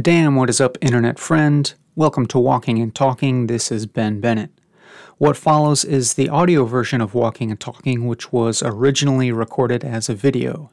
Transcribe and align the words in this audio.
Damn, 0.00 0.36
what 0.36 0.48
is 0.48 0.58
up, 0.58 0.78
internet 0.80 1.18
friend? 1.18 1.74
Welcome 1.96 2.24
to 2.28 2.38
Walking 2.38 2.78
and 2.78 2.94
Talking. 2.94 3.46
This 3.46 3.70
is 3.70 3.84
Ben 3.84 4.22
Bennett. 4.22 4.50
What 5.18 5.36
follows 5.36 5.84
is 5.84 6.14
the 6.14 6.30
audio 6.30 6.64
version 6.64 7.02
of 7.02 7.12
Walking 7.12 7.50
and 7.50 7.60
Talking, 7.60 8.06
which 8.06 8.32
was 8.32 8.62
originally 8.62 9.30
recorded 9.32 9.84
as 9.84 10.08
a 10.08 10.14
video. 10.14 10.70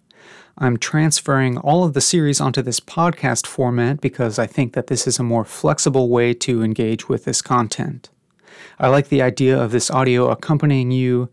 I'm 0.58 0.78
transferring 0.78 1.58
all 1.58 1.84
of 1.84 1.94
the 1.94 2.00
series 2.00 2.40
onto 2.40 2.62
this 2.62 2.80
podcast 2.80 3.46
format 3.46 4.00
because 4.00 4.40
I 4.40 4.48
think 4.48 4.72
that 4.72 4.88
this 4.88 5.06
is 5.06 5.20
a 5.20 5.24
more 5.24 5.44
flexible 5.44 6.08
way 6.08 6.34
to 6.36 6.64
engage 6.64 7.10
with 7.10 7.26
this 7.26 7.42
content. 7.42 8.10
I 8.80 8.88
like 8.88 9.10
the 9.10 9.22
idea 9.22 9.62
of 9.62 9.72
this 9.72 9.92
audio 9.92 10.30
accompanying 10.30 10.92
you 10.92 11.30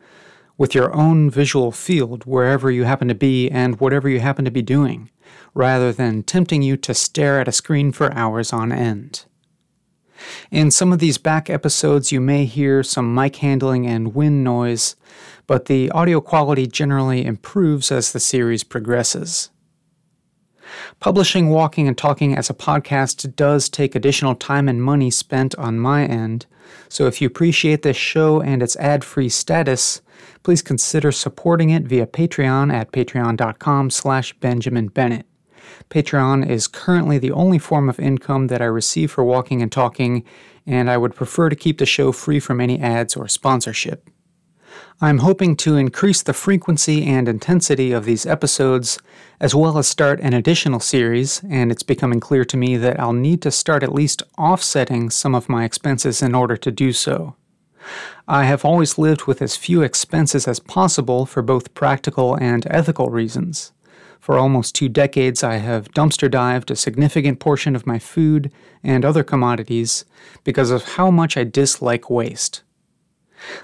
with 0.59 0.75
your 0.75 0.93
own 0.93 1.31
visual 1.31 1.71
field 1.71 2.25
wherever 2.25 2.69
you 2.69 2.83
happen 2.83 3.07
to 3.07 3.15
be 3.15 3.49
and 3.49 3.79
whatever 3.79 4.09
you 4.09 4.19
happen 4.19 4.45
to 4.45 4.51
be 4.51 4.63
doing 4.63 5.09
rather 5.55 5.93
than 5.93 6.23
tempting 6.23 6.63
you 6.63 6.77
to 6.77 6.95
stare 6.95 7.41
at 7.41 7.49
a 7.49 7.53
screen 7.53 7.93
for 7.93 8.13
hours 8.13 8.53
on 8.53 8.73
end. 8.73 9.25
In 10.51 10.71
some 10.71 10.93
of 10.93 10.99
these 10.99 11.19
back 11.19 11.51
episodes, 11.51 12.11
you 12.11 12.21
may 12.21 12.45
hear 12.45 12.83
some 12.83 13.15
mic 13.15 13.37
handling 13.37 13.87
and 13.87 14.15
wind 14.15 14.43
noise, 14.43 14.97
but 15.47 15.67
the 15.67 15.91
audio 15.91 16.21
quality 16.21 16.67
generally 16.67 17.25
improves 17.25 17.93
as 17.93 18.13
the 18.13 18.21
series 18.21 18.65
progresses. 18.65 19.51
Publishing 20.99 21.49
Walking 21.51 21.87
and 21.87 21.97
Talking 21.97 22.37
as 22.37 22.51
a 22.51 22.55
podcast 22.55 23.37
does 23.37 23.69
take 23.69 23.95
additional 23.95 24.35
time 24.35 24.69
and 24.69 24.83
money 24.83 25.11
spent 25.11 25.55
on 25.57 25.79
my 25.79 26.05
end, 26.05 26.47
so 26.89 27.07
if 27.07 27.21
you 27.21 27.27
appreciate 27.27 27.83
this 27.83 27.97
show 27.97 28.41
and 28.41 28.63
its 28.63 28.77
ad-free 28.77 29.29
status, 29.29 30.01
please 30.43 30.63
consider 30.63 31.13
supporting 31.13 31.71
it 31.71 31.85
via 31.85 32.07
Patreon 32.07 32.73
at 32.73 32.93
patreon.com 32.93 33.91
slash 33.91 34.33
Benjamin 34.35 34.89
Bennett. 34.89 35.27
Patreon 35.91 36.49
is 36.49 36.69
currently 36.69 37.19
the 37.19 37.33
only 37.33 37.59
form 37.59 37.89
of 37.89 38.01
income 38.01 38.47
that 38.49 38.63
I 38.63 38.67
receive 38.67 39.11
for 39.11 39.25
walking 39.25 39.63
and 39.63 39.71
talking, 39.71 40.25
and 40.67 40.91
I 40.91 40.97
would 40.97 41.15
prefer 41.15 41.49
to 41.49 41.57
keep 41.57 41.79
the 41.79 41.87
show 41.87 42.13
free 42.13 42.41
from 42.41 42.61
any 42.61 42.81
ads 42.81 43.17
or 43.17 43.29
sponsorship. 43.29 44.09
I'm 45.01 45.19
hoping 45.19 45.57
to 45.57 45.77
increase 45.77 46.23
the 46.23 46.33
frequency 46.33 47.05
and 47.05 47.29
intensity 47.29 47.93
of 47.93 48.05
these 48.05 48.27
episodes, 48.27 48.99
as 49.41 49.55
well 49.55 49.79
as 49.79 49.87
start 49.87 50.21
an 50.21 50.33
additional 50.33 50.81
series, 50.81 51.43
and 51.49 51.71
it's 51.71 51.83
becoming 51.83 52.21
clear 52.21 52.45
to 52.47 52.57
me 52.57 52.77
that 52.79 52.99
I'll 52.99 53.13
need 53.13 53.43
to 53.43 53.51
start 53.51 53.83
at 53.83 53.93
least 53.93 54.23
offsetting 54.39 55.11
some 55.11 55.35
of 55.35 55.49
my 55.49 55.65
expenses 55.65 56.23
in 56.23 56.35
order 56.35 56.57
to 56.57 56.71
do 56.71 56.93
so. 56.93 57.37
I 58.29 58.45
have 58.45 58.65
always 58.65 58.99
lived 58.99 59.25
with 59.27 59.41
as 59.41 59.57
few 59.57 59.83
expenses 59.83 60.49
as 60.49 60.61
possible 60.61 61.27
for 61.27 61.43
both 61.43 61.75
practical 61.75 62.35
and 62.35 62.67
ethical 62.71 63.09
reasons. 63.09 63.73
For 64.21 64.39
almost 64.39 64.75
two 64.75 64.89
decades, 64.89 65.45
I 65.45 65.57
have 65.57 65.93
dumpster 65.93 66.29
dived 66.29 66.71
a 66.71 66.77
significant 66.77 67.39
portion 67.39 67.77
of 67.77 67.87
my 67.87 68.01
food 68.01 68.51
and 68.83 69.05
other 69.05 69.23
commodities 69.23 70.05
because 70.43 70.71
of 70.71 70.97
how 70.97 71.11
much 71.13 71.37
I 71.37 71.45
dislike 71.45 72.11
waste. 72.11 72.63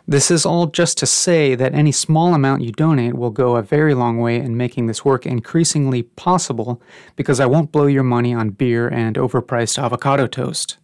This 0.06 0.30
is 0.30 0.46
all 0.46 0.66
just 0.66 0.98
to 0.98 1.06
say 1.06 1.54
that 1.54 1.74
any 1.74 1.92
small 1.92 2.34
amount 2.34 2.62
you 2.62 2.72
donate 2.72 3.14
will 3.14 3.30
go 3.30 3.56
a 3.56 3.62
very 3.62 3.94
long 3.94 4.18
way 4.18 4.36
in 4.36 4.56
making 4.56 4.86
this 4.86 5.04
work 5.04 5.26
increasingly 5.26 6.02
possible 6.02 6.80
because 7.16 7.40
I 7.40 7.46
won't 7.46 7.72
blow 7.72 7.86
your 7.86 8.02
money 8.02 8.34
on 8.34 8.50
beer 8.50 8.86
and 8.88 9.16
overpriced 9.16 9.82
avocado 9.82 10.26
toast. 10.26 10.76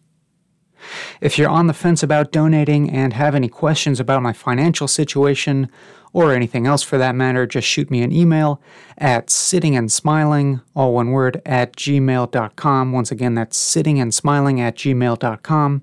If 1.21 1.37
you're 1.37 1.49
on 1.49 1.67
the 1.67 1.73
fence 1.73 2.03
about 2.03 2.31
donating 2.31 2.89
and 2.89 3.13
have 3.13 3.35
any 3.35 3.49
questions 3.49 3.99
about 3.99 4.23
my 4.23 4.33
financial 4.33 4.87
situation, 4.87 5.69
or 6.13 6.33
anything 6.33 6.65
else 6.65 6.81
for 6.83 6.97
that 6.97 7.15
matter, 7.15 7.45
just 7.45 7.67
shoot 7.67 7.91
me 7.91 8.01
an 8.01 8.11
email 8.11 8.61
at 8.97 9.27
sittingandsmiling, 9.27 10.61
all 10.75 10.93
one 10.93 11.11
word, 11.11 11.41
at 11.45 11.75
gmail.com. 11.75 12.91
Once 12.91 13.11
again, 13.11 13.35
that's 13.35 13.57
sittingandsmiling 13.57 14.59
at 14.59 14.75
gmail.com. 14.75 15.81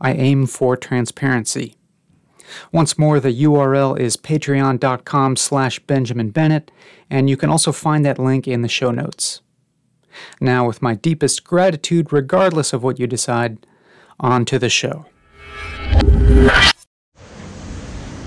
I 0.00 0.12
aim 0.14 0.46
for 0.46 0.76
transparency. 0.76 1.76
Once 2.70 2.98
more, 2.98 3.20
the 3.20 3.42
URL 3.44 3.98
is 3.98 4.16
patreon.com 4.16 5.36
slash 5.36 5.78
Benjamin 5.80 6.30
Bennett, 6.30 6.70
and 7.08 7.30
you 7.30 7.36
can 7.36 7.50
also 7.50 7.72
find 7.72 8.04
that 8.04 8.18
link 8.18 8.48
in 8.48 8.62
the 8.62 8.68
show 8.68 8.90
notes. 8.90 9.40
Now, 10.40 10.66
with 10.66 10.82
my 10.82 10.94
deepest 10.94 11.44
gratitude, 11.44 12.12
regardless 12.12 12.72
of 12.72 12.82
what 12.82 12.98
you 12.98 13.06
decide, 13.06 13.66
on 14.20 14.44
to 14.46 14.58
the 14.58 14.68
show. 14.68 15.06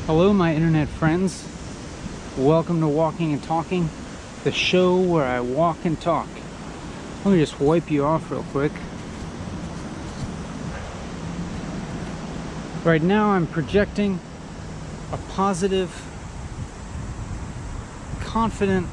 Hello, 0.05 0.33
my 0.33 0.53
internet 0.53 0.87
friends. 0.87 1.47
Welcome 2.37 2.81
to 2.81 2.87
Walking 2.87 3.33
and 3.33 3.41
Talking, 3.41 3.89
the 4.43 4.51
show 4.51 4.97
where 4.97 5.25
I 5.25 5.39
walk 5.39 5.85
and 5.85 5.99
talk. 5.99 6.27
Let 7.23 7.31
me 7.31 7.39
just 7.39 7.59
wipe 7.59 7.89
you 7.89 8.05
off 8.05 8.29
real 8.29 8.43
quick. 8.51 8.71
Right 12.83 13.01
now, 13.01 13.29
I'm 13.29 13.47
projecting 13.47 14.19
a 15.11 15.17
positive, 15.33 15.89
confident, 18.19 18.87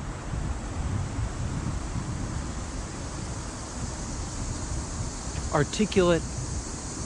articulate, 5.53 6.23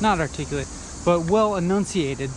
not 0.00 0.20
articulate, 0.20 0.68
but 1.04 1.30
well 1.30 1.56
enunciated 1.56 2.30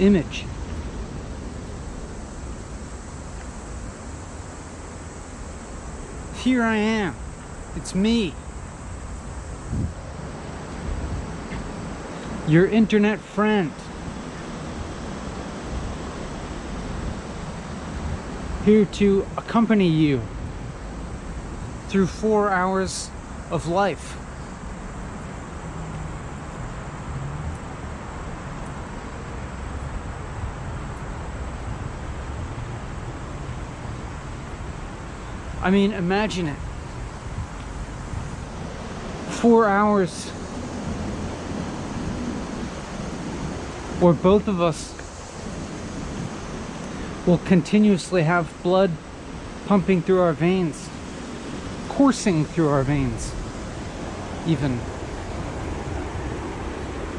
image. 0.00 0.44
Here 6.36 6.62
I 6.62 6.76
am. 6.76 7.14
It's 7.76 7.94
me. 7.94 8.32
Your 12.46 12.66
internet 12.66 13.18
friend. 13.18 13.72
Here 18.64 18.84
to 18.84 19.26
accompany 19.36 19.88
you 19.88 20.22
through 21.88 22.06
four 22.06 22.50
hours 22.50 23.10
of 23.50 23.66
life. 23.66 24.16
I 35.60 35.70
mean, 35.70 35.92
imagine 35.92 36.48
it. 36.48 36.56
Four 39.28 39.66
hours 39.66 40.30
where 44.00 44.12
both 44.12 44.46
of 44.46 44.60
us 44.60 44.94
will 47.26 47.38
continuously 47.38 48.22
have 48.22 48.50
blood 48.62 48.90
pumping 49.66 50.00
through 50.00 50.20
our 50.20 50.32
veins, 50.32 50.88
coursing 51.88 52.44
through 52.44 52.68
our 52.68 52.82
veins, 52.82 53.34
even. 54.46 54.80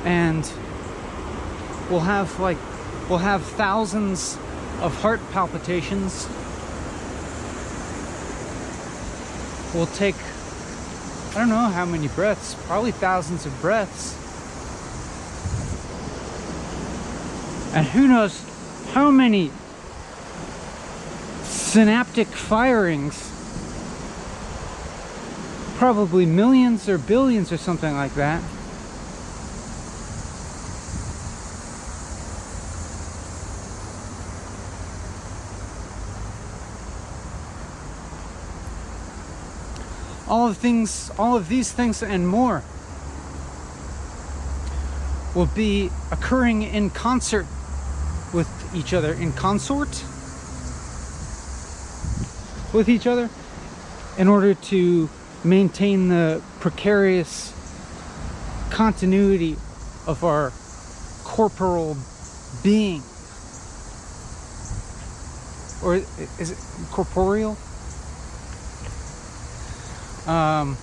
And 0.06 0.50
we'll 1.90 2.00
have 2.00 2.40
like, 2.40 2.58
we'll 3.10 3.20
have 3.20 3.44
thousands 3.44 4.38
of 4.82 4.96
heart 5.02 5.20
palpitations 5.32 6.28
We'll 9.74 9.86
take, 9.86 10.16
I 10.16 11.36
don't 11.36 11.50
know 11.50 11.68
how 11.68 11.86
many 11.86 12.08
breaths, 12.08 12.56
probably 12.66 12.92
thousands 12.92 13.46
of 13.46 13.62
breaths. 13.62 14.16
And 17.76 17.86
who 17.86 18.08
knows 18.08 18.44
how 18.94 19.12
many 19.12 19.52
synaptic 21.44 22.28
firings, 22.30 23.32
probably 25.80 26.26
millions 26.26 26.90
or 26.90 26.98
billions 26.98 27.54
or 27.54 27.58
something 27.58 27.96
like 27.96 28.14
that. 28.16 28.44
all 40.28 40.48
of 40.48 40.58
things, 40.58 41.10
all 41.18 41.36
of 41.36 41.48
these 41.48 41.72
things 41.72 42.04
and 42.04 42.28
more 42.28 42.62
will 45.34 45.48
be 45.48 45.90
occurring 46.12 46.62
in 46.62 46.90
concert 46.90 47.48
with 48.34 48.48
each 48.76 48.94
other, 48.94 49.14
in 49.14 49.32
consort 49.32 49.90
with 52.74 52.88
each 52.90 53.08
other 53.08 53.30
in 54.20 54.28
order 54.28 54.54
to 54.54 55.10
maintain 55.44 56.10
the 56.10 56.42
precarious 56.60 57.54
continuity 58.70 59.56
of 60.08 60.24
our 60.24 60.52
corporal 61.24 61.98
being. 62.64 63.02
Or 65.84 65.96
is 65.96 66.52
it 66.52 66.58
corporeal? 66.92 67.58
Um, 70.28 70.78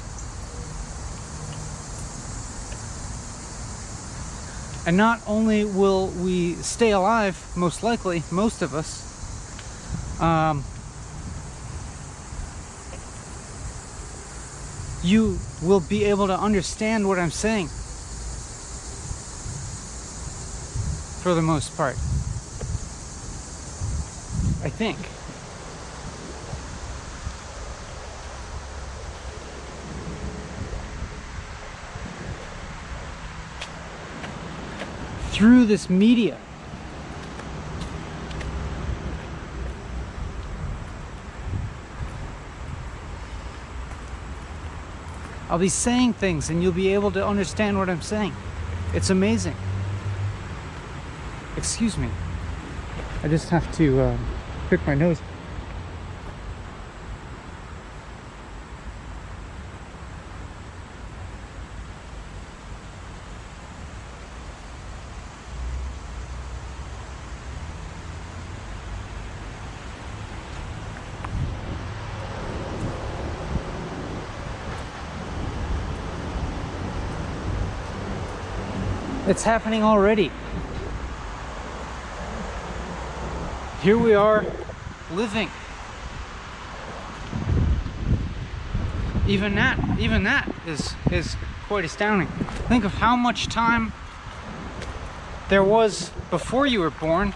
and 4.87 4.97
not 4.97 5.21
only 5.27 5.65
will 5.65 6.09
we 6.09 6.55
stay 6.55 6.93
alive, 6.93 7.45
most 7.57 7.83
likely, 7.83 8.23
most 8.31 8.63
of 8.63 8.75
us, 8.75 9.03
um, 10.21 10.65
you 15.07 15.39
will 15.63 15.81
be 15.81 16.05
able 16.05 16.27
to 16.27 16.37
understand 16.39 17.07
what 17.07 17.17
I'm 17.17 17.31
saying. 17.31 17.69
For 21.23 21.33
the 21.33 21.43
most 21.43 21.77
part. 21.77 21.95
I 24.65 24.69
think. 24.69 24.99
Through 35.33 35.67
this 35.67 35.89
media. 35.89 36.39
I'll 45.57 45.61
be 45.61 45.71
saying 45.71 46.13
things 46.13 46.51
and 46.51 46.63
you'll 46.63 46.71
be 46.71 46.93
able 46.93 47.11
to 47.13 47.27
understand 47.27 47.79
what 47.79 47.89
I'm 47.89 48.03
saying. 48.03 48.35
It's 48.93 49.09
amazing. 49.09 49.57
Excuse 51.57 51.97
me. 51.97 52.11
I 53.23 53.29
just 53.29 53.49
have 53.49 53.75
to 53.77 54.01
uh, 54.01 54.19
pick 54.69 54.87
my 54.87 54.95
nose. 54.95 55.19
It's 79.37 79.45
happening 79.45 79.83
already. 79.83 80.31
Here 83.83 83.99
we 83.99 84.15
are 84.15 84.47
living. 85.13 85.51
Even 89.27 89.55
that, 89.57 89.79
even 89.99 90.23
that 90.23 90.51
is 90.67 90.95
is 91.11 91.37
quite 91.69 91.85
astounding. 91.85 92.29
Think 92.69 92.85
of 92.85 92.95
how 92.95 93.15
much 93.15 93.49
time 93.49 93.93
there 95.51 95.63
was 95.63 96.13
before 96.31 96.67
you 96.67 96.81
were 96.81 96.89
born 96.89 97.35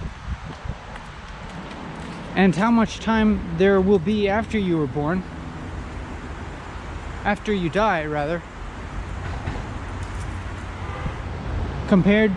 and 2.35 2.56
how 2.56 2.70
much 2.70 2.99
time 3.00 3.56
there 3.58 3.79
will 3.79 3.99
be 3.99 4.26
after 4.26 4.58
you 4.58 4.79
were 4.79 4.87
born. 4.87 5.23
After 7.26 7.53
you 7.53 7.69
die, 7.69 8.06
rather. 8.06 8.43
Compared 11.90 12.31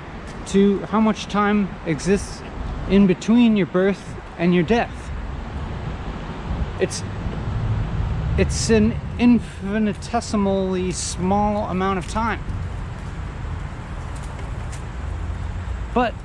to 0.48 0.80
how 0.86 1.00
much 1.00 1.28
time 1.28 1.70
exists 1.86 2.42
in 2.90 3.06
between 3.06 3.56
your 3.56 3.68
birth 3.68 4.16
and 4.40 4.52
your 4.52 4.64
death. 4.64 5.12
It's 6.82 7.04
it's 8.36 8.72
an 8.72 8.96
infinitesimally 9.20 10.92
small 10.92 11.70
amount 11.70 12.00
of 12.00 12.08
time. 12.08 12.44
But 15.94 16.16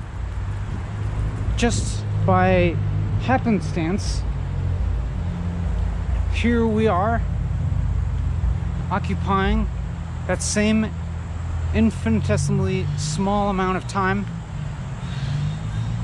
just 1.55 2.03
by 2.25 2.75
happenstance, 3.21 4.23
here 6.33 6.65
we 6.65 6.87
are 6.87 7.21
occupying 8.89 9.69
that 10.25 10.41
same 10.41 10.89
infinitesimally 11.73 12.85
small 12.97 13.49
amount 13.49 13.77
of 13.77 13.87
time, 13.87 14.25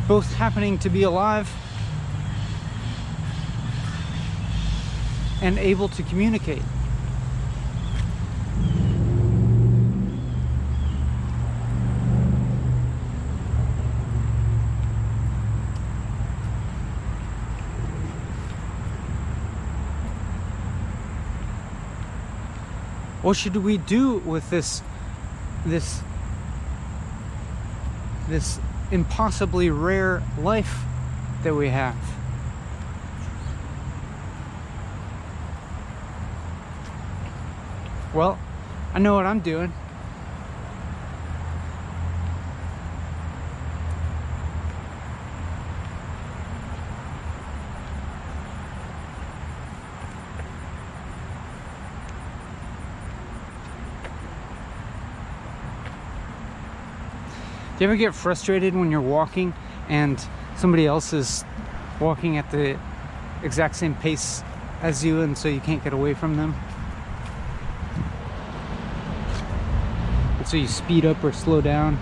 both 0.07 0.31
happening 0.35 0.77
to 0.79 0.89
be 0.89 1.03
alive 1.03 1.49
and 5.41 5.57
able 5.57 5.89
to 5.89 6.03
communicate. 6.03 6.61
What 23.21 23.35
should 23.35 23.55
we 23.57 23.79
do 23.79 24.17
with 24.19 24.47
this 24.51 24.83
this 25.65 26.01
this 28.27 28.59
impossibly 28.91 29.69
rare 29.69 30.23
life 30.39 30.83
that 31.43 31.53
we 31.53 31.69
have. 31.69 31.95
Well, 38.13 38.39
I 38.93 38.99
know 38.99 39.15
what 39.15 39.25
I'm 39.25 39.41
doing. 39.41 39.73
Do 57.77 57.83
you 57.83 57.89
ever 57.89 57.97
get 57.97 58.15
frustrated 58.15 58.73
when 58.73 58.89
you're 58.89 59.01
walking 59.01 59.53
and 59.89 60.23
somebody 60.55 60.85
else 60.85 61.11
is 61.11 61.43
walking 61.99 62.37
at 62.37 62.49
the 62.49 62.79
exact 63.43 63.75
same 63.75 63.95
pace 63.95 64.43
as 64.81 65.03
you 65.03 65.19
and 65.19 65.37
so 65.37 65.49
you 65.49 65.59
can't 65.59 65.83
get 65.83 65.91
away 65.91 66.13
from 66.13 66.37
them? 66.37 66.55
And 70.37 70.47
so 70.47 70.55
you 70.55 70.69
speed 70.69 71.05
up 71.05 71.21
or 71.21 71.33
slow 71.33 71.59
down? 71.59 71.99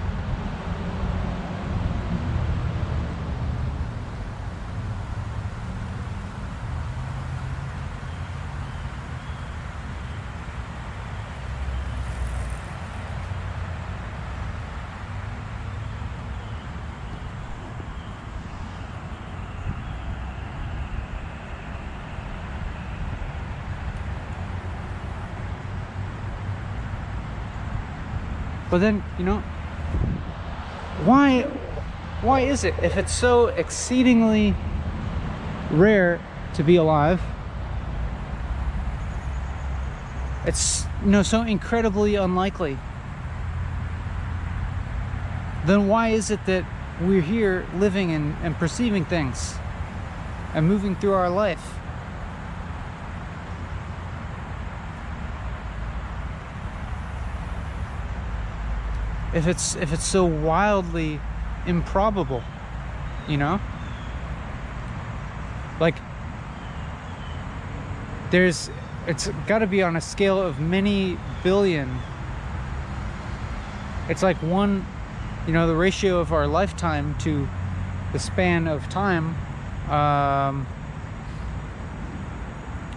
But 28.74 28.80
then, 28.80 29.03
you 29.20 29.24
know, 29.24 29.38
why 31.06 31.44
why 32.22 32.39
is 32.39 32.63
it 32.63 32.74
if 32.82 32.98
it's 32.98 33.13
so 33.13 33.50
exceedingly 33.50 34.56
rare 35.70 36.20
to 36.56 36.63
be 36.63 36.77
alive? 36.77 37.22
It's 40.48 40.88
you 41.06 41.12
know 41.12 41.22
so 41.22 41.44
incredibly 41.44 42.15
unlikely. 42.15 42.80
Then 45.68 45.88
why 45.88 46.10
is 46.10 46.32
it 46.32 46.44
that 46.48 46.65
we're 47.00 47.22
here 47.22 47.68
living 47.75 48.10
and, 48.10 48.36
and 48.42 48.58
perceiving 48.58 49.06
things 49.06 49.53
and 50.56 50.68
moving 50.68 50.96
through 50.96 51.13
our 51.13 51.30
life? 51.30 51.73
If 59.33 59.47
it's 59.47 59.75
if 59.75 59.93
it's 59.93 60.05
so 60.05 60.25
wildly 60.25 61.19
improbable 61.65 62.43
you 63.27 63.37
know? 63.37 63.59
Like 65.79 65.95
there's 68.31 68.69
it's 69.07 69.27
got 69.47 69.59
to 69.59 69.67
be 69.67 69.83
on 69.83 69.95
a 69.95 70.01
scale 70.01 70.41
of 70.41 70.59
many 70.59 71.17
billion. 71.43 71.99
It's 74.09 74.23
like 74.23 74.37
one 74.37 74.85
you 75.47 75.53
know 75.53 75.67
the 75.67 75.75
ratio 75.75 76.19
of 76.19 76.31
our 76.31 76.47
lifetime 76.47 77.15
to 77.19 77.47
the 78.11 78.19
span 78.19 78.67
of 78.67 78.87
time 78.89 79.35
um, 79.89 80.67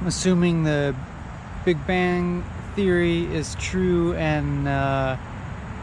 assuming 0.05 0.63
the 0.63 0.95
Big 1.65 1.85
Bang 1.87 2.45
theory 2.77 3.25
is 3.35 3.57
true 3.57 4.15
and 4.15 4.69
uh, 4.69 5.17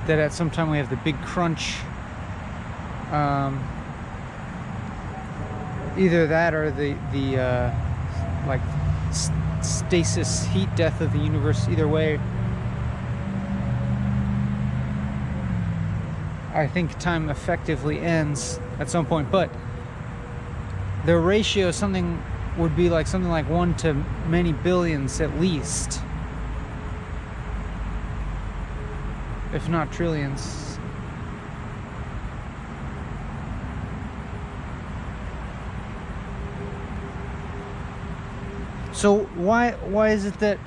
that 0.07 0.19
at 0.19 0.33
some 0.33 0.50
time 0.50 0.69
we 0.69 0.77
have 0.77 0.89
the 0.89 0.98
big 0.98 1.19
crunch. 1.22 1.77
Um, 3.12 3.63
either 5.98 6.27
that 6.27 6.53
or 6.53 6.72
the 6.72 6.95
the 7.12 7.39
uh, 7.39 8.48
like 8.48 8.62
stasis 9.62 10.45
heat 10.48 10.74
death 10.75 11.01
of 11.01 11.13
the 11.13 11.19
universe. 11.19 11.67
Either 11.67 11.88
way, 11.88 12.19
I 16.53 16.67
think 16.67 16.98
time 17.00 17.29
effectively 17.29 18.00
ends 18.00 18.60
at 18.79 18.89
some 18.89 19.05
point. 19.05 19.31
But 19.31 19.50
the 21.05 21.17
ratio 21.17 21.72
something 21.72 22.22
would 22.57 22.75
be 22.75 22.89
like 22.89 23.07
something 23.07 23.31
like 23.31 23.50
one 23.50 23.75
to 23.75 23.93
many 24.27 24.53
billions 24.53 25.19
at 25.22 25.39
least, 25.39 26.01
if 29.53 29.69
not 29.69 29.91
trillions. 29.91 30.79
So 38.93 39.25
why 39.36 39.72
why 39.72 40.10
is 40.10 40.25
it 40.25 40.39
that 40.39 40.57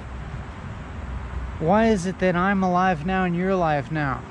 why 1.58 1.86
is 1.86 2.06
it 2.06 2.18
that 2.18 2.36
I'm 2.36 2.62
alive 2.62 3.06
now 3.06 3.24
and 3.24 3.34
you're 3.34 3.50
alive 3.50 3.90
now 3.90 4.22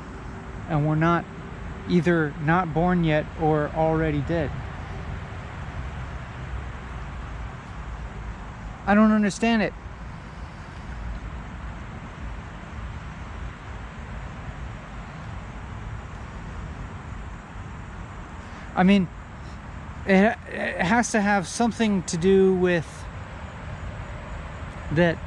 and 0.70 0.88
we're 0.88 0.96
not 0.96 1.26
either 1.90 2.34
not 2.44 2.74
born 2.74 3.04
yet 3.04 3.26
or 3.42 3.72
already 3.76 4.22
dead? 4.22 4.52
I 8.86 8.94
don't 8.94 9.12
understand 9.12 9.64
it. 9.64 9.74
I 18.76 18.84
mean, 18.84 19.08
it, 20.06 20.38
it 20.50 20.82
has 20.82 21.12
to 21.12 21.22
have 21.22 21.48
something 21.48 22.04
to 22.04 22.18
do 22.18 22.54
with 22.54 23.06
that 24.92 25.18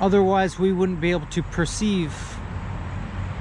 otherwise 0.00 0.58
we 0.58 0.72
wouldn't 0.72 1.00
be 1.00 1.12
able 1.12 1.26
to 1.26 1.42
perceive 1.42 2.12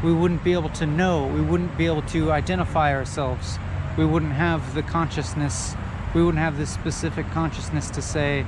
we 0.03 0.13
wouldn't 0.13 0.43
be 0.43 0.53
able 0.53 0.69
to 0.69 0.85
know 0.85 1.25
we 1.27 1.41
wouldn't 1.41 1.75
be 1.77 1.87
able 1.87 2.03
to 2.03 2.31
identify 2.31 2.93
ourselves 2.93 3.57
we 3.97 4.05
wouldn't 4.05 4.33
have 4.33 4.75
the 4.75 4.83
consciousness 4.83 5.75
we 6.13 6.23
wouldn't 6.23 6.41
have 6.41 6.57
this 6.57 6.69
specific 6.69 7.29
consciousness 7.31 7.89
to 7.89 8.01
say 8.01 8.45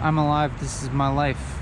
i'm 0.00 0.18
alive 0.18 0.58
this 0.60 0.82
is 0.82 0.90
my 0.90 1.08
life 1.08 1.59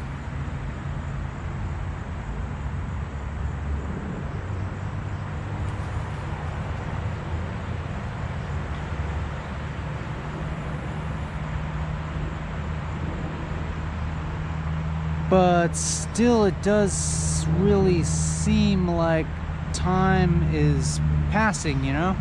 but 15.61 15.75
still 15.75 16.45
it 16.45 16.62
does 16.62 17.45
really 17.59 18.05
seem 18.05 18.87
like 18.87 19.27
time 19.73 20.49
is 20.55 21.00
passing, 21.33 21.83
you 21.83 21.93
know? 21.93 22.17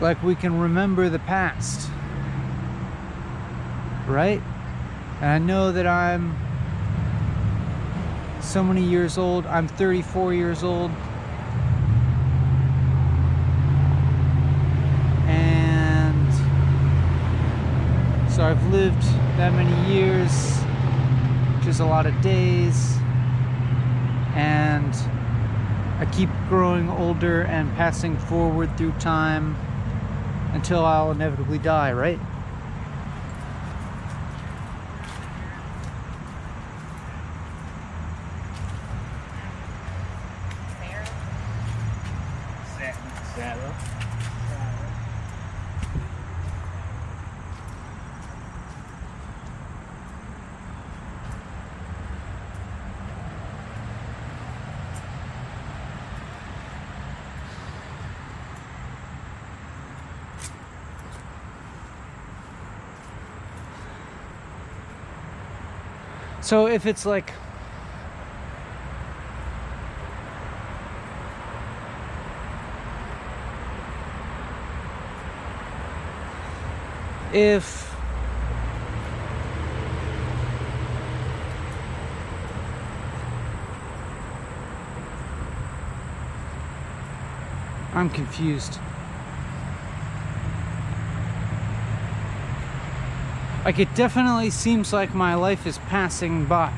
Like 0.00 0.22
we 0.22 0.36
can 0.36 0.60
remember 0.60 1.08
the 1.08 1.18
past. 1.18 1.90
Right? 4.06 4.40
And 5.20 5.28
I 5.28 5.38
know 5.38 5.72
that 5.72 5.88
I'm 5.88 6.38
so 8.42 8.62
many 8.62 8.84
years 8.84 9.18
old. 9.18 9.44
I'm 9.46 9.66
34 9.66 10.34
years 10.34 10.62
old. 10.62 10.92
So 18.35 18.35
I've 18.46 18.64
lived 18.68 19.02
that 19.38 19.52
many 19.54 19.92
years, 19.92 20.30
which 21.58 21.66
is 21.66 21.80
a 21.80 21.84
lot 21.84 22.06
of 22.06 22.20
days, 22.20 22.96
and 24.36 24.94
I 25.98 26.08
keep 26.12 26.28
growing 26.48 26.88
older 26.88 27.42
and 27.42 27.74
passing 27.74 28.16
forward 28.16 28.78
through 28.78 28.92
time 29.00 29.56
until 30.52 30.84
I'll 30.84 31.10
inevitably 31.10 31.58
die, 31.58 31.92
right? 31.92 32.20
So 66.46 66.68
if 66.68 66.86
it's 66.86 67.04
like 67.04 67.32
if 77.32 77.92
I'm 87.92 88.08
confused. 88.08 88.78
Like 93.66 93.80
it 93.80 93.96
definitely 93.96 94.50
seems 94.50 94.92
like 94.92 95.12
my 95.12 95.34
life 95.34 95.66
is 95.66 95.78
passing 95.78 96.44
by. 96.44 96.72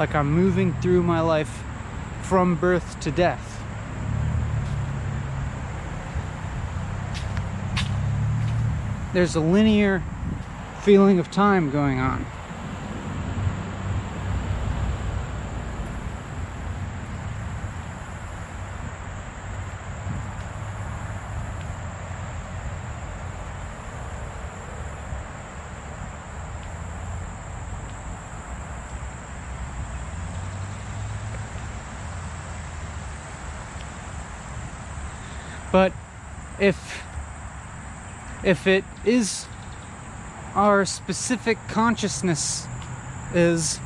Like 0.00 0.16
I'm 0.16 0.32
moving 0.32 0.74
through 0.80 1.04
my 1.04 1.20
life 1.20 1.62
from 2.22 2.56
birth 2.56 2.98
to 3.02 3.12
death. 3.12 3.62
There's 9.12 9.36
a 9.36 9.40
linear 9.40 10.02
feeling 10.82 11.20
of 11.20 11.30
time 11.30 11.70
going 11.70 12.00
on. 12.00 12.26
But 35.70 35.92
if 36.58 37.04
if 38.48 38.66
it 38.66 38.82
is 39.04 39.46
our 40.54 40.86
specific 40.86 41.58
consciousness 41.68 42.66
is 43.34 43.78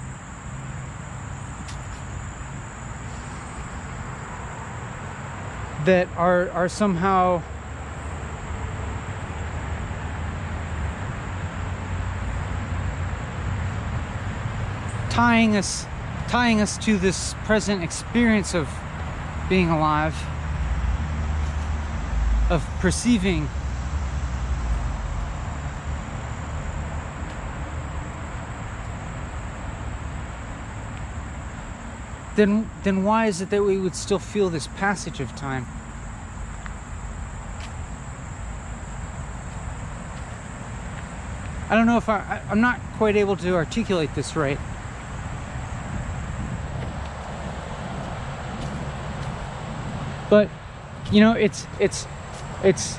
that 5.85 6.07
are 6.17 6.49
are 6.51 6.69
somehow 6.69 7.43
tying 15.11 15.57
us 15.57 15.87
tying 16.29 16.61
us 16.61 16.79
to 16.79 16.97
this 16.99 17.35
present 17.43 17.83
experience 17.83 18.55
of 18.55 18.69
being 19.49 19.71
alive 19.71 20.15
of 22.49 22.65
perceiving 22.79 23.49
then 32.37 32.69
then 32.83 33.05
why 33.05 33.27
is 33.27 33.41
it 33.41 33.51
that 33.51 33.63
we 33.63 33.79
would 33.79 33.95
still 33.95 34.19
feel 34.19 34.49
this 34.49 34.67
passage 34.69 35.21
of 35.21 35.35
time 35.37 35.67
I 41.73 41.75
don't 41.75 41.87
know 41.87 41.97
if 41.97 42.11
I, 42.11 42.19
I 42.19 42.43
I'm 42.51 42.61
not 42.61 42.79
quite 42.99 43.17
able 43.17 43.35
to 43.37 43.55
articulate 43.55 44.15
this 44.15 44.37
right. 44.37 44.59
But 50.29 50.51
you 51.11 51.23
know, 51.23 51.33
it's 51.33 51.67
it's 51.81 52.07
it's 52.63 52.99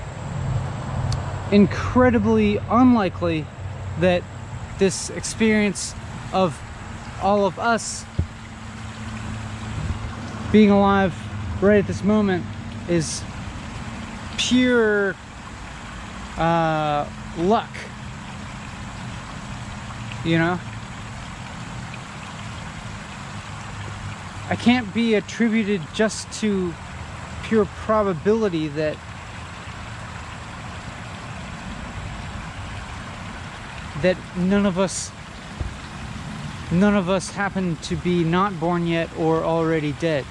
incredibly 1.52 2.58
unlikely 2.68 3.46
that 4.00 4.24
this 4.80 5.12
experience 5.12 5.94
of 6.34 6.60
all 7.22 7.46
of 7.46 7.60
us 7.60 8.06
being 10.53 10.69
alive 10.69 11.15
right 11.62 11.79
at 11.79 11.88
this 11.88 12.03
moment 12.03 12.45
is 12.88 13.24
pure 14.38 15.15
uh, 16.38 17.10
luck. 17.38 17.69
You 20.24 20.38
know? 20.38 20.60
I 24.50 24.55
can't 24.55 24.93
be 24.93 25.15
attributed 25.15 25.81
just 25.95 26.31
to 26.41 26.72
pure 27.45 27.65
probability 27.65 28.67
that 28.69 28.95
that 34.03 34.17
none 34.38 34.67
of 34.67 34.77
us 34.77 35.12
none 36.72 36.95
of 36.95 37.10
us 37.10 37.31
happen 37.31 37.75
to 37.77 37.95
be 37.95 38.24
not 38.24 38.60
born 38.60 38.86
yet 38.86 39.10
or 39.17 39.43
already 39.43 39.93
dead. 39.93 40.25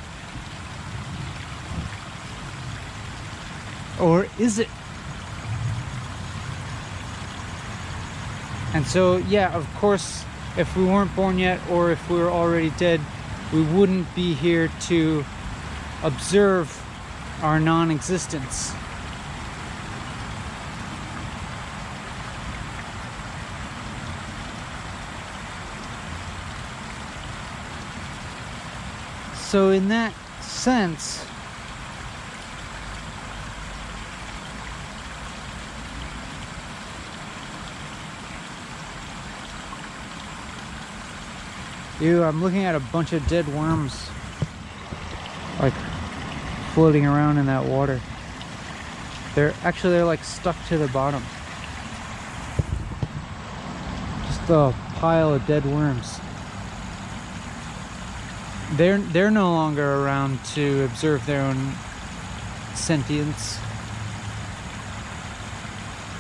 Or 4.01 4.22
is 4.39 4.59
it? 4.59 4.69
And 8.75 8.87
so, 8.87 9.19
yeah, 9.19 9.55
of 9.55 9.69
course, 9.75 10.25
if 10.57 10.75
we 10.77 10.85
weren't 10.85 11.15
born 11.15 11.39
yet 11.39 11.61
or 11.71 11.91
if 11.91 12.09
we 12.09 12.17
were 12.19 12.31
already 12.31 12.71
dead, 12.71 13.01
we 13.53 13.63
wouldn't 13.63 14.13
be 14.15 14.33
here 14.33 14.71
to 14.83 15.25
observe 16.03 16.83
our 17.43 17.61
non 17.61 17.91
existence. 17.91 18.73
So, 29.35 29.69
in 29.69 29.89
that 29.89 30.15
sense, 30.41 31.27
Ew, 42.01 42.23
I'm 42.23 42.43
looking 42.43 42.65
at 42.65 42.75
a 42.75 42.81
bunch 42.81 43.13
of 43.13 43.27
dead 43.29 43.47
worms. 43.49 44.09
Like 45.61 45.75
floating 46.73 47.05
around 47.05 47.39
in 47.39 47.47
that 47.47 47.65
water. 47.65 48.01
They're 49.35 49.55
actually 49.63 49.95
they're 49.95 50.05
like 50.05 50.25
stuck 50.25 50.57
to 50.69 50.79
the 50.79 50.89
bottom. 50.89 51.23
Just 54.27 54.51
a 54.51 54.75
pile 54.97 55.35
of 55.35 55.47
dead 55.47 55.65
worms. 55.65 56.19
They're 58.73 58.99
they're 58.99 59.31
no 59.31 59.53
longer 59.53 60.03
around 60.03 60.43
to 60.55 60.85
observe 60.85 61.25
their 61.27 61.43
own 61.43 61.73
sentience. 62.75 63.59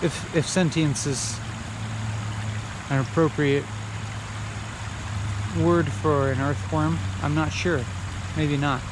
If 0.02 0.36
if 0.36 0.46
sentience 0.46 1.06
is 1.06 1.38
an 2.90 3.00
appropriate 3.00 3.64
word 5.60 5.88
for 5.92 6.30
an 6.30 6.40
earthworm, 6.40 6.98
I'm 7.22 7.34
not 7.34 7.52
sure. 7.52 7.80
Maybe 8.36 8.56
not. 8.56 8.91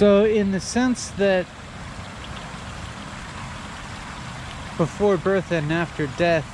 So, 0.00 0.24
in 0.24 0.50
the 0.50 0.60
sense 0.60 1.10
that 1.18 1.44
before 4.78 5.18
birth 5.18 5.52
and 5.52 5.70
after 5.70 6.06
death, 6.16 6.46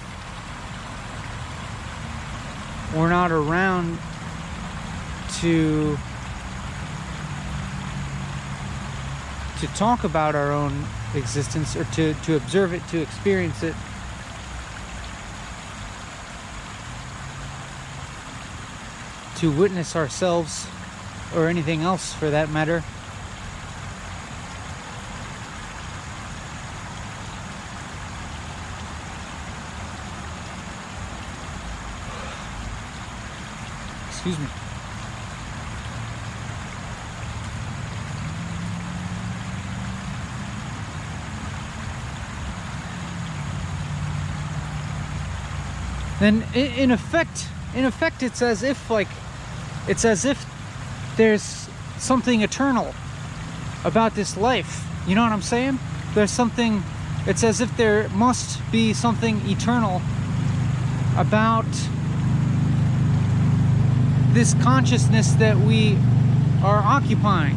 we're 2.92 3.08
not 3.08 3.30
around 3.30 4.00
to 5.42 5.96
to 9.60 9.66
talk 9.76 10.02
about 10.02 10.34
our 10.34 10.50
own 10.50 10.84
existence 11.14 11.76
or 11.76 11.84
to, 11.84 12.14
to 12.14 12.34
observe 12.34 12.72
it, 12.72 12.82
to 12.88 13.00
experience 13.00 13.62
it. 13.62 13.76
To 19.36 19.52
witness 19.52 19.94
ourselves 19.94 20.66
or 21.32 21.46
anything 21.46 21.82
else 21.82 22.12
for 22.12 22.28
that 22.30 22.50
matter. 22.50 22.82
Excuse 34.26 34.44
me. 34.44 34.52
Then 46.18 46.42
in 46.54 46.90
effect, 46.90 47.46
in 47.76 47.84
effect, 47.84 48.24
it's 48.24 48.42
as 48.42 48.64
if 48.64 48.90
like, 48.90 49.06
it's 49.86 50.04
as 50.04 50.24
if 50.24 50.44
there's 51.16 51.68
something 51.98 52.40
eternal 52.40 52.92
about 53.84 54.16
this 54.16 54.36
life. 54.36 54.84
You 55.06 55.14
know 55.14 55.22
what 55.22 55.30
I'm 55.30 55.40
saying? 55.40 55.78
There's 56.14 56.32
something, 56.32 56.82
it's 57.28 57.44
as 57.44 57.60
if 57.60 57.76
there 57.76 58.08
must 58.08 58.60
be 58.72 58.92
something 58.92 59.40
eternal 59.48 60.02
about 61.16 61.66
this 64.36 64.52
consciousness 64.62 65.32
that 65.32 65.56
we 65.56 65.96
are 66.62 66.82
occupying 66.84 67.56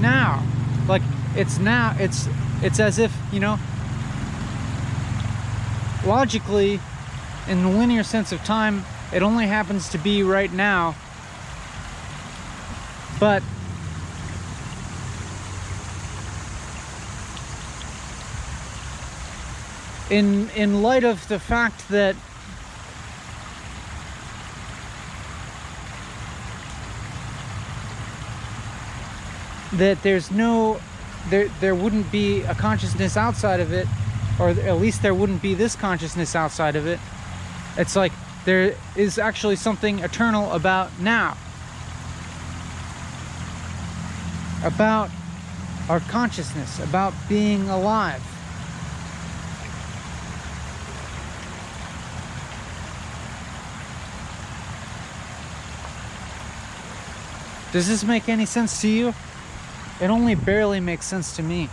now. 0.00 0.42
Like 0.88 1.02
it's 1.36 1.58
now 1.58 1.94
it's 1.98 2.26
it's 2.62 2.80
as 2.80 2.98
if 2.98 3.14
you 3.30 3.38
know 3.38 3.58
logically 6.06 6.80
in 7.46 7.62
the 7.62 7.68
linear 7.68 8.02
sense 8.02 8.32
of 8.32 8.42
time 8.44 8.82
it 9.12 9.22
only 9.22 9.46
happens 9.46 9.90
to 9.90 9.98
be 9.98 10.22
right 10.22 10.50
now. 10.50 10.94
But 13.20 13.42
in 20.08 20.48
in 20.56 20.80
light 20.80 21.04
of 21.04 21.28
the 21.28 21.38
fact 21.38 21.90
that 21.90 22.16
that 29.78 30.02
there's 30.02 30.30
no 30.30 30.80
there 31.30 31.48
there 31.60 31.74
wouldn't 31.74 32.10
be 32.12 32.42
a 32.42 32.54
consciousness 32.54 33.16
outside 33.16 33.60
of 33.60 33.72
it 33.72 33.86
or 34.38 34.48
at 34.50 34.80
least 34.80 35.02
there 35.02 35.14
wouldn't 35.14 35.42
be 35.42 35.54
this 35.54 35.76
consciousness 35.76 36.34
outside 36.34 36.76
of 36.76 36.86
it. 36.86 36.98
It's 37.76 37.94
like 37.94 38.12
there 38.44 38.74
is 38.96 39.18
actually 39.18 39.56
something 39.56 40.00
eternal 40.00 40.50
about 40.52 40.90
now. 41.00 41.36
About 44.64 45.10
our 45.88 46.00
consciousness 46.00 46.78
about 46.80 47.12
being 47.28 47.68
alive. 47.68 48.22
Does 57.72 57.88
this 57.88 58.04
make 58.04 58.28
any 58.28 58.46
sense 58.46 58.80
to 58.82 58.88
you? 58.88 59.14
It 60.00 60.10
only 60.10 60.34
barely 60.34 60.80
makes 60.80 61.06
sense 61.06 61.36
to 61.36 61.42
me. 61.42 61.68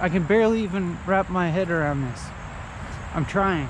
I 0.00 0.08
can 0.08 0.22
barely 0.22 0.62
even 0.62 0.98
wrap 1.04 1.28
my 1.28 1.50
head 1.50 1.70
around 1.70 2.10
this. 2.10 2.24
I'm 3.14 3.26
trying. 3.26 3.68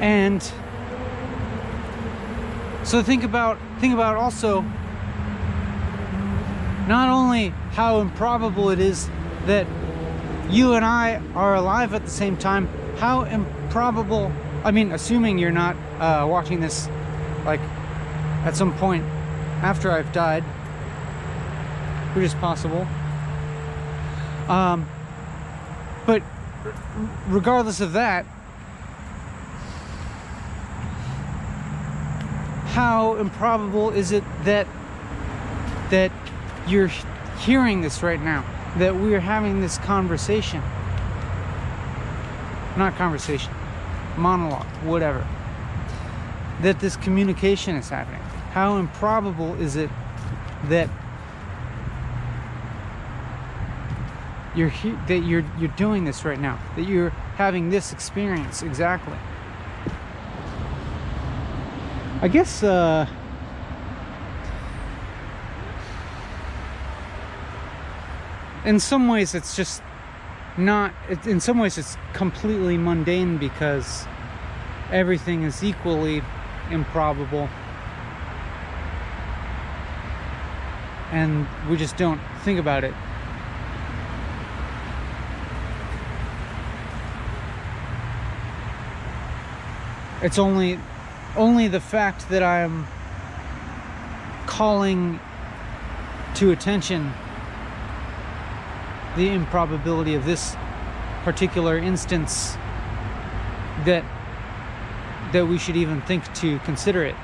and 0.00 0.42
so 2.82 3.02
think 3.02 3.24
about 3.24 3.56
think 3.78 3.94
about 3.94 4.16
also 4.16 4.60
not 6.86 7.08
only 7.08 7.54
how 7.74 8.00
improbable 8.00 8.70
it 8.70 8.78
is 8.78 9.08
that 9.46 9.66
you 10.48 10.74
and 10.74 10.84
I 10.84 11.20
are 11.34 11.56
alive 11.56 11.92
at 11.92 12.04
the 12.04 12.10
same 12.10 12.36
time, 12.36 12.68
how 12.98 13.22
improbable, 13.22 14.30
I 14.62 14.70
mean, 14.70 14.92
assuming 14.92 15.38
you're 15.38 15.50
not 15.50 15.76
uh, 15.98 16.26
watching 16.28 16.60
this 16.60 16.88
like 17.44 17.60
at 18.44 18.56
some 18.56 18.72
point 18.78 19.04
after 19.60 19.90
I've 19.90 20.12
died, 20.12 20.44
which 22.14 22.26
is 22.26 22.34
possible. 22.34 22.86
Um, 24.48 24.88
but 26.06 26.22
regardless 27.26 27.80
of 27.80 27.94
that, 27.94 28.24
how 32.66 33.16
improbable 33.16 33.90
is 33.90 34.12
it 34.12 34.22
that 34.44 34.66
that 35.90 36.12
you're 36.66 36.90
hearing 37.44 37.80
this 37.80 38.02
right 38.02 38.20
now 38.20 38.44
that 38.78 38.94
we're 38.94 39.20
having 39.20 39.60
this 39.60 39.78
conversation. 39.78 40.62
Not 42.76 42.96
conversation 42.96 43.52
monologue 44.16 44.66
whatever. 44.82 45.26
That 46.62 46.80
this 46.80 46.96
communication 46.96 47.76
is 47.76 47.88
happening. 47.88 48.20
How 48.52 48.76
improbable 48.76 49.54
is 49.60 49.76
it 49.76 49.90
that 50.64 50.88
you're 54.54 54.68
he- 54.68 54.96
that 55.08 55.20
you're 55.24 55.44
you're 55.58 55.68
doing 55.70 56.04
this 56.04 56.24
right 56.24 56.38
now 56.38 56.58
that 56.76 56.84
you're 56.84 57.10
having 57.36 57.70
this 57.70 57.92
experience 57.92 58.62
exactly? 58.62 59.16
I 62.22 62.28
guess 62.28 62.62
uh, 62.62 63.06
in 68.64 68.80
some 68.80 69.08
ways 69.08 69.34
it's 69.34 69.56
just 69.56 69.82
not 70.56 70.94
it, 71.08 71.26
in 71.26 71.40
some 71.40 71.58
ways 71.58 71.78
it's 71.78 71.96
completely 72.12 72.78
mundane 72.78 73.36
because 73.36 74.06
everything 74.90 75.42
is 75.42 75.62
equally 75.62 76.22
improbable. 76.70 77.48
And 81.10 81.46
we 81.68 81.76
just 81.76 81.96
don't 81.96 82.20
think 82.42 82.58
about 82.58 82.84
it. 82.84 82.94
It's 90.22 90.38
only 90.38 90.78
only 91.36 91.68
the 91.68 91.80
fact 91.80 92.28
that 92.30 92.42
I'm 92.42 92.86
calling 94.46 95.20
to 96.36 96.50
attention 96.50 97.12
the 99.16 99.28
improbability 99.28 100.14
of 100.14 100.24
this 100.24 100.56
particular 101.24 101.78
instance 101.78 102.56
that 103.84 104.04
that 105.32 105.46
we 105.46 105.58
should 105.58 105.76
even 105.76 106.00
think 106.02 106.32
to 106.34 106.58
consider 106.60 107.04
it. 107.04 107.16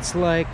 It's 0.00 0.14
like 0.14 0.48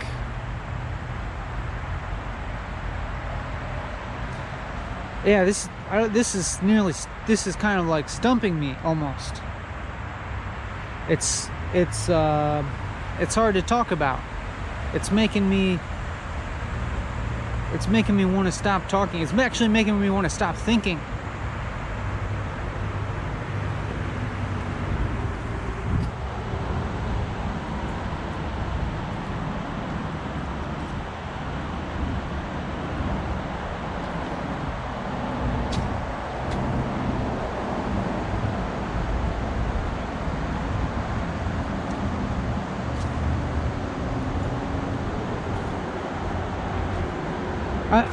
yeah, 5.25 5.45
this 5.45 5.69
I, 5.89 6.07
this 6.07 6.35
is 6.35 6.61
nearly 6.61 6.93
this 7.27 7.47
is 7.47 7.55
kind 7.55 7.79
of 7.79 7.87
like 7.87 8.09
stumping 8.09 8.59
me 8.59 8.75
almost. 8.83 9.41
It's 11.07 11.47
it's 11.73 12.09
uh, 12.09 12.61
it's 13.21 13.35
hard 13.35 13.55
to 13.55 13.61
talk 13.61 13.91
about. 13.91 14.19
It's 14.93 15.11
making 15.11 15.49
me 15.49 15.79
it's 17.73 17.87
making 17.87 18.17
me 18.17 18.25
want 18.25 18.47
to 18.47 18.51
stop 18.51 18.89
talking. 18.89 19.21
It's 19.21 19.31
actually 19.31 19.69
making 19.69 19.97
me 19.97 20.09
want 20.09 20.25
to 20.25 20.29
stop 20.29 20.57
thinking. 20.57 20.99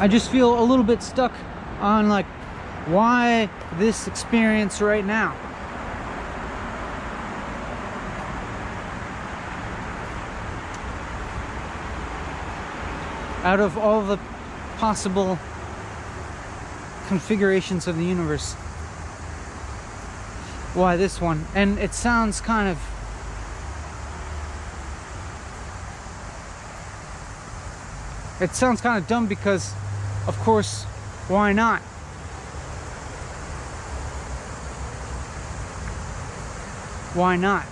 I, 0.04 0.08
just 0.08 0.30
feel 0.30 0.60
a 0.60 0.62
little 0.62 0.84
bit 0.84 1.02
stuck 1.02 1.32
on 1.80 2.10
like 2.10 2.26
why 2.86 3.48
this 3.78 4.06
experience 4.06 4.82
right 4.82 5.02
now? 5.02 5.34
Out 13.44 13.60
of 13.60 13.78
all 13.78 14.02
the 14.02 14.18
possible 14.76 15.38
configurations 17.06 17.86
of 17.86 17.96
the 17.96 18.04
universe 18.04 18.52
why 20.74 20.96
this 20.96 21.18
one? 21.18 21.46
And 21.54 21.78
it 21.78 21.94
sounds 21.94 22.42
kind 22.42 22.68
of 22.68 22.78
It 28.40 28.54
sounds 28.54 28.80
kind 28.80 28.98
of 29.00 29.08
dumb 29.08 29.26
because, 29.26 29.72
of 30.26 30.38
course, 30.40 30.84
why 31.28 31.52
not? 31.52 31.80
Why 37.14 37.36
not? 37.36 37.66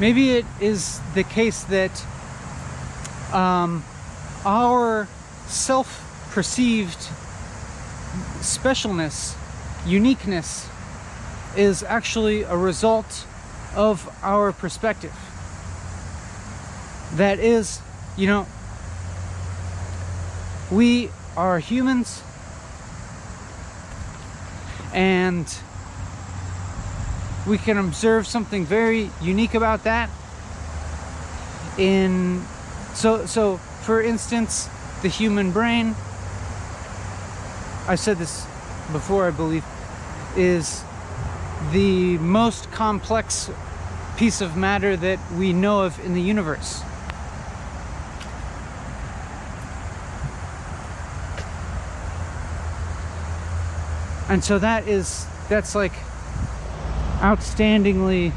Maybe 0.00 0.30
it 0.30 0.46
is 0.60 1.00
the 1.14 1.24
case 1.24 1.64
that 1.64 2.04
um, 3.32 3.84
our 4.44 5.08
self 5.48 6.28
perceived 6.30 6.98
specialness, 8.40 9.34
uniqueness, 9.86 10.68
is 11.56 11.82
actually 11.82 12.42
a 12.42 12.56
result 12.56 13.26
of 13.74 14.08
our 14.22 14.52
perspective. 14.52 15.14
That 17.14 17.38
is, 17.38 17.80
you 18.16 18.26
know, 18.26 18.46
we 20.70 21.10
are 21.36 21.58
humans 21.58 22.22
and 24.92 25.46
we 27.46 27.56
can 27.56 27.78
observe 27.78 28.26
something 28.26 28.66
very 28.66 29.10
unique 29.22 29.54
about 29.54 29.84
that 29.84 30.10
in 31.78 32.44
so 32.94 33.24
so 33.24 33.56
for 33.82 34.02
instance 34.02 34.68
the 35.02 35.08
human 35.08 35.52
brain 35.52 35.94
i 37.86 37.94
said 37.94 38.18
this 38.18 38.44
before 38.92 39.26
i 39.26 39.30
believe 39.30 39.64
is 40.36 40.84
the 41.72 42.16
most 42.18 42.70
complex 42.70 43.50
piece 44.18 44.40
of 44.40 44.56
matter 44.56 44.96
that 44.96 45.18
we 45.32 45.52
know 45.52 45.82
of 45.84 45.98
in 46.04 46.12
the 46.12 46.20
universe. 46.20 46.82
And 54.28 54.42
so 54.44 54.58
that 54.58 54.88
is 54.88 55.24
that's 55.48 55.74
like 55.74 55.92
outstandingly 57.20 58.32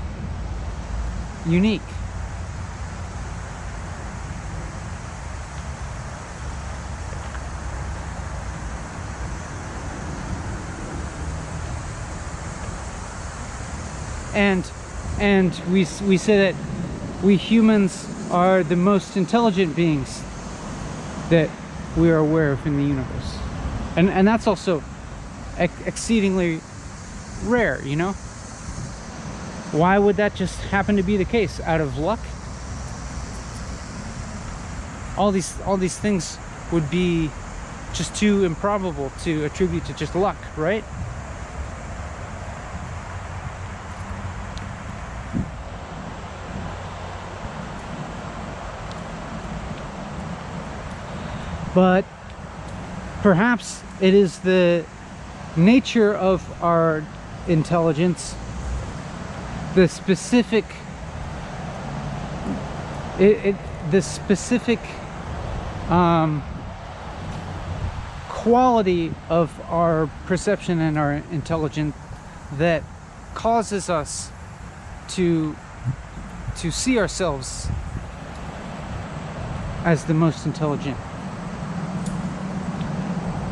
unique 1.45 1.81
and 14.41 14.71
and 15.19 15.51
we 15.71 15.85
we 16.07 16.17
say 16.17 16.37
that 16.45 16.55
we 17.23 17.37
humans 17.37 18.07
are 18.31 18.63
the 18.63 18.75
most 18.75 19.15
intelligent 19.15 19.75
beings 19.75 20.23
that 21.29 21.49
we 21.95 22.09
are 22.09 22.17
aware 22.17 22.51
of 22.51 22.65
in 22.65 22.75
the 22.77 22.83
universe. 22.83 23.37
And 23.95 24.09
and 24.09 24.27
that's 24.27 24.47
also 24.47 24.83
ex 25.57 25.73
exceedingly 25.85 26.59
rare 27.45 27.81
you 27.83 27.95
know? 27.95 28.13
Why 29.81 29.99
would 29.99 30.17
that 30.17 30.35
just 30.35 30.57
happen 30.75 30.95
to 30.97 31.03
be 31.03 31.17
the 31.17 31.29
case? 31.37 31.61
Out 31.61 31.81
of 31.81 31.97
luck? 31.97 32.21
All 35.17 35.31
these 35.31 35.51
all 35.65 35.77
these 35.77 35.97
things 35.99 36.37
would 36.71 36.89
be 36.89 37.29
just 37.93 38.15
too 38.15 38.45
improbable 38.45 39.11
to 39.23 39.43
attribute 39.43 39.85
to 39.85 39.93
just 39.93 40.15
luck 40.15 40.37
right 40.57 40.85
but 51.73 52.05
perhaps 53.21 53.83
it 53.99 54.13
is 54.13 54.39
the 54.39 54.85
nature 55.55 56.13
of 56.13 56.63
our 56.63 57.03
intelligence 57.47 58.35
the 59.75 59.87
specific 59.87 60.65
it, 63.19 63.45
it 63.45 63.55
the 63.89 64.01
specific 64.01 64.79
um, 65.89 66.43
quality 68.29 69.13
of 69.29 69.59
our 69.69 70.09
perception 70.25 70.79
and 70.79 70.97
our 70.97 71.13
intelligence 71.31 71.95
that 72.53 72.83
causes 73.33 73.89
us 73.89 74.31
to 75.07 75.55
to 76.57 76.71
see 76.71 76.97
ourselves 76.97 77.67
as 79.83 80.05
the 80.05 80.13
most 80.13 80.45
intelligent 80.45 80.97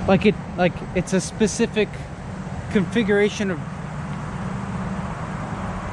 like 0.10 0.26
it 0.26 0.34
like 0.58 0.74
it's 0.96 1.14
a 1.14 1.22
specific 1.22 1.88
configuration 2.72 3.52
of 3.52 3.60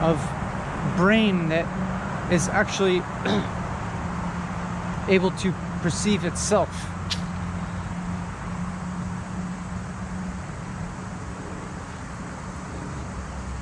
of 0.00 0.96
brain 0.96 1.50
that 1.50 1.66
is 2.33 2.48
actually 2.48 3.02
able 5.14 5.31
to 5.33 5.52
perceive 5.83 6.24
itself. 6.24 6.70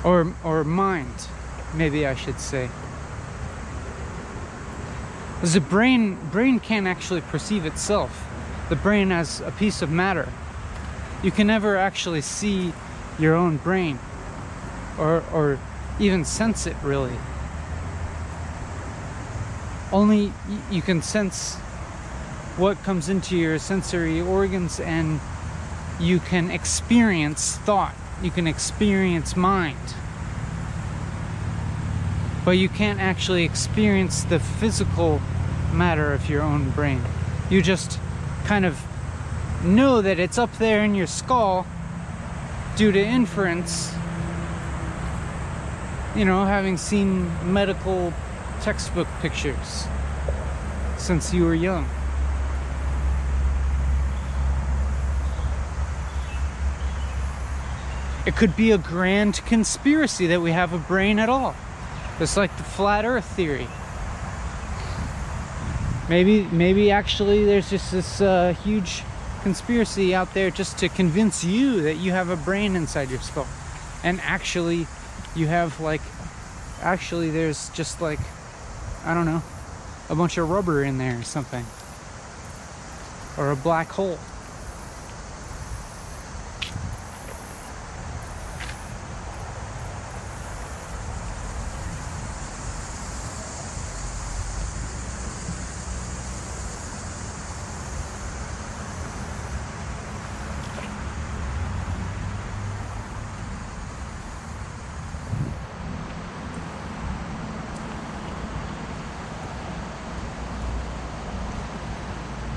Or 0.05 0.33
or 0.45 0.63
mind 0.63 1.27
maybe 1.73 2.07
I 2.07 2.15
should 2.15 2.39
say. 2.39 2.69
Because 5.33 5.53
the 5.53 5.59
brain 5.59 6.17
brain 6.31 6.61
can't 6.61 6.87
actually 6.87 7.21
perceive 7.21 7.65
itself. 7.65 8.25
The 8.69 8.77
brain 8.77 9.11
as 9.11 9.41
a 9.41 9.51
piece 9.51 9.81
of 9.81 9.91
matter 9.91 10.29
you 11.25 11.31
can 11.31 11.47
never 11.47 11.75
actually 11.75 12.21
see 12.21 12.71
your 13.17 13.33
own 13.33 13.57
brain 13.57 13.97
or, 14.99 15.23
or 15.33 15.59
even 15.99 16.23
sense 16.23 16.67
it 16.67 16.75
really. 16.83 17.17
Only 19.91 20.31
you 20.69 20.83
can 20.83 21.01
sense 21.01 21.55
what 22.57 22.81
comes 22.83 23.09
into 23.09 23.35
your 23.35 23.57
sensory 23.57 24.21
organs 24.21 24.79
and 24.79 25.19
you 25.99 26.19
can 26.19 26.51
experience 26.51 27.57
thought, 27.57 27.95
you 28.21 28.29
can 28.29 28.45
experience 28.45 29.35
mind. 29.35 29.95
But 32.45 32.51
you 32.51 32.69
can't 32.69 32.99
actually 32.99 33.45
experience 33.45 34.23
the 34.25 34.39
physical 34.39 35.19
matter 35.73 36.13
of 36.13 36.29
your 36.29 36.43
own 36.43 36.69
brain. 36.69 37.01
You 37.49 37.63
just 37.63 37.99
kind 38.43 38.63
of 38.63 38.79
know 39.63 40.01
that 40.01 40.19
it's 40.19 40.37
up 40.37 40.57
there 40.57 40.83
in 40.83 40.95
your 40.95 41.07
skull 41.07 41.65
due 42.75 42.91
to 42.91 42.99
inference. 42.99 43.93
You 46.15 46.25
know, 46.25 46.45
having 46.45 46.77
seen 46.77 47.31
medical 47.53 48.13
textbook 48.61 49.07
pictures 49.21 49.85
since 50.97 51.33
you 51.33 51.43
were 51.43 51.53
young. 51.53 51.87
It 58.25 58.35
could 58.35 58.55
be 58.55 58.71
a 58.71 58.77
grand 58.77 59.45
conspiracy 59.45 60.27
that 60.27 60.41
we 60.41 60.51
have 60.51 60.73
a 60.73 60.79
brain 60.79 61.19
at 61.19 61.29
all. 61.29 61.55
It's 62.19 62.35
like 62.35 62.55
the 62.57 62.63
flat 62.63 63.05
earth 63.05 63.25
theory. 63.25 63.67
Maybe, 66.09 66.43
maybe 66.43 66.91
actually 66.91 67.45
there's 67.45 67.69
just 67.69 67.91
this 67.91 68.21
uh, 68.21 68.53
huge 68.63 69.03
conspiracy 69.45 70.15
out 70.15 70.33
there 70.33 70.49
just 70.49 70.79
to 70.79 70.89
convince 70.89 71.43
you 71.43 71.83
that 71.83 71.97
you 71.97 72.11
have 72.11 72.29
a 72.29 72.35
brain 72.35 72.75
inside 72.75 73.11
your 73.11 73.19
skull. 73.19 73.45
And 74.03 74.19
actually, 74.21 74.87
you 75.35 75.45
have 75.45 75.79
like, 75.79 76.01
actually, 76.81 77.29
there's 77.29 77.69
just 77.69 78.01
like, 78.01 78.17
I 79.03 79.13
don't 79.13 79.27
know, 79.27 79.43
a 80.09 80.15
bunch 80.15 80.39
of 80.39 80.49
rubber 80.49 80.83
in 80.83 80.97
there 80.97 81.19
or 81.19 81.21
something. 81.21 81.63
Or 83.37 83.51
a 83.51 83.55
black 83.55 83.89
hole. 83.89 84.17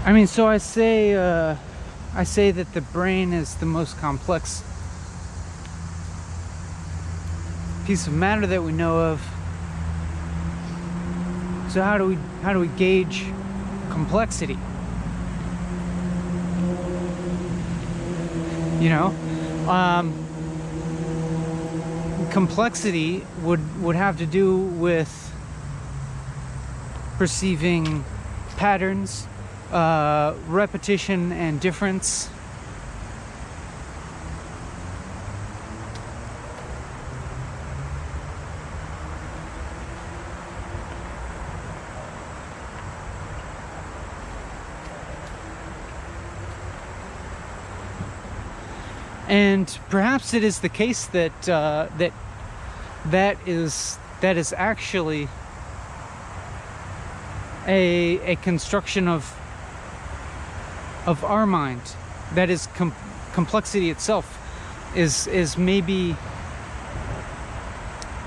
I 0.08 0.12
mean, 0.12 0.26
so 0.26 0.46
I 0.46 0.56
say, 0.56 1.12
uh, 1.12 1.54
I 2.14 2.24
say 2.24 2.50
that 2.50 2.72
the 2.72 2.80
brain 2.80 3.34
is 3.34 3.56
the 3.56 3.66
most 3.66 3.98
complex 3.98 4.62
piece 7.84 8.06
of 8.06 8.14
matter 8.14 8.46
that 8.46 8.62
we 8.62 8.72
know 8.72 8.98
of. 8.98 9.20
So 11.68 11.82
how 11.82 11.98
do 11.98 12.06
we 12.06 12.14
how 12.40 12.54
do 12.54 12.58
we 12.58 12.68
gauge 12.68 13.26
complexity? 13.90 14.56
You 18.80 18.88
know, 18.88 19.14
um, 19.68 20.14
complexity 22.30 23.26
would 23.42 23.82
would 23.82 23.96
have 23.96 24.16
to 24.16 24.24
do 24.24 24.56
with 24.56 25.12
perceiving 27.18 28.06
patterns 28.56 29.26
uh, 29.72 30.35
repetition 30.46 31.33
and 31.33 31.61
difference. 31.61 32.31
And 49.28 49.78
perhaps 49.90 50.33
it 50.33 50.42
is 50.42 50.61
the 50.61 50.70
case 50.70 51.07
that 51.09 51.48
uh, 51.48 51.88
that 51.98 52.12
that 53.07 53.37
is 53.46 53.98
that 54.22 54.38
is 54.38 54.54
actually 54.57 55.28
a, 57.66 58.33
a 58.33 58.37
construction 58.37 59.07
of 59.07 59.38
of 61.08 61.24
our 61.24 61.46
mind 61.46 61.80
that 62.34 62.50
is 62.50 62.66
com- 62.74 62.94
complexity 63.32 63.88
itself 63.88 64.26
is 64.94 65.26
is 65.28 65.56
maybe 65.56 66.14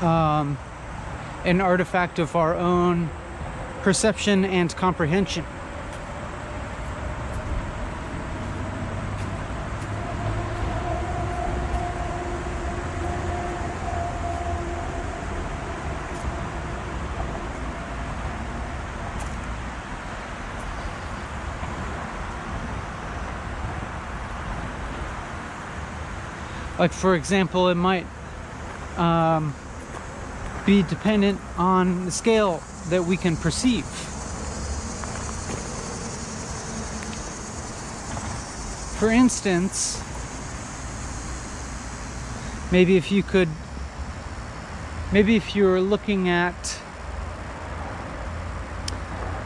um, 0.02 0.58
an 1.46 1.62
artifact 1.62 2.18
of 2.18 2.36
our 2.36 2.56
own 2.56 3.08
perception 3.84 4.44
and 4.46 4.76
comprehension. 4.76 5.46
Like, 26.82 26.94
for 26.94 27.14
example, 27.14 27.68
it 27.68 27.76
might 27.76 28.08
um, 28.98 29.54
be 30.66 30.82
dependent 30.82 31.40
on 31.56 32.06
the 32.06 32.12
scale 32.12 32.64
that 32.90 33.06
we 33.06 33.18
can 33.18 33.38
perceive. 33.38 33.86
For 38.98 39.12
instance, 39.12 40.02
maybe 42.72 42.98
if 42.98 43.12
you 43.12 43.22
could, 43.22 43.50
maybe 45.14 45.36
if 45.36 45.56
you're 45.56 45.82
looking 45.82 46.30
at 46.30 46.80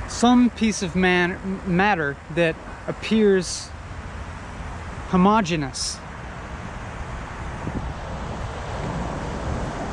some 0.08 0.50
piece 0.52 0.82
of 0.82 0.96
man, 0.96 1.60
matter 1.68 2.16
that 2.34 2.56
appears 2.88 3.68
homogeneous 5.10 6.00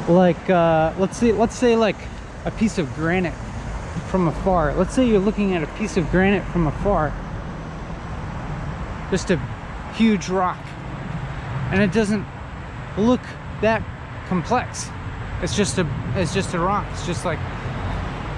like 0.09 0.51
uh, 0.51 0.93
let's 0.99 1.17
say 1.17 1.33
let's 1.33 1.55
say 1.55 1.77
like 1.77 1.97
a 2.45 2.51
piece 2.51 2.79
of 2.79 2.93
granite 2.95 3.35
from 4.09 4.29
afar. 4.29 4.75
Let's 4.75 4.95
say 4.95 5.07
you're 5.07 5.21
looking 5.21 5.55
at 5.55 5.63
a 5.63 5.67
piece 5.79 5.97
of 5.97 6.11
granite 6.11 6.45
from 6.53 6.67
afar. 6.67 7.13
Just 9.11 9.31
a 9.31 9.37
huge 9.95 10.29
rock. 10.29 10.59
And 11.71 11.83
it 11.83 11.93
doesn't 11.93 12.27
look 12.99 13.21
that 13.61 13.83
complex. 14.29 14.89
It's 15.43 15.57
just 15.57 15.79
a 15.79 15.87
it's 16.17 16.35
just 16.35 16.55
a 16.55 16.59
rock. 16.59 16.87
It's 16.93 17.07
just 17.07 17.25
like 17.25 17.39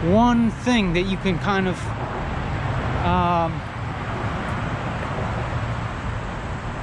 one 0.02 0.50
thing 0.50 0.92
that 0.94 1.02
you 1.02 1.16
can 1.16 1.38
kind 1.38 1.66
of 1.66 1.78
um, 3.04 3.52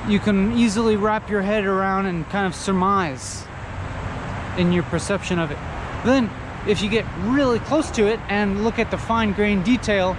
you 0.10 0.20
can 0.20 0.58
easily 0.58 0.96
wrap 0.96 1.30
your 1.30 1.42
head 1.42 1.66
around 1.66 2.08
and 2.08 2.28
kind 2.30 2.46
of 2.46 2.56
surmise 2.56 3.46
in 4.58 4.72
your 4.72 4.84
perception 4.84 5.40
of 5.40 5.52
it. 5.52 5.58
Then, 6.06 6.30
if 6.68 6.82
you 6.82 6.90
get 6.90 7.06
really 7.24 7.60
close 7.60 7.90
to 7.92 8.08
it 8.08 8.20
and 8.30 8.64
look 8.64 8.80
at 8.80 8.92
the 8.92 8.98
fine 8.98 9.34
grain 9.34 9.64
detail, 9.64 10.16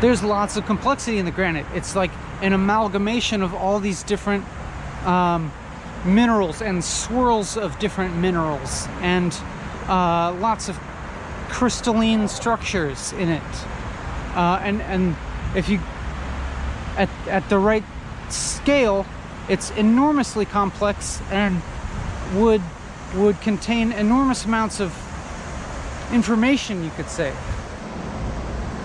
there's 0.00 0.22
lots 0.22 0.56
of 0.56 0.66
complexity 0.66 1.18
in 1.18 1.24
the 1.24 1.30
granite. 1.30 1.66
It's 1.74 1.96
like 1.96 2.10
an 2.42 2.52
amalgamation 2.52 3.42
of 3.42 3.54
all 3.54 3.80
these 3.80 4.02
different 4.02 4.44
um, 5.06 5.50
minerals 6.04 6.60
and 6.60 6.84
swirls 6.84 7.56
of 7.56 7.78
different 7.78 8.16
minerals 8.16 8.86
and 9.00 9.32
uh, 9.88 10.34
lots 10.40 10.68
of 10.68 10.78
crystalline 11.48 12.28
structures 12.28 13.12
in 13.14 13.28
it. 13.28 13.42
Uh, 14.34 14.60
and 14.62 14.82
and 14.82 15.16
if 15.54 15.68
you 15.68 15.78
at 16.96 17.08
at 17.28 17.48
the 17.48 17.58
right 17.58 17.84
scale, 18.28 19.06
it's 19.48 19.70
enormously 19.72 20.44
complex 20.44 21.22
and 21.30 21.62
would 22.34 22.62
would 23.14 23.40
contain 23.40 23.92
enormous 23.92 24.44
amounts 24.44 24.80
of 24.80 24.92
information 26.12 26.82
you 26.82 26.90
could 26.90 27.08
say. 27.08 27.32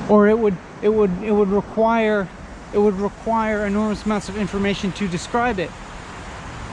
Or 0.08 0.28
it 0.28 0.38
would 0.38 0.58
it 0.82 0.90
would 0.90 1.12
it 1.24 1.32
would 1.32 1.50
require 1.50 2.28
it 2.74 2.78
would 2.78 3.00
require 3.00 3.66
enormous 3.66 4.06
amounts 4.06 4.30
of 4.30 4.38
information 4.38 4.92
to 4.94 5.08
describe 5.08 5.60
it 5.60 5.72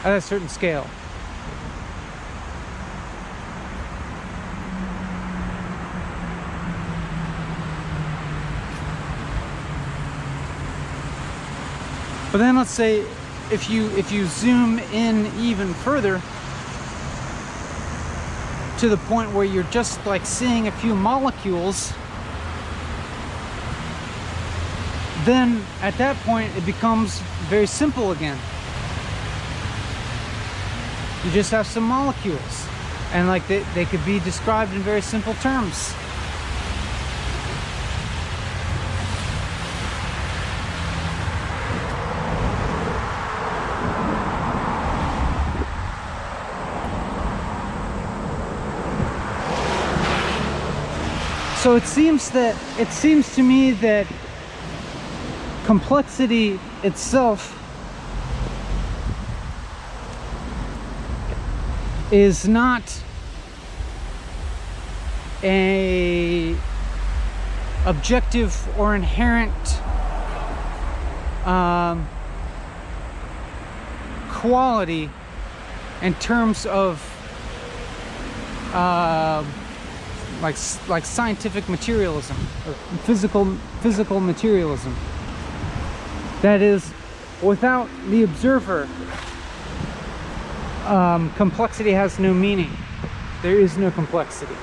at 0.05 0.17
a 0.17 0.21
certain 0.21 0.49
scale. 0.49 0.87
But 12.33 12.39
then 12.39 12.57
let's 12.57 12.71
say 12.71 13.01
if 13.51 13.71
you 13.71 13.87
if 13.97 14.13
you 14.13 14.27
zoom 14.27 14.79
in 14.79 15.27
even 15.39 15.73
further 15.73 16.21
to 18.79 18.89
the 18.89 18.97
point 18.97 19.33
where 19.33 19.45
you're 19.45 19.65
just 19.65 20.05
like 20.07 20.27
seeing 20.27 20.69
a 20.69 20.73
few 20.73 20.95
molecules, 20.95 21.93
then 25.25 25.63
at 25.83 25.97
that 25.99 26.17
point 26.25 26.55
it 26.57 26.67
becomes 26.67 27.21
very 27.49 27.67
simple 27.67 28.13
again. 28.13 28.39
You 31.25 31.31
just 31.33 31.51
have 31.51 31.67
some 31.67 31.85
molecules 31.85 32.67
and 33.13 33.29
like 33.29 33.47
they, 33.49 33.65
they 33.75 33.85
could 33.85 34.05
be 34.05 34.21
described 34.21 34.75
in 34.75 34.81
very 34.81 35.01
simple 35.01 35.35
terms. 35.35 35.95
So 51.67 51.75
it 51.75 51.83
seems 51.83 52.31
that 52.31 52.55
it 52.79 52.93
seems 52.93 53.35
to 53.35 53.43
me 53.43 53.73
that 53.73 54.07
complexity 55.65 56.61
itself 56.85 57.59
is 62.13 62.47
not 62.47 62.85
a 65.43 66.55
objective 67.85 68.79
or 68.79 68.95
inherent 68.95 69.83
um, 71.45 72.09
quality 74.29 75.11
in 76.01 76.15
terms 76.15 76.65
of 76.65 77.03
uh, 78.73 79.45
like 80.43 80.57
like 80.89 81.05
scientific 81.05 81.69
materialism 81.69 82.37
or 82.67 82.75
physical 83.05 83.47
physical 83.81 84.21
materialism. 84.21 84.95
That 86.43 86.61
is 86.63 86.93
without 87.43 87.89
the 88.09 88.23
observer 88.23 88.89
um, 90.87 91.33
complexity 91.33 91.93
has 91.93 92.19
no 92.19 92.33
meaning. 92.33 92.71
There 93.43 93.59
is 93.59 93.77
no 93.77 93.91
complexity. 93.91 94.55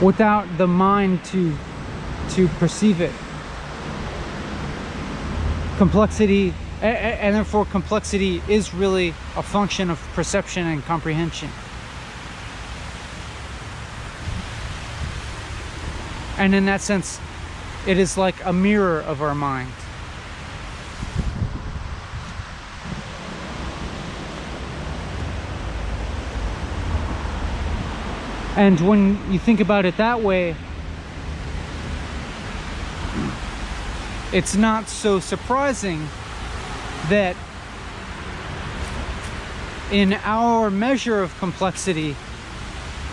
Without 0.00 0.46
the 0.58 0.66
mind 0.66 1.24
to 1.26 1.56
to 2.30 2.48
perceive 2.48 3.00
it. 3.00 3.12
Complexity 5.78 6.54
and 6.84 7.34
therefore 7.34 7.64
complexity 7.64 8.42
is 8.46 8.74
really 8.74 9.10
a 9.36 9.42
function 9.42 9.88
of 9.90 9.98
perception 10.12 10.66
and 10.66 10.84
comprehension. 10.84 11.48
And 16.36 16.54
in 16.54 16.66
that 16.66 16.80
sense, 16.82 17.20
it 17.86 17.98
is 17.98 18.18
like 18.18 18.44
a 18.44 18.52
mirror 18.52 19.00
of 19.00 19.22
our 19.22 19.34
mind. 19.34 19.70
And 28.56 28.78
when 28.86 29.32
you 29.32 29.38
think 29.38 29.60
about 29.60 29.84
it 29.84 29.96
that 29.96 30.20
way, 30.20 30.54
it's 34.32 34.54
not 34.54 34.88
so 34.88 35.18
surprising 35.18 36.08
that 37.08 37.36
in 39.92 40.14
our 40.24 40.70
measure 40.70 41.22
of 41.22 41.36
complexity, 41.38 42.16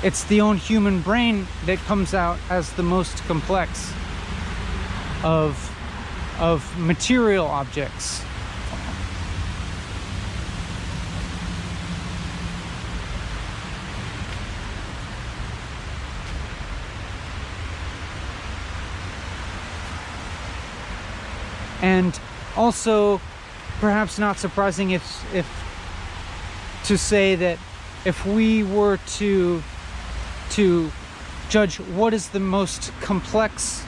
it's 0.04 0.24
the 0.24 0.42
own 0.42 0.58
human 0.58 1.02
brain 1.02 1.46
that 1.66 1.78
comes 1.80 2.14
out 2.14 2.40
as 2.50 2.72
the 2.74 2.84
most 2.84 3.18
complex 3.26 3.94
of, 5.24 5.76
of 6.40 6.80
material 6.80 7.46
objects. 7.46 8.24
And 21.84 22.20
also 22.56 23.20
perhaps 23.82 24.20
not 24.20 24.38
surprising 24.38 24.92
if 24.92 25.04
if 25.34 25.48
to 26.86 26.98
say 26.98 27.36
that 27.36 27.58
if 28.06 28.26
we 28.26 28.64
were 28.64 28.98
to 29.08 29.62
to 30.52 30.92
judge 31.50 31.78
what 31.98 32.14
is 32.14 32.30
the 32.30 32.40
most 32.40 32.92
complex 33.02 33.84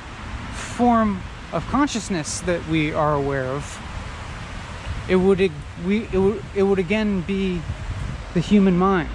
form 0.53 1.21
of 1.51 1.65
consciousness 1.67 2.41
that 2.41 2.67
we 2.67 2.91
are 2.91 3.13
aware 3.13 3.45
of 3.45 3.79
it 5.07 5.15
would 5.15 5.39
we 5.85 6.07
it 6.11 6.17
would, 6.17 6.43
it 6.55 6.63
would 6.63 6.79
again 6.79 7.21
be 7.21 7.61
the 8.33 8.39
human 8.39 8.75
mind. 8.75 9.09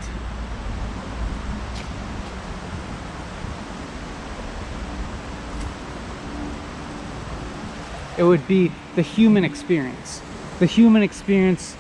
It 8.16 8.22
would 8.24 8.46
be 8.46 8.72
the 8.94 9.02
human 9.02 9.44
experience 9.44 10.22
the 10.58 10.66
human 10.66 11.02
experience 11.02 11.76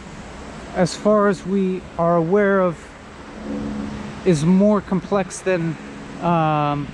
as 0.74 0.94
far 0.94 1.28
as 1.28 1.44
we 1.44 1.82
are 1.98 2.16
aware 2.16 2.60
of 2.60 2.78
is 4.24 4.44
more 4.44 4.80
complex 4.80 5.40
than 5.40 5.76
um, 6.22 6.86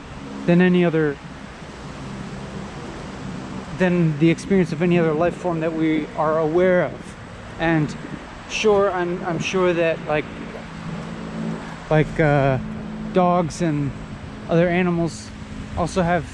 than 0.46 0.60
any 0.60 0.84
other 0.84 1.16
than 3.78 4.18
the 4.18 4.30
experience 4.30 4.72
of 4.72 4.82
any 4.82 4.98
other 4.98 5.12
life 5.12 5.34
form 5.34 5.60
that 5.60 5.72
we 5.72 6.06
are 6.16 6.38
aware 6.38 6.84
of. 6.84 7.16
And 7.58 7.94
sure 8.48 8.90
I'm, 8.92 9.22
I'm 9.24 9.38
sure 9.38 9.72
that 9.72 9.98
like 10.06 10.24
like 11.90 12.20
uh, 12.20 12.58
dogs 13.12 13.62
and 13.62 13.90
other 14.48 14.68
animals 14.68 15.28
also 15.76 16.02
have 16.02 16.24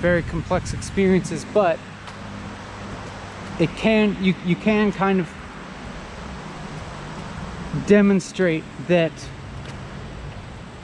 very 0.00 0.22
complex 0.22 0.72
experiences 0.72 1.44
but 1.52 1.78
it 3.60 3.68
can 3.76 4.16
you 4.22 4.34
you 4.44 4.56
can 4.56 4.90
kind 4.90 5.20
of 5.20 5.30
demonstrate 7.86 8.64
that 8.88 9.12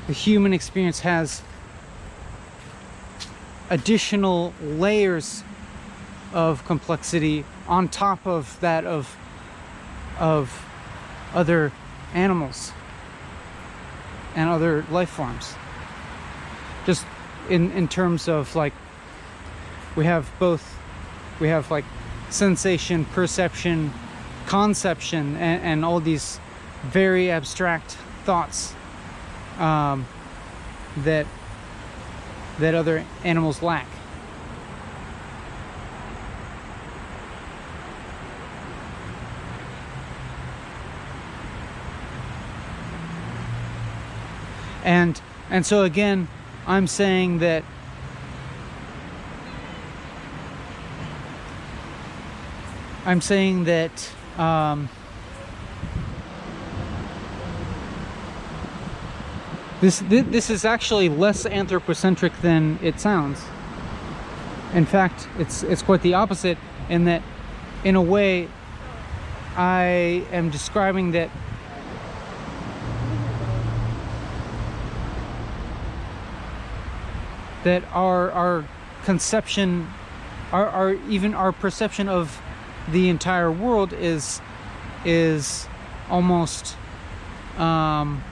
the 0.07 0.13
human 0.13 0.53
experience 0.53 1.01
has 1.01 1.43
additional 3.71 4.53
layers 4.63 5.43
of 6.33 6.65
complexity 6.67 7.45
on 7.67 7.89
top 7.89 8.27
of 8.27 8.61
that 8.61 8.85
of 8.85 9.17
of 10.21 10.65
other 11.35 11.73
animals 12.15 12.73
and 14.35 14.49
other 14.49 14.85
life 14.91 15.09
forms. 15.11 15.55
Just 16.85 17.07
in 17.49 17.73
in 17.73 17.89
terms 17.89 18.29
of 18.29 18.55
like 18.55 18.75
we 19.97 20.05
have 20.05 20.31
both 20.39 20.79
we 21.41 21.49
have 21.49 21.71
like 21.71 21.85
sensation 22.31 23.05
perception 23.07 23.93
conception 24.47 25.37
and, 25.37 25.63
and 25.63 25.85
all 25.85 26.01
these 26.01 26.41
very 26.83 27.31
abstract 27.31 27.93
thoughts 28.25 28.75
um, 29.59 30.07
that 30.99 31.27
that 32.59 32.75
other 32.75 33.05
animals 33.25 33.63
lack. 33.63 33.87
And 44.85 45.21
and 45.51 45.67
so 45.67 45.83
again, 45.83 46.29
I'm 46.67 46.87
saying 46.87 47.39
that 47.41 47.65
I'm 53.07 53.21
saying 53.21 53.65
that 53.65 54.11
um, 54.37 54.91
This, 59.81 60.03
this 60.09 60.49
is 60.49 60.65
actually 60.65 61.11
less 61.11 61.45
anthropocentric 61.45 62.33
than 62.41 62.79
it 62.83 62.99
sounds. 62.99 63.45
In 64.73 64.87
fact, 64.87 65.29
it's, 65.39 65.63
it's 65.63 65.83
quite 65.83 66.01
the 66.01 66.15
opposite 66.15 66.57
in 66.89 67.05
that, 67.05 67.23
in 67.85 67.95
a 67.95 68.01
way, 68.01 68.49
I 69.55 70.25
am 70.33 70.51
describing 70.51 71.13
that 71.13 71.31
that 77.65 77.83
our 77.93 78.31
our 78.31 78.65
conception 79.05 79.89
our, 80.53 80.69
our 80.69 80.93
even 81.09 81.35
our 81.35 81.53
perception 81.53 82.09
of 82.09 82.41
the 82.91 83.09
entire 83.09 83.51
world 83.51 83.93
is 83.93 84.41
is 85.05 85.67
almost 86.11 86.77
um, 87.59 88.23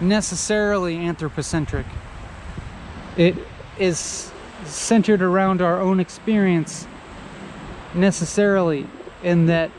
necessarily 0.00 0.96
anthropocentric. 0.96 1.86
It 3.16 3.36
is 3.78 4.32
centered 4.64 5.22
around 5.22 5.60
our 5.60 5.80
own 5.80 6.00
experience 6.00 6.86
necessarily 7.94 8.86
in 9.22 9.46
that 9.46 9.70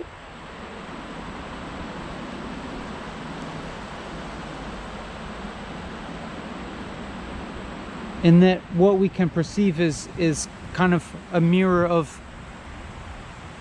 in 8.23 8.39
that 8.39 8.59
what 8.73 8.97
we 8.97 9.09
can 9.09 9.29
perceive 9.29 9.79
is 9.79 10.07
is 10.17 10.47
kind 10.73 10.93
of 10.93 11.15
a 11.31 11.41
mirror 11.41 11.85
of 11.85 12.21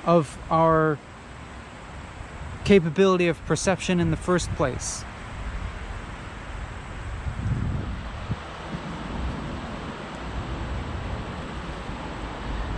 of 0.04 0.38
our 0.50 0.98
capability 2.64 3.28
of 3.28 3.44
perception 3.46 4.00
in 4.00 4.10
the 4.10 4.16
first 4.16 4.50
place 4.54 5.04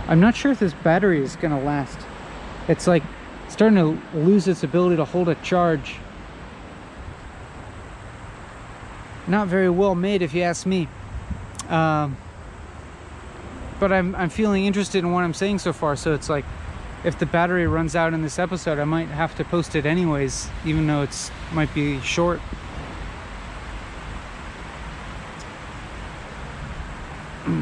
I'm 0.07 0.19
not 0.19 0.35
sure 0.35 0.51
if 0.51 0.59
this 0.59 0.73
battery 0.73 1.23
is 1.23 1.35
gonna 1.35 1.61
last. 1.61 1.97
It's 2.67 2.85
like 2.85 3.03
starting 3.47 3.77
to 3.77 4.17
lose 4.17 4.47
its 4.47 4.63
ability 4.63 4.97
to 4.97 5.05
hold 5.05 5.29
a 5.29 5.35
charge. 5.35 5.95
Not 9.27 9.47
very 9.47 9.69
well 9.69 9.95
made 9.95 10.21
if 10.21 10.33
you 10.33 10.43
ask 10.43 10.65
me. 10.67 10.87
Um, 11.69 12.17
but 13.79 13.91
I'm, 13.91 14.15
I'm 14.15 14.29
feeling 14.29 14.65
interested 14.65 14.99
in 14.99 15.11
what 15.11 15.23
I'm 15.23 15.33
saying 15.33 15.59
so 15.59 15.73
far, 15.73 15.95
so 15.95 16.13
it's 16.13 16.29
like 16.29 16.45
if 17.05 17.19
the 17.19 17.25
battery 17.27 17.67
runs 17.67 17.95
out 17.95 18.15
in 18.15 18.23
this 18.23 18.39
episode, 18.39 18.79
I 18.79 18.83
might 18.83 19.09
have 19.09 19.35
to 19.35 19.45
post 19.45 19.75
it 19.75 19.85
anyways, 19.85 20.49
even 20.65 20.87
though 20.87 21.03
it's 21.03 21.29
might 21.53 21.71
be 21.73 22.01
short. 22.01 22.41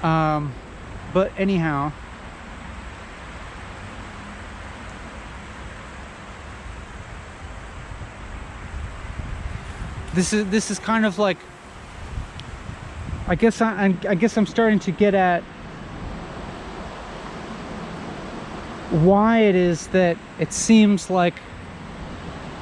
Um, 0.00 0.54
but 1.12 1.32
anyhow, 1.36 1.90
this 10.14 10.32
is 10.32 10.48
this 10.50 10.70
is 10.70 10.78
kind 10.78 11.04
of 11.04 11.18
like 11.18 11.36
I 13.28 13.34
guess 13.34 13.60
I, 13.60 13.94
I 14.08 14.14
guess 14.14 14.38
I'm 14.38 14.46
starting 14.46 14.78
to 14.80 14.90
get 14.90 15.14
at 15.14 15.42
why 18.90 19.40
it 19.40 19.54
is 19.54 19.88
that 19.88 20.16
it 20.38 20.50
seems 20.50 21.10
like 21.10 21.34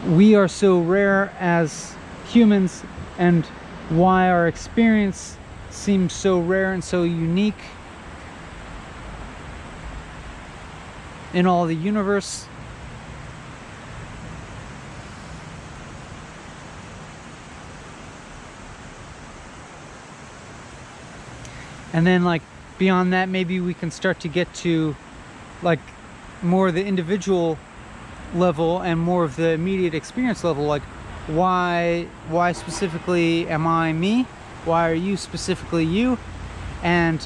we 0.08 0.34
are 0.34 0.48
so 0.48 0.80
rare 0.80 1.32
as 1.38 1.94
humans 2.26 2.82
and 3.16 3.46
why 3.90 4.28
our 4.28 4.48
experience 4.48 5.38
seems 5.70 6.12
so 6.12 6.40
rare 6.40 6.72
and 6.72 6.82
so 6.82 7.04
unique 7.04 7.54
in 11.32 11.46
all 11.46 11.66
the 11.66 11.76
universe. 11.76 12.48
And 21.96 22.06
then 22.06 22.24
like 22.24 22.42
beyond 22.76 23.14
that, 23.14 23.30
maybe 23.30 23.58
we 23.58 23.72
can 23.72 23.90
start 23.90 24.20
to 24.20 24.28
get 24.28 24.52
to 24.56 24.94
like 25.62 25.80
more 26.42 26.68
of 26.68 26.74
the 26.74 26.84
individual 26.84 27.58
level 28.34 28.82
and 28.82 29.00
more 29.00 29.24
of 29.24 29.36
the 29.36 29.52
immediate 29.52 29.94
experience 29.94 30.44
level. 30.44 30.64
Like 30.64 30.82
why, 31.26 32.06
why 32.28 32.52
specifically 32.52 33.48
am 33.48 33.66
I 33.66 33.94
me? 33.94 34.24
Why 34.66 34.90
are 34.90 34.94
you 34.94 35.16
specifically 35.16 35.86
you? 35.86 36.18
And 36.82 37.22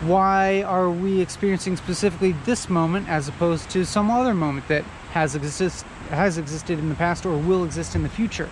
why 0.00 0.62
are 0.62 0.88
we 0.88 1.20
experiencing 1.20 1.76
specifically 1.76 2.32
this 2.46 2.70
moment 2.70 3.10
as 3.10 3.28
opposed 3.28 3.68
to 3.72 3.84
some 3.84 4.10
other 4.10 4.32
moment 4.32 4.68
that 4.68 4.84
has 5.12 5.34
exist 5.34 5.84
has 6.08 6.38
existed 6.38 6.78
in 6.78 6.88
the 6.88 6.94
past 6.94 7.26
or 7.26 7.36
will 7.36 7.62
exist 7.62 7.94
in 7.94 8.02
the 8.02 8.08
future? 8.08 8.48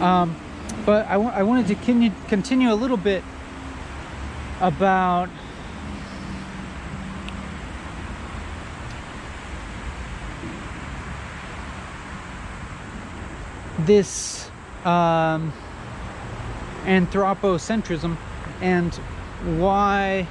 Um, 0.00 0.36
but 0.86 0.97
I, 1.08 1.14
I 1.14 1.42
wanted 1.42 1.66
to 1.68 1.74
continue, 1.74 2.12
continue 2.28 2.70
a 2.70 2.76
little 2.76 2.98
bit 2.98 3.24
about 4.60 5.30
this 13.78 14.50
um, 14.84 15.52
anthropocentrism 16.84 18.18
and 18.60 18.94
why 19.56 20.26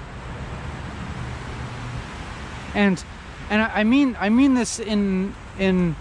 and 2.75 3.03
and 3.49 3.61
I 3.61 3.83
mean 3.83 4.15
I 4.19 4.29
mean 4.29 4.53
this 4.53 4.79
in 4.79 5.33
in 5.57 5.95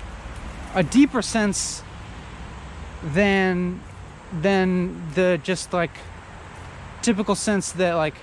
a 0.74 0.82
deeper 0.82 1.22
sense 1.22 1.82
than 3.02 3.80
than 4.42 5.12
the 5.14 5.40
just 5.42 5.72
like 5.72 5.90
typical 7.02 7.34
sense 7.34 7.72
that 7.72 7.94
like 7.94 8.14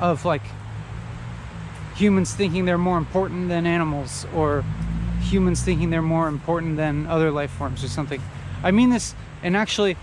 of 0.00 0.24
like 0.24 0.42
humans 1.96 2.32
thinking 2.32 2.64
they're 2.64 2.78
more 2.78 2.98
important 2.98 3.48
than 3.48 3.66
animals 3.66 4.26
or 4.34 4.64
humans 5.22 5.62
thinking 5.62 5.90
they're 5.90 6.00
more 6.00 6.28
important 6.28 6.76
than 6.76 7.06
other 7.06 7.30
life 7.30 7.50
forms 7.50 7.84
or 7.84 7.88
something. 7.88 8.22
I 8.62 8.70
mean 8.70 8.90
this 8.90 9.14
in 9.42 9.54
actually 9.56 9.96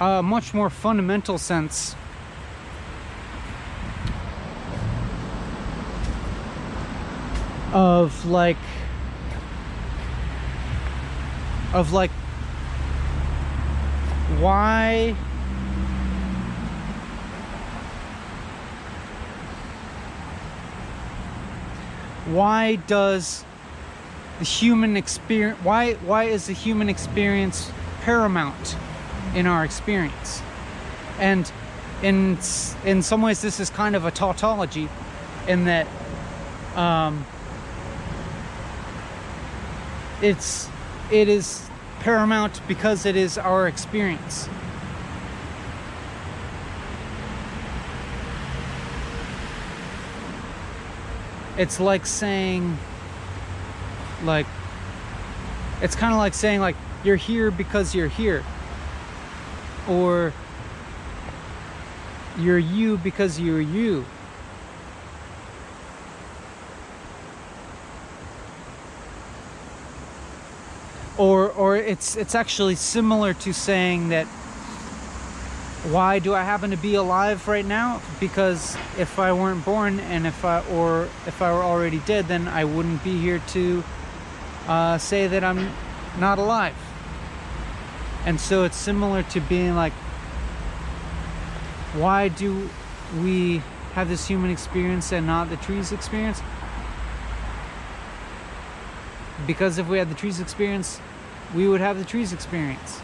a 0.00 0.22
much 0.22 0.54
more 0.54 0.70
fundamental 0.70 1.38
sense 1.38 1.94
of 7.72 8.24
like 8.24 8.56
of 11.74 11.92
like 11.92 12.10
why 14.40 15.16
why 22.26 22.76
does 22.76 23.44
the 24.38 24.44
human 24.44 24.96
experience 24.96 25.58
why 25.64 25.94
why 25.94 26.24
is 26.24 26.46
the 26.46 26.52
human 26.52 26.88
experience 26.88 27.70
paramount 28.02 28.76
in 29.34 29.46
our 29.46 29.64
experience? 29.64 30.42
And 31.18 31.50
in 32.02 32.38
in 32.84 33.02
some 33.02 33.22
ways 33.22 33.40
this 33.40 33.58
is 33.58 33.70
kind 33.70 33.96
of 33.96 34.04
a 34.04 34.10
tautology 34.10 34.88
in 35.46 35.64
that 35.64 35.86
um, 36.76 37.26
it's 40.22 40.68
it 41.10 41.28
is 41.28 41.67
paramount 42.08 42.66
because 42.66 43.04
it 43.04 43.16
is 43.16 43.36
our 43.36 43.68
experience. 43.68 44.48
It's 51.58 51.78
like 51.78 52.06
saying 52.06 52.78
like 54.24 54.46
it's 55.82 55.94
kind 55.94 56.14
of 56.14 56.18
like 56.18 56.32
saying 56.32 56.60
like 56.60 56.76
you're 57.04 57.16
here 57.16 57.50
because 57.50 57.94
you're 57.94 58.08
here 58.08 58.42
or 59.86 60.32
you're 62.38 62.58
you 62.58 62.96
because 62.96 63.38
you're 63.38 63.60
you 63.60 64.06
or 71.18 71.50
or 71.50 71.67
it's 71.78 72.16
it's 72.16 72.34
actually 72.34 72.74
similar 72.74 73.34
to 73.34 73.52
saying 73.52 74.10
that 74.10 74.26
why 75.90 76.18
do 76.18 76.34
I 76.34 76.42
happen 76.42 76.70
to 76.70 76.76
be 76.76 76.94
alive 76.96 77.46
right 77.46 77.64
now? 77.64 78.02
Because 78.20 78.76
if 78.98 79.18
I 79.18 79.32
weren't 79.32 79.64
born 79.64 80.00
and 80.00 80.26
if 80.26 80.44
I 80.44 80.60
or 80.66 81.04
if 81.26 81.40
I 81.40 81.52
were 81.52 81.62
already 81.62 81.98
dead, 82.00 82.26
then 82.26 82.48
I 82.48 82.64
wouldn't 82.64 83.02
be 83.04 83.18
here 83.18 83.40
to 83.48 83.84
uh, 84.66 84.98
say 84.98 85.26
that 85.28 85.44
I'm 85.44 85.70
not 86.18 86.38
alive. 86.38 86.76
And 88.26 88.40
so 88.40 88.64
it's 88.64 88.76
similar 88.76 89.22
to 89.22 89.40
being 89.40 89.74
like, 89.74 89.92
why 91.94 92.28
do 92.28 92.68
we 93.22 93.62
have 93.94 94.08
this 94.08 94.26
human 94.26 94.50
experience 94.50 95.12
and 95.12 95.26
not 95.26 95.48
the 95.48 95.56
trees 95.56 95.92
experience? 95.92 96.42
Because 99.46 99.78
if 99.78 99.88
we 99.88 99.98
had 99.98 100.10
the 100.10 100.14
trees 100.14 100.40
experience, 100.40 101.00
we 101.54 101.66
would 101.68 101.80
have 101.80 101.98
the 101.98 102.04
trees 102.04 102.32
experience. 102.32 103.00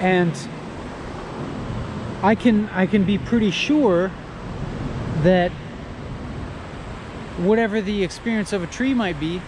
and 0.00 0.48
I 2.22 2.34
can 2.34 2.68
I 2.70 2.86
can 2.86 3.04
be 3.04 3.18
pretty 3.18 3.50
sure 3.50 4.10
that 5.22 5.52
whatever 7.38 7.80
the 7.80 8.02
experience 8.02 8.52
of 8.52 8.62
a 8.62 8.66
tree 8.66 8.94
might 8.94 9.18
be, 9.18 9.40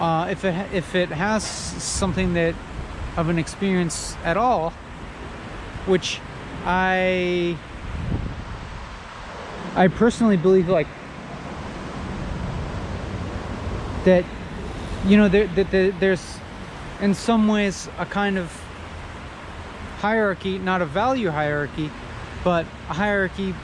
uh, 0.00 0.28
if 0.30 0.44
it 0.44 0.54
if 0.74 0.94
it 0.94 1.08
has 1.08 1.44
something 1.44 2.34
that 2.34 2.54
of 3.16 3.28
an 3.28 3.38
experience 3.38 4.16
at 4.24 4.36
all, 4.36 4.70
which 5.86 6.20
I 6.64 7.56
I 9.74 9.88
personally 9.88 10.36
believe 10.36 10.68
like 10.68 10.88
that 14.04 14.24
you 15.06 15.16
know 15.16 15.28
there, 15.28 15.46
that 15.46 15.70
there's 16.00 16.38
in 17.00 17.14
some 17.14 17.48
ways 17.48 17.88
a 17.98 18.06
kind 18.06 18.38
of 18.38 18.50
hierarchy, 19.98 20.58
not 20.58 20.82
a 20.82 20.86
value 20.86 21.30
hierarchy, 21.30 21.90
but 22.44 22.66
a 22.88 22.94
hierarchy 22.94 23.54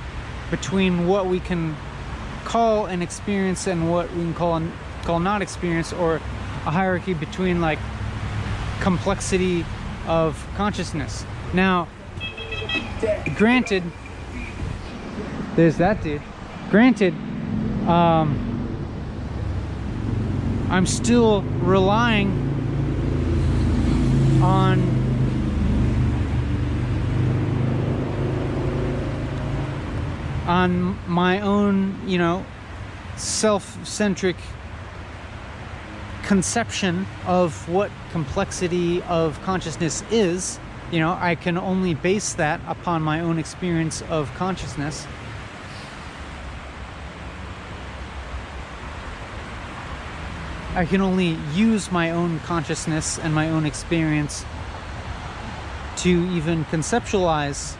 between 0.50 1.06
what 1.06 1.26
we 1.26 1.40
can 1.40 1.76
call 2.52 2.84
an 2.84 3.00
experience 3.00 3.66
and 3.66 3.90
what 3.90 4.12
we 4.12 4.18
can 4.18 4.34
call 4.34 4.56
an, 4.56 4.70
call 5.04 5.18
not 5.18 5.40
experience, 5.40 5.90
or 5.90 6.16
a 6.16 6.70
hierarchy 6.70 7.14
between 7.14 7.62
like 7.62 7.78
complexity 8.80 9.64
of 10.06 10.46
consciousness. 10.54 11.24
Now, 11.54 11.88
granted, 13.36 13.82
there's 15.56 15.78
that 15.78 16.02
dude. 16.02 16.20
Granted, 16.70 17.14
um, 17.88 18.36
I'm 20.68 20.84
still 20.84 21.40
relying 21.40 22.28
on 24.42 25.01
on 30.52 30.98
my 31.08 31.40
own, 31.40 31.98
you 32.06 32.18
know, 32.18 32.44
self-centric 33.16 34.36
conception 36.24 37.06
of 37.26 37.66
what 37.70 37.90
complexity 38.10 39.02
of 39.04 39.40
consciousness 39.44 40.04
is. 40.10 40.60
You 40.90 40.98
know, 41.00 41.16
I 41.18 41.36
can 41.36 41.56
only 41.56 41.94
base 41.94 42.34
that 42.34 42.60
upon 42.68 43.00
my 43.00 43.20
own 43.20 43.38
experience 43.38 44.02
of 44.10 44.30
consciousness. 44.34 45.06
I 50.74 50.84
can 50.84 51.00
only 51.00 51.38
use 51.54 51.90
my 51.90 52.10
own 52.10 52.40
consciousness 52.40 53.18
and 53.18 53.34
my 53.34 53.48
own 53.48 53.64
experience 53.64 54.44
to 55.98 56.10
even 56.30 56.66
conceptualize 56.66 57.78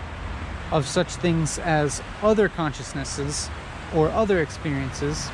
of 0.73 0.89
such 0.89 1.09
things 1.17 1.59
as 1.59 2.03
other 2.23 2.49
consciousnesses 2.49 3.49
or 3.95 4.09
other 4.09 4.41
experiences. 4.41 5.29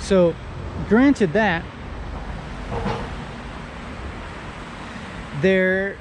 So, 0.00 0.34
granted 0.88 1.32
that, 1.32 1.64
there, 5.40 5.96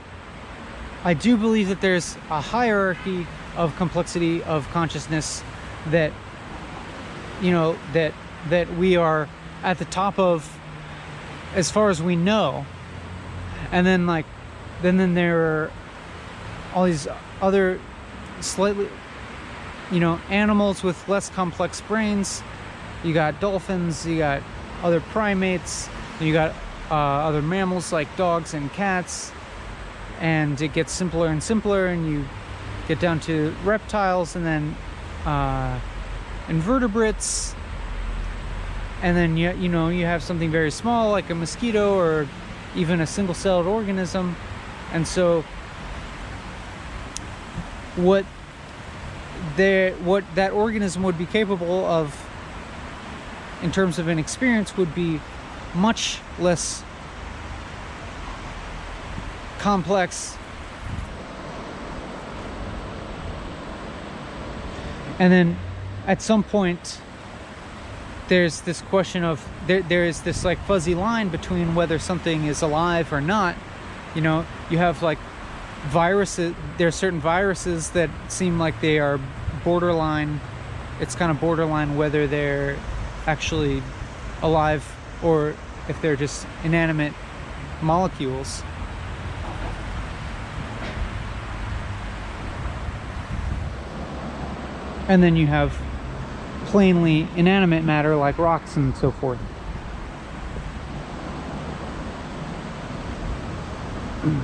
I 1.04 1.14
do 1.14 1.38
believe 1.38 1.70
that 1.70 1.80
there's 1.80 2.18
a 2.30 2.42
hierarchy 2.42 3.28
of 3.56 3.76
complexity 3.76 4.44
of 4.44 4.68
consciousness 4.72 5.44
that, 5.88 6.12
you 7.42 7.52
know, 7.52 7.78
that 7.94 8.14
that 8.50 8.74
we 8.74 8.98
are 8.98 9.30
at 9.62 9.78
the 9.78 9.86
top 9.86 10.20
of 10.20 10.60
as 11.56 11.72
far 11.72 11.90
as 11.90 12.02
we 12.02 12.16
know 12.16 12.66
and 13.72 13.86
then 13.88 14.06
like 14.06 14.26
then 14.84 14.98
then 14.98 15.16
there 15.16 15.40
are 15.40 15.72
all 16.76 16.86
these 16.86 17.08
other 17.42 17.80
slightly 18.40 18.88
you 19.92 20.00
know, 20.00 20.20
animals 20.30 20.84
with 20.84 21.08
less 21.08 21.30
complex 21.30 21.82
brains. 21.82 22.42
You 23.04 23.14
got 23.14 23.40
dolphins, 23.40 24.06
you 24.06 24.18
got 24.18 24.42
other 24.82 25.02
primates, 25.02 25.88
you 26.20 26.34
got 26.34 26.56
uh, 26.90 26.96
other 26.96 27.42
mammals 27.42 27.92
like 27.94 28.14
dogs 28.18 28.54
and 28.54 28.72
cats, 28.74 29.32
and 30.20 30.60
it 30.62 30.74
gets 30.74 30.92
simpler 30.92 31.28
and 31.28 31.42
simpler, 31.42 31.88
and 31.88 32.10
you 32.10 32.26
get 32.88 33.00
down 33.00 33.20
to 33.22 33.54
reptiles, 33.64 34.36
and 34.36 34.46
then 34.46 34.76
uh, 35.26 35.80
invertebrates, 36.50 37.56
and 39.02 39.16
then 39.16 39.38
you 39.38 39.52
you 39.54 39.70
know 39.70 39.90
you 39.90 40.06
have 40.06 40.24
something 40.24 40.50
very 40.50 40.72
small 40.72 41.12
like 41.12 41.30
a 41.30 41.36
mosquito 41.36 41.96
or 41.96 42.28
even 42.76 43.02
a 43.02 43.08
single-celled 43.08 43.68
organism, 43.68 44.36
and 44.92 45.08
so 45.08 45.44
what 47.96 48.26
there 49.56 49.94
what 49.96 50.24
that 50.36 50.52
organism 50.52 51.04
would 51.04 51.18
be 51.18 51.26
capable 51.26 51.86
of 51.86 52.30
in 53.62 53.72
terms 53.72 54.00
of 54.00 54.08
an 54.08 54.20
experience 54.20 54.76
would 54.76 54.94
be 54.94 55.20
much 55.74 56.20
less 56.40 56.84
complex. 59.60 60.38
And 65.20 65.32
then 65.32 65.58
at 66.06 66.22
some 66.22 66.44
point 66.44 67.00
there's 68.28 68.62
this 68.62 68.82
question 68.82 69.24
of 69.24 69.48
there 69.68 69.82
there 69.82 70.06
is 70.06 70.22
this 70.24 70.44
like 70.44 70.60
fuzzy 70.66 70.96
line 70.96 71.30
between 71.30 71.76
whether 71.76 72.00
something 72.00 72.46
is 72.46 72.62
alive 72.62 73.14
or 73.14 73.22
not 73.22 73.56
you 74.16 74.22
know 74.22 74.46
you 74.70 74.78
have 74.78 75.02
like 75.02 75.20
viruses 75.88 76.56
there 76.78 76.88
are 76.88 76.92
certain 76.92 77.20
viruses 77.20 77.92
that 77.92 78.10
seem 78.30 78.58
like 78.58 78.80
they 78.80 79.00
are 79.00 79.20
borderline 79.64 80.40
it's 81.00 81.16
kind 81.16 81.32
of 81.32 81.40
borderline 81.40 81.98
whether 81.98 82.28
they're 82.28 82.78
actually 83.28 83.82
alive 84.42 84.96
or 85.24 85.56
if 85.88 86.02
they're 86.02 86.16
just 86.16 86.46
inanimate 86.64 87.14
molecules. 87.82 88.64
And 95.08 95.22
then 95.22 95.36
you 95.36 95.48
have 95.48 95.78
plainly 96.66 97.28
inanimate 97.36 97.84
matter 97.84 98.16
like 98.16 98.38
rocks 98.38 98.78
and 98.78 98.96
so 98.96 99.12
forth. 99.12 99.40
And 104.24 104.42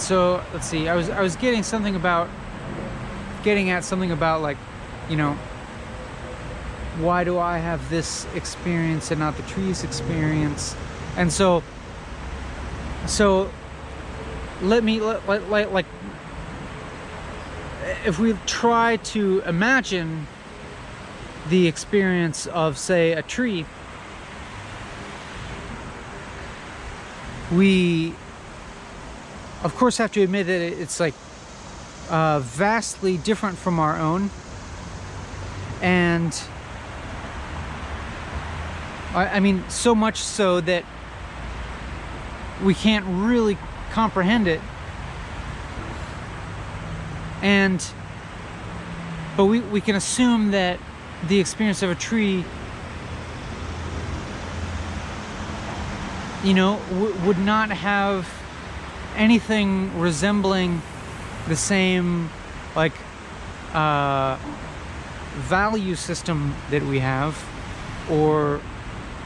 so 0.00 0.42
let's 0.52 0.66
see 0.66 0.88
i 0.88 0.96
was 0.96 1.08
i 1.10 1.20
was 1.20 1.36
getting 1.36 1.62
something 1.62 1.94
about 1.94 2.28
getting 3.44 3.70
at 3.70 3.84
something 3.84 4.10
about 4.10 4.42
like 4.42 4.56
you 5.08 5.16
know 5.16 5.38
why 7.02 7.24
do 7.24 7.38
i 7.38 7.58
have 7.58 7.90
this 7.90 8.26
experience 8.34 9.10
and 9.10 9.20
not 9.20 9.36
the 9.36 9.42
trees 9.44 9.84
experience? 9.84 10.76
And 11.16 11.32
so 11.32 11.62
so 13.06 13.50
let 14.62 14.84
me 14.84 15.00
let, 15.00 15.26
let 15.28 15.72
like 15.72 15.86
if 18.04 18.18
we 18.18 18.34
try 18.46 18.96
to 18.96 19.42
imagine 19.46 20.26
the 21.48 21.66
experience 21.66 22.46
of 22.46 22.78
say 22.78 23.12
a 23.12 23.22
tree 23.22 23.64
we 27.52 28.14
of 29.62 29.74
course 29.76 29.98
have 29.98 30.12
to 30.12 30.22
admit 30.22 30.46
that 30.46 30.60
it's 30.60 31.00
like 31.00 31.14
uh, 32.10 32.40
vastly 32.40 33.16
different 33.18 33.56
from 33.56 33.78
our 33.78 33.96
own. 33.96 34.30
And 35.80 36.38
I, 39.14 39.40
mean 39.40 39.68
so 39.68 39.94
much 39.94 40.18
so 40.18 40.60
that 40.60 40.84
we 42.62 42.74
can't 42.74 43.04
really 43.08 43.58
comprehend 43.90 44.46
it. 44.46 44.60
And 47.42 47.84
but 49.36 49.46
we, 49.46 49.60
we 49.60 49.80
can 49.80 49.96
assume 49.96 50.50
that 50.52 50.78
the 51.26 51.40
experience 51.40 51.82
of 51.82 51.90
a 51.90 51.94
tree 51.94 52.44
you 56.44 56.54
know 56.54 56.80
would 57.24 57.38
not 57.38 57.70
have 57.70 58.28
anything 59.16 59.98
resembling 59.98 60.80
the 61.48 61.56
same 61.56 62.30
like 62.76 62.92
uh, 63.74 64.36
value 65.34 65.94
system 65.94 66.54
that 66.70 66.82
we 66.82 66.98
have 66.98 67.42
or 68.10 68.60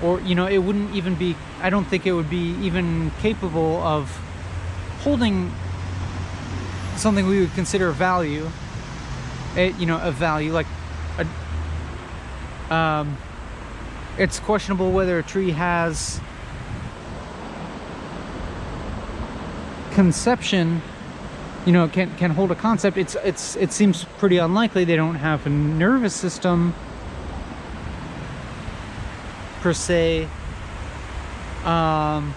or 0.04 0.20
you 0.20 0.34
know 0.34 0.46
it 0.46 0.58
wouldn't 0.58 0.94
even 0.94 1.14
be 1.14 1.34
i 1.62 1.70
don't 1.70 1.86
think 1.86 2.06
it 2.06 2.12
would 2.12 2.30
be 2.30 2.54
even 2.60 3.10
capable 3.20 3.82
of 3.82 4.10
holding 5.00 5.50
something 6.96 7.26
we 7.26 7.40
would 7.40 7.52
consider 7.54 7.90
value 7.90 8.48
it, 9.56 9.74
you 9.76 9.86
know 9.86 9.98
a 10.02 10.12
value 10.12 10.52
like 10.52 10.66
a, 11.18 12.74
um, 12.74 13.16
it's 14.18 14.38
questionable 14.38 14.92
whether 14.92 15.18
a 15.18 15.22
tree 15.22 15.50
has 15.50 16.20
conception 19.92 20.82
you 21.66 21.72
know 21.72 21.88
can 21.88 22.14
can 22.16 22.30
hold 22.30 22.50
a 22.50 22.54
concept. 22.54 22.96
It's 22.96 23.16
it's 23.24 23.56
it 23.56 23.72
seems 23.72 24.04
pretty 24.18 24.38
unlikely. 24.38 24.84
They 24.84 24.96
don't 24.96 25.14
have 25.14 25.46
a 25.46 25.50
nervous 25.50 26.14
system 26.14 26.74
per 29.64 29.72
se. 29.72 30.28
Um 31.64 32.34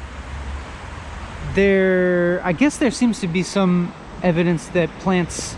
there 1.54 2.42
i 2.44 2.52
guess 2.52 2.78
there 2.78 2.92
seems 2.92 3.20
to 3.22 3.28
be 3.28 3.42
some 3.42 3.94
evidence 4.22 4.68
that 4.68 4.90
plants 5.00 5.56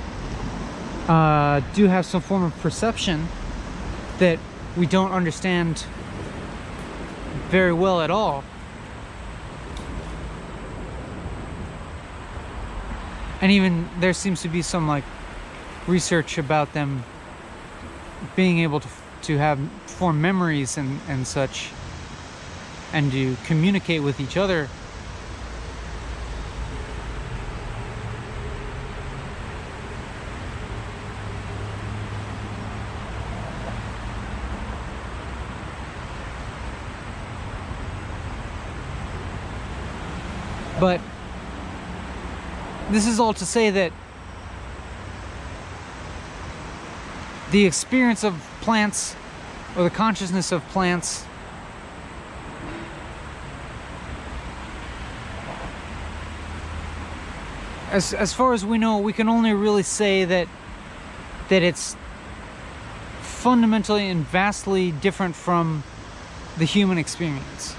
uh, 1.08 1.62
do 1.74 1.88
have 1.88 2.06
some 2.06 2.22
form 2.22 2.44
of 2.44 2.56
perception 2.60 3.28
that 4.20 4.38
we 4.78 4.86
don't 4.86 5.12
understand 5.12 5.86
very 7.50 7.74
well 7.74 8.02
at 8.02 8.12
all. 8.12 8.44
And 13.42 13.52
even 13.52 13.90
there 14.00 14.14
seems 14.14 14.42
to 14.44 14.50
be 14.50 14.62
some 14.62 14.88
like 14.88 15.04
research 15.88 16.38
about 16.38 16.74
them 16.74 17.04
being 18.36 18.60
able 18.60 18.80
to 18.80 18.90
to 19.24 19.38
have 19.38 19.60
form 20.00 20.22
memories 20.22 20.78
and 20.78 20.98
and 21.10 21.28
such 21.28 21.72
and 22.94 23.12
to 23.12 23.36
communicate 23.44 24.02
with 24.02 24.22
each 24.22 24.38
other 24.38 24.70
but 40.80 41.02
this 42.90 43.06
is 43.06 43.20
all 43.20 43.34
to 43.34 43.46
say 43.46 43.70
that 43.70 43.92
the 47.52 47.66
experience 47.66 48.24
of 48.24 48.34
plants 48.62 49.14
or 49.76 49.84
the 49.84 49.90
consciousness 49.90 50.52
of 50.52 50.66
plants. 50.70 51.26
As 57.92 58.14
as 58.14 58.34
far 58.34 58.54
as 58.54 58.66
we 58.66 58.78
know 58.78 59.00
we 59.00 59.14
can 59.14 59.28
only 59.28 59.54
really 59.54 59.84
say 59.84 60.26
that 60.26 60.48
that 61.50 61.64
it's 61.64 61.96
fundamentally 63.22 64.08
and 64.10 64.26
vastly 64.26 64.92
different 64.92 65.36
from 65.36 65.84
the 66.58 66.66
human 66.66 66.98
experience 66.98 67.76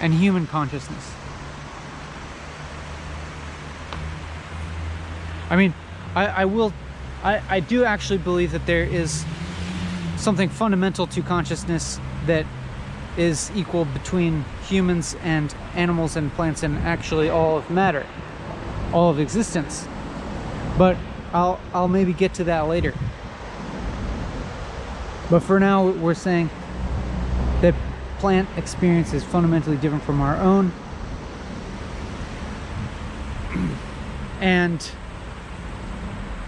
and 0.00 0.14
human 0.14 0.46
consciousness. 0.46 1.12
I 5.50 5.56
mean, 5.56 5.72
I, 6.14 6.26
I 6.26 6.44
will, 6.44 6.72
I, 7.22 7.40
I 7.48 7.60
do 7.60 7.84
actually 7.84 8.18
believe 8.18 8.52
that 8.52 8.66
there 8.66 8.84
is 8.84 9.24
something 10.18 10.48
fundamental 10.48 11.06
to 11.06 11.22
consciousness 11.22 12.00
that 12.26 12.44
is 13.16 13.50
equal 13.54 13.84
between 13.86 14.44
humans 14.68 15.16
and 15.22 15.54
animals 15.74 16.16
and 16.16 16.32
plants 16.34 16.62
and 16.62 16.78
actually 16.78 17.28
all 17.30 17.58
of 17.58 17.70
matter. 17.70 18.06
all 18.92 19.10
of 19.10 19.20
existence. 19.20 19.86
But 20.78 20.96
I'll 21.32 21.60
I'll 21.74 21.88
maybe 21.88 22.12
get 22.12 22.34
to 22.34 22.44
that 22.44 22.68
later. 22.68 22.94
But 25.30 25.40
for 25.40 25.60
now, 25.60 25.88
we're 25.90 26.14
saying 26.14 26.48
that 27.60 27.74
plant 28.18 28.48
experience 28.56 29.12
is 29.12 29.24
fundamentally 29.24 29.76
different 29.76 30.04
from 30.04 30.20
our 30.20 30.36
own. 30.38 30.72
and 34.40 34.90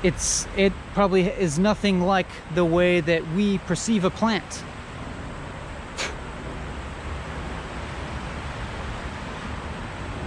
it's 0.03 0.47
it 0.57 0.73
probably 0.95 1.27
is 1.27 1.59
nothing 1.59 2.01
like 2.01 2.29
the 2.55 2.65
way 2.65 3.01
that 3.01 3.27
we 3.33 3.59
perceive 3.59 4.05
a 4.05 4.11
plant. 4.11 4.65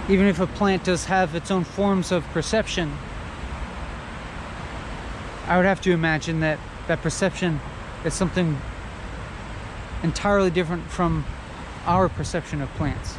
Even 0.08 0.26
if 0.26 0.38
a 0.38 0.46
plant 0.46 0.84
does 0.84 1.06
have 1.06 1.34
its 1.34 1.50
own 1.50 1.64
forms 1.64 2.12
of 2.12 2.24
perception, 2.28 2.92
I 5.46 5.56
would 5.56 5.66
have 5.66 5.80
to 5.82 5.92
imagine 5.92 6.40
that 6.40 6.58
that 6.88 7.00
perception 7.00 7.60
is 8.04 8.12
something 8.12 8.58
entirely 10.02 10.50
different 10.50 10.84
from 10.90 11.24
our 11.86 12.08
perception 12.08 12.60
of 12.60 12.68
plants. 12.74 13.16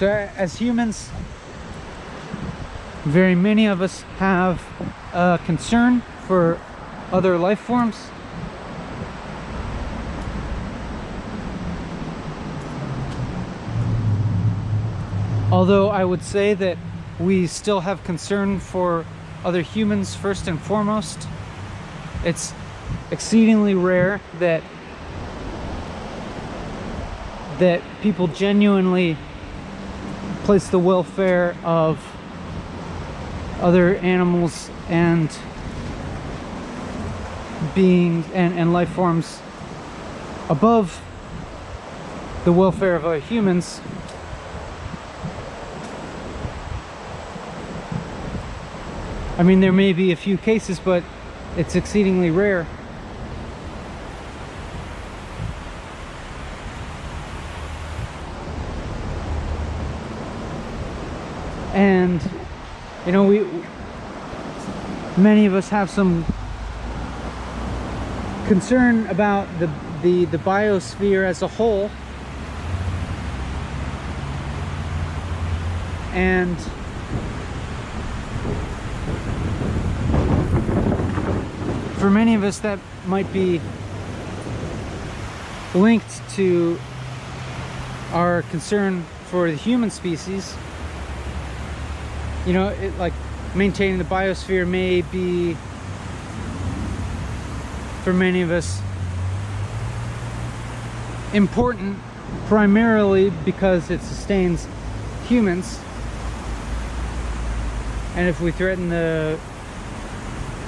So, 0.00 0.08
as 0.08 0.56
humans, 0.56 1.10
very 3.04 3.34
many 3.34 3.66
of 3.66 3.82
us 3.82 4.00
have 4.16 4.62
a 5.12 5.38
concern 5.44 6.00
for 6.26 6.58
other 7.12 7.36
life 7.36 7.58
forms. 7.60 8.08
Although 15.52 15.90
I 15.90 16.02
would 16.02 16.22
say 16.22 16.54
that 16.54 16.78
we 17.18 17.46
still 17.46 17.80
have 17.80 18.02
concern 18.02 18.58
for 18.58 19.04
other 19.44 19.60
humans 19.60 20.14
first 20.14 20.48
and 20.48 20.58
foremost. 20.58 21.28
It's 22.24 22.54
exceedingly 23.10 23.74
rare 23.74 24.22
that 24.38 24.62
that 27.58 27.82
people 28.00 28.28
genuinely 28.28 29.18
place 30.50 30.68
the 30.70 30.78
welfare 30.80 31.56
of 31.62 31.96
other 33.60 33.94
animals 33.98 34.68
and 34.88 35.30
beings 37.72 38.26
and, 38.34 38.58
and 38.58 38.72
life 38.72 38.88
forms 38.88 39.40
above 40.48 41.00
the 42.44 42.50
welfare 42.50 42.96
of 42.96 43.04
other 43.04 43.20
humans. 43.20 43.80
I 49.38 49.44
mean 49.44 49.60
there 49.60 49.70
may 49.70 49.92
be 49.92 50.10
a 50.10 50.16
few 50.16 50.36
cases 50.36 50.80
but 50.80 51.04
it's 51.56 51.76
exceedingly 51.76 52.32
rare 52.32 52.66
and 61.80 62.20
you 63.10 63.14
know 63.14 63.24
we 63.24 63.44
many 65.20 65.44
of 65.44 65.52
us 65.52 65.68
have 65.68 65.90
some 65.90 66.24
concern 68.46 69.04
about 69.08 69.48
the 69.58 69.68
the 70.00 70.26
the 70.26 70.38
biosphere 70.38 71.26
as 71.26 71.42
a 71.42 71.48
whole. 71.48 71.90
And 76.12 76.56
for 81.98 82.10
many 82.10 82.36
of 82.36 82.44
us 82.44 82.60
that 82.60 82.78
might 83.06 83.32
be 83.32 83.60
linked 85.74 86.22
to 86.36 86.78
our 88.12 88.42
concern 88.42 89.02
for 89.24 89.50
the 89.50 89.56
human 89.56 89.90
species 89.90 90.54
you 92.46 92.52
know, 92.52 92.68
it, 92.68 92.96
like 92.98 93.12
maintaining 93.54 93.98
the 93.98 94.04
biosphere 94.04 94.66
may 94.66 95.02
be 95.02 95.56
for 98.02 98.12
many 98.12 98.42
of 98.42 98.50
us 98.50 98.80
important 101.34 101.98
primarily 102.46 103.30
because 103.44 103.90
it 103.90 104.00
sustains 104.00 104.66
humans. 105.28 105.78
And 108.16 108.28
if 108.28 108.40
we 108.40 108.50
threaten 108.50 108.88
the 108.88 109.38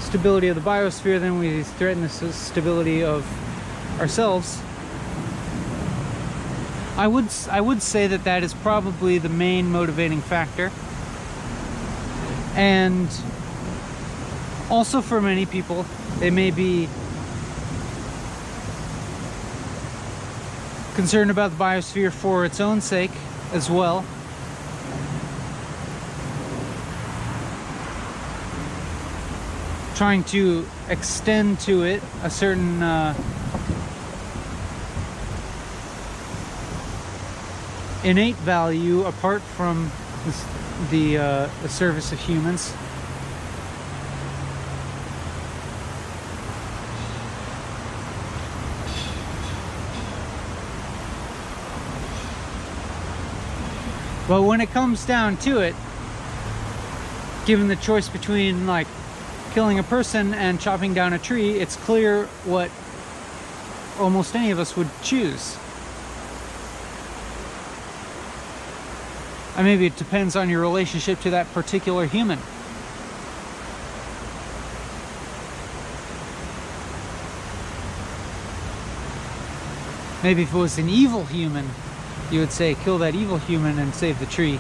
stability 0.01 0.49
of 0.49 0.57
the 0.57 0.63
biosphere 0.63 1.19
then 1.19 1.39
we 1.39 1.63
threaten 1.63 2.03
the 2.03 2.09
stability 2.09 3.03
of 3.03 3.27
ourselves. 3.99 4.61
I 6.97 7.07
would 7.07 7.29
I 7.51 7.61
would 7.61 7.83
say 7.83 8.07
that 8.07 8.25
that 8.25 8.43
is 8.43 8.53
probably 8.53 9.19
the 9.19 9.31
main 9.31 9.71
motivating 9.71 10.21
factor 10.21 10.71
and 12.55 13.09
also 14.71 15.01
for 15.01 15.21
many 15.21 15.47
people, 15.47 15.85
they 16.19 16.31
may 16.31 16.51
be 16.51 16.89
concerned 20.95 21.31
about 21.31 21.51
the 21.51 21.57
biosphere 21.57 22.13
for 22.13 22.45
its 22.45 22.61
own 22.61 22.81
sake 22.81 23.11
as 23.53 23.71
well. 23.71 24.05
Trying 29.95 30.25
to 30.25 30.67
extend 30.89 31.61
to 31.61 31.85
it 31.85 32.03
a 32.23 32.31
certain 32.31 32.83
uh, 32.83 33.15
innate 38.05 38.37
value 38.37 39.05
apart 39.05 39.43
from 39.43 39.91
this 40.25 40.45
the, 40.91 41.19
uh, 41.19 41.49
the 41.63 41.69
service 41.69 42.13
of 42.13 42.21
humans. 42.21 42.73
But 54.29 54.43
when 54.45 54.61
it 54.61 54.71
comes 54.71 55.05
down 55.05 55.37
to 55.39 55.61
it, 55.61 55.75
given 57.45 57.69
the 57.69 57.77
choice 57.77 58.09
between 58.09 58.67
like 58.67 58.87
killing 59.53 59.79
a 59.79 59.83
person 59.83 60.33
and 60.33 60.61
chopping 60.61 60.95
down 60.95 61.13
a 61.13 61.19
tree, 61.19 61.59
it's 61.59 61.77
clear 61.77 62.25
what 62.45 62.71
almost 64.01 64.35
any 64.35 64.51
of 64.51 64.59
us 64.59 64.77
would 64.77 64.89
choose. 65.03 65.59
And 69.57 69.67
maybe 69.67 69.87
it 69.87 69.97
depends 69.97 70.35
on 70.35 70.49
your 70.49 70.61
relationship 70.61 71.21
to 71.21 71.31
that 71.31 71.53
particular 71.53 72.07
human. 72.07 72.39
Maybe 80.23 80.43
if 80.43 80.55
it 80.55 80.57
was 80.57 80.79
an 80.79 80.89
evil 80.89 81.25
human, 81.25 81.69
you 82.31 82.41
would 82.41 82.53
say 82.53 82.75
kill 82.77 82.99
that 82.99 83.15
evil 83.15 83.39
human 83.39 83.79
and 83.79 83.95
save 83.95 84.19
the 84.21 84.27
tree. 84.27 84.59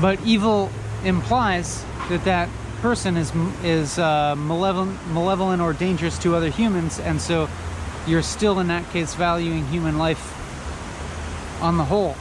But 0.00 0.20
evil 0.24 0.70
implies 1.04 1.84
that 2.08 2.24
that 2.24 2.48
person 2.82 3.16
is 3.16 3.32
is 3.64 3.98
uh, 3.98 4.34
malevolent, 4.36 4.98
malevolent 5.08 5.62
or 5.62 5.72
dangerous 5.72 6.18
to 6.18 6.36
other 6.36 6.50
humans, 6.50 7.00
and 7.00 7.20
so 7.20 7.48
you're 8.06 8.22
still 8.22 8.60
in 8.60 8.68
that 8.68 8.88
case 8.90 9.14
valuing 9.14 9.66
human 9.68 9.96
life 9.98 10.38
on 11.62 11.78
the 11.78 11.84
whole. 11.84 12.16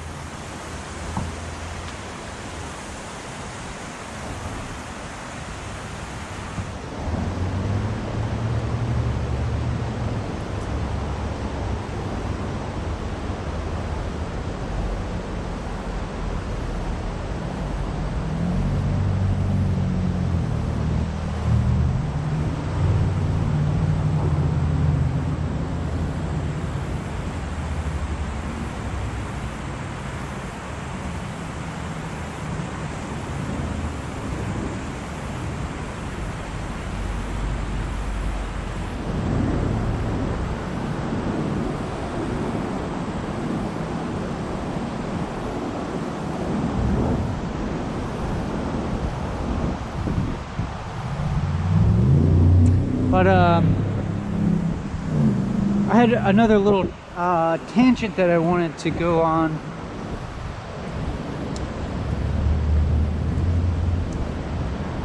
Had 56.07 56.13
another 56.13 56.57
little 56.57 56.87
uh, 57.15 57.57
tangent 57.73 58.15
that 58.15 58.31
I 58.31 58.39
wanted 58.39 58.75
to 58.79 58.89
go 58.89 59.21
on. 59.21 59.51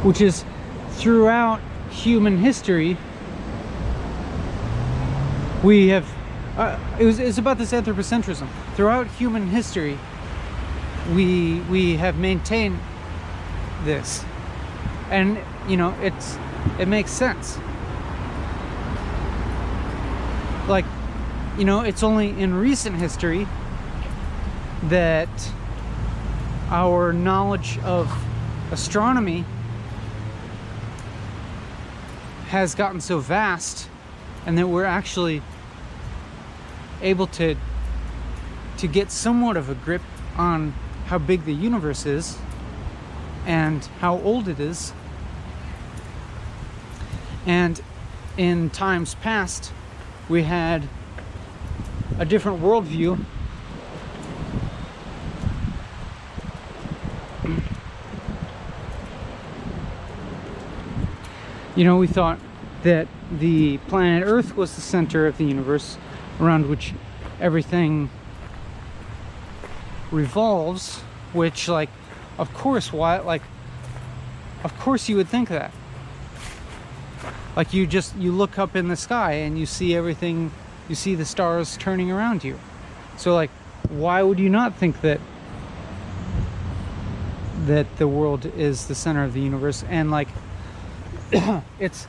Which 0.03 0.21
is 0.21 0.43
throughout 0.91 1.59
human 1.91 2.37
history, 2.37 2.97
we 5.63 5.89
have 5.89 6.07
uh, 6.57 6.79
it 6.99 7.05
was 7.05 7.19
it's 7.19 7.37
about 7.37 7.59
this 7.59 7.73
anthropocentrism. 7.73 8.47
Throughout 8.75 9.05
human 9.05 9.47
history 9.47 9.99
we 11.13 11.59
we 11.69 11.97
have 11.97 12.17
maintained 12.17 12.79
this. 13.83 14.25
And 15.11 15.37
you 15.67 15.77
know 15.77 15.93
it's 16.01 16.39
it 16.79 16.87
makes 16.87 17.11
sense 17.11 17.59
like 20.67 20.85
you 21.57 21.65
know 21.65 21.81
it's 21.81 22.03
only 22.03 22.29
in 22.29 22.53
recent 22.53 22.95
history 22.95 23.47
that 24.83 25.51
our 26.69 27.11
knowledge 27.11 27.79
of 27.79 28.11
astronomy 28.71 29.43
has 32.49 32.75
gotten 32.75 33.01
so 33.01 33.19
vast 33.19 33.89
and 34.45 34.57
that 34.57 34.67
we're 34.67 34.85
actually 34.85 35.41
able 37.01 37.27
to 37.27 37.55
to 38.77 38.87
get 38.87 39.11
somewhat 39.11 39.57
of 39.57 39.69
a 39.69 39.75
grip 39.75 40.03
on 40.37 40.73
how 41.07 41.17
big 41.17 41.45
the 41.45 41.53
universe 41.53 42.05
is 42.05 42.37
and 43.47 43.85
how 44.01 44.19
old 44.19 44.47
it 44.47 44.59
is. 44.59 44.93
And 47.47 47.81
in 48.35 48.69
times 48.69 49.15
past, 49.15 49.71
we 50.29 50.43
had 50.43 50.87
a 52.19 52.25
different 52.25 52.61
worldview. 52.61 53.19
You 61.75 61.83
know, 61.83 61.97
we 61.97 62.07
thought 62.07 62.39
that 62.83 63.07
the 63.31 63.77
planet 63.79 64.23
Earth 64.25 64.55
was 64.55 64.75
the 64.75 64.81
center 64.81 65.27
of 65.27 65.37
the 65.37 65.45
universe 65.45 65.97
around 66.39 66.69
which 66.69 66.93
everything 67.39 68.09
revolves 70.11 70.99
which 71.33 71.67
like 71.67 71.89
of 72.37 72.53
course 72.53 72.93
why 72.93 73.19
like 73.19 73.41
of 74.63 74.77
course 74.79 75.09
you 75.09 75.15
would 75.17 75.27
think 75.27 75.49
that 75.49 75.71
like 77.55 77.73
you 77.73 77.85
just 77.85 78.15
you 78.15 78.31
look 78.31 78.57
up 78.57 78.75
in 78.75 78.87
the 78.87 78.95
sky 78.95 79.33
and 79.33 79.59
you 79.59 79.65
see 79.65 79.95
everything 79.95 80.51
you 80.89 80.95
see 80.95 81.15
the 81.15 81.25
stars 81.25 81.77
turning 81.77 82.11
around 82.11 82.43
you. 82.43 82.59
So 83.17 83.33
like 83.33 83.49
why 83.89 84.21
would 84.21 84.39
you 84.39 84.49
not 84.49 84.75
think 84.75 85.01
that 85.01 85.19
that 87.65 87.97
the 87.97 88.07
world 88.07 88.45
is 88.45 88.87
the 88.87 88.95
center 88.95 89.23
of 89.23 89.33
the 89.33 89.41
universe? 89.41 89.83
And 89.89 90.11
like 90.11 90.29
it's 91.79 92.07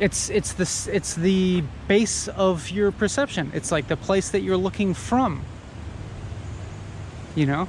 it's 0.00 0.28
it's 0.30 0.52
the 0.52 0.90
it's 0.92 1.14
the 1.14 1.62
base 1.88 2.28
of 2.28 2.70
your 2.70 2.92
perception. 2.92 3.50
It's 3.54 3.70
like 3.70 3.88
the 3.88 3.96
place 3.96 4.30
that 4.30 4.40
you're 4.40 4.56
looking 4.56 4.94
from. 4.94 5.42
You 7.34 7.46
know 7.46 7.68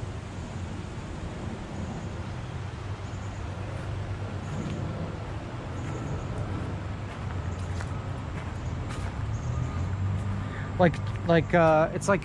like 10.79 10.95
like 11.27 11.53
uh 11.53 11.89
it's 11.93 12.07
like 12.07 12.21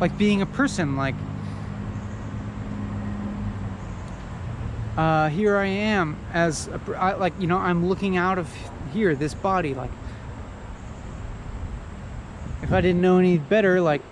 like 0.00 0.16
being 0.16 0.42
a 0.42 0.46
person 0.46 0.96
like 0.96 1.14
uh 4.96 5.28
here 5.28 5.56
i 5.56 5.66
am 5.66 6.16
as 6.32 6.68
a, 6.68 6.80
I, 6.96 7.14
like 7.14 7.32
you 7.38 7.46
know 7.46 7.58
i'm 7.58 7.86
looking 7.86 8.16
out 8.16 8.38
of 8.38 8.48
here, 8.90 9.14
this 9.14 9.34
body, 9.34 9.74
like, 9.74 9.90
if 12.62 12.72
I 12.72 12.80
didn't 12.80 13.00
know 13.00 13.18
any 13.18 13.38
better, 13.38 13.80
like, 13.80 14.02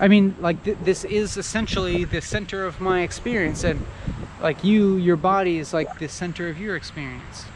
I 0.00 0.08
mean, 0.08 0.36
like, 0.40 0.62
th 0.62 0.76
this 0.84 1.04
is 1.04 1.36
essentially 1.36 2.04
the 2.04 2.20
center 2.20 2.64
of 2.64 2.80
my 2.80 3.02
experience, 3.02 3.64
and, 3.64 3.84
like, 4.40 4.62
you, 4.62 4.96
your 4.96 5.16
body 5.16 5.58
is 5.58 5.74
like 5.74 5.98
the 5.98 6.08
center 6.08 6.48
of 6.48 6.58
your 6.60 6.76
experience. 6.76 7.46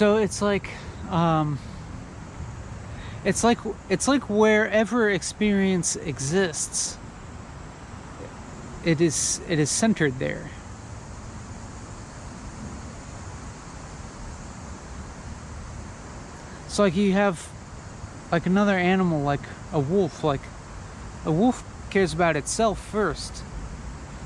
So 0.00 0.16
it's 0.16 0.40
like 0.40 0.70
um, 1.10 1.58
it's 3.22 3.44
like 3.44 3.58
it's 3.90 4.08
like 4.08 4.30
wherever 4.30 5.10
experience 5.10 5.94
exists 5.94 6.96
it 8.82 9.02
is 9.02 9.42
it 9.46 9.58
is 9.58 9.70
centered 9.70 10.18
there. 10.18 10.50
So 16.68 16.84
like 16.84 16.96
you 16.96 17.12
have 17.12 17.46
like 18.32 18.46
another 18.46 18.78
animal 18.78 19.20
like 19.20 19.44
a 19.70 19.80
wolf 19.80 20.24
like 20.24 20.40
a 21.26 21.30
wolf 21.30 21.62
cares 21.90 22.14
about 22.14 22.36
itself 22.36 22.80
first 22.80 23.42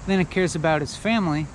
then 0.07 0.21
it 0.21 0.31
cares 0.31 0.55
about 0.55 0.83
its 0.83 0.97
family 0.97 1.49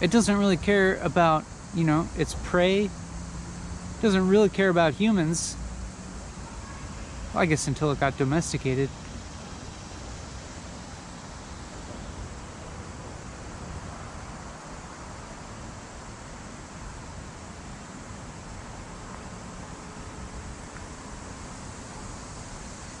it 0.00 0.10
doesn't 0.10 0.36
really 0.36 0.56
care 0.56 0.96
about, 1.02 1.44
you 1.74 1.84
know, 1.84 2.08
its 2.16 2.34
prey. 2.44 2.84
It 2.84 4.02
doesn't 4.02 4.28
really 4.28 4.48
care 4.48 4.68
about 4.68 4.94
humans. 4.94 5.56
Well, 7.34 7.42
I 7.42 7.46
guess 7.46 7.66
until 7.66 7.90
it 7.90 7.98
got 7.98 8.16
domesticated. 8.16 8.88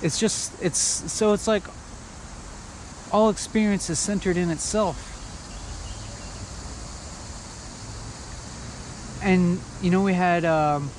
It's 0.00 0.18
just, 0.18 0.52
it's, 0.62 0.78
so 0.78 1.32
it's 1.32 1.46
like 1.48 1.64
all 3.12 3.30
experience 3.30 3.90
is 3.90 3.98
centered 3.98 4.36
in 4.36 4.50
itself. 4.50 5.17
And 9.28 9.60
you 9.82 9.90
know 9.90 10.02
we 10.02 10.14
had 10.14 10.46
um, 10.46 10.90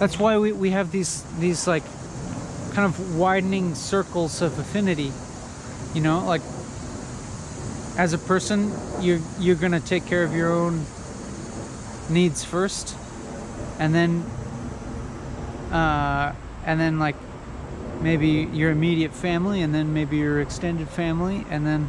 that's 0.00 0.18
why 0.18 0.36
we, 0.36 0.50
we 0.50 0.70
have 0.70 0.90
these 0.90 1.22
these 1.38 1.68
like 1.68 1.84
kind 2.72 2.86
of 2.86 3.16
widening 3.16 3.76
circles 3.76 4.42
of 4.42 4.58
affinity 4.58 5.12
you 5.94 6.00
know 6.00 6.24
like 6.26 6.42
as 7.96 8.12
a 8.12 8.18
person 8.18 8.72
you're 9.00 9.20
you're 9.38 9.54
gonna 9.54 9.78
take 9.78 10.06
care 10.06 10.24
of 10.24 10.34
your 10.34 10.52
own 10.52 10.84
needs 12.08 12.44
first 12.44 12.96
and 13.78 13.94
then 13.94 14.22
uh 15.70 16.34
and 16.66 16.80
then 16.80 16.98
like 16.98 17.14
maybe 18.00 18.48
your 18.52 18.70
immediate 18.70 19.12
family 19.12 19.62
and 19.62 19.74
then 19.74 19.92
maybe 19.92 20.16
your 20.16 20.40
extended 20.40 20.88
family 20.88 21.44
and 21.50 21.66
then 21.66 21.88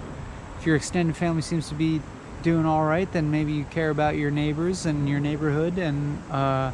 if 0.59 0.65
your 0.65 0.75
extended 0.75 1.15
family 1.15 1.41
seems 1.41 1.69
to 1.69 1.75
be 1.75 2.01
doing 2.41 2.65
all 2.65 2.83
right 2.83 3.11
then 3.13 3.31
maybe 3.31 3.53
you 3.53 3.63
care 3.65 3.89
about 3.89 4.15
your 4.15 4.31
neighbors 4.31 4.85
and 4.85 5.07
your 5.07 5.19
neighborhood 5.19 5.77
and 5.77 6.21
uh, 6.31 6.71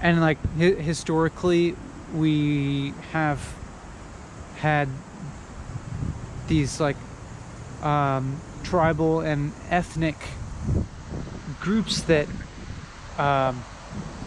and 0.00 0.20
like 0.20 0.38
hi- 0.56 0.74
historically 0.74 1.76
we 2.14 2.92
have 3.12 3.54
had 4.56 4.88
these 6.48 6.80
like 6.80 6.96
um, 7.82 8.40
tribal 8.62 9.20
and 9.20 9.52
ethnic 9.68 10.16
groups 11.60 12.02
that 12.02 12.26
um, 13.18 13.62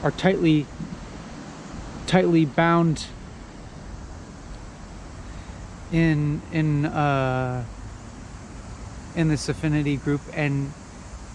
are 0.03 0.11
tightly 0.11 0.65
tightly 2.07 2.45
bound 2.45 3.05
in 5.91 6.41
in 6.51 6.85
uh, 6.85 7.63
in 9.15 9.27
this 9.27 9.49
affinity 9.49 9.97
group 9.97 10.21
and 10.33 10.71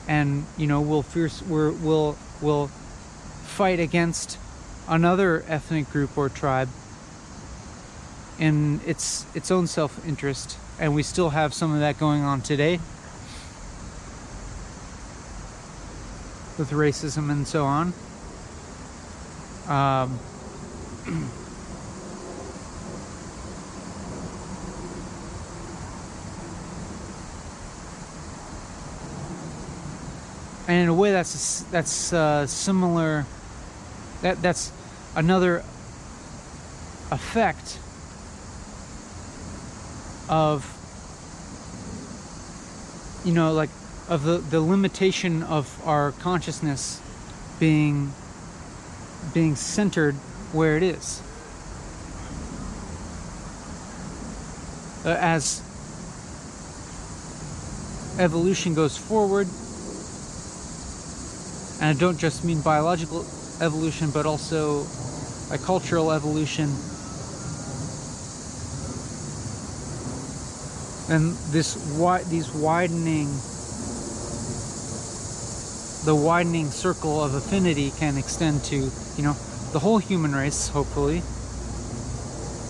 and 0.09 0.47
you 0.57 0.66
know 0.66 0.81
we'll 0.81 1.03
fierce 1.03 1.43
we're, 1.43 1.73
will 1.73 2.16
we'll 2.41 2.66
fight 2.66 3.81
against 3.81 4.39
another 4.89 5.45
ethnic 5.49 5.89
group 5.91 6.16
or 6.16 6.29
tribe 6.29 6.69
in 8.39 8.81
its 8.87 9.27
its 9.35 9.51
own 9.51 9.66
self-interest 9.66 10.57
and 10.81 10.95
we 10.95 11.03
still 11.03 11.31
have 11.31 11.53
some 11.53 11.73
of 11.73 11.81
that 11.81 11.99
going 11.99 12.23
on 12.23 12.41
today 12.41 12.79
with 16.59 16.71
racism 16.71 17.31
and 17.31 17.47
so 17.47 17.64
on. 17.64 17.93
Um, 19.69 20.19
and 30.69 30.83
in 30.83 30.89
a 30.89 30.95
way 30.95 31.11
that's 31.13 31.63
that's 31.65 32.13
uh, 32.13 32.47
similar 32.47 33.25
that 34.23 34.41
that's 34.43 34.71
another 35.17 35.65
effect 37.11 37.79
of 40.29 40.75
you 43.25 43.33
know 43.33 43.53
like 43.53 43.71
of 44.09 44.25
the 44.25 44.39
the 44.39 44.61
limitation 44.61 45.43
of 45.43 45.81
our 45.87 46.13
consciousness 46.13 47.01
being 47.59 48.13
being 49.33 49.57
centered 49.57 50.15
where 50.53 50.76
it 50.76 50.82
is. 50.82 51.22
Uh, 55.05 55.16
as 55.20 55.62
evolution 58.18 58.74
goes 58.74 58.96
forward 58.99 59.46
and 61.80 61.96
I 61.96 61.99
don't 61.99 62.18
just 62.18 62.44
mean 62.44 62.61
biological 62.61 63.24
evolution 63.61 64.11
but 64.11 64.26
also 64.26 64.86
a 65.53 65.59
cultural 65.59 66.11
evolution 66.11 66.68
and 71.09 71.32
this 71.53 71.74
wi- 71.94 72.24
these 72.24 72.53
widening 72.53 73.28
the 76.05 76.14
widening 76.14 76.70
circle 76.70 77.22
of 77.22 77.34
affinity 77.34 77.92
can 77.92 78.18
extend 78.18 78.64
to 78.64 78.76
you 78.76 79.22
know 79.22 79.36
the 79.73 79.79
whole 79.79 79.99
human 79.99 80.35
race 80.35 80.69
hopefully 80.69 81.23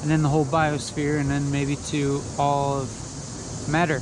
and 0.03 0.11
then 0.11 0.23
the 0.23 0.29
whole 0.29 0.45
biosphere 0.45 1.21
and 1.21 1.31
then 1.31 1.51
maybe 1.51 1.77
to 1.77 2.23
all 2.39 2.81
of 2.81 3.69
matter. 3.69 4.01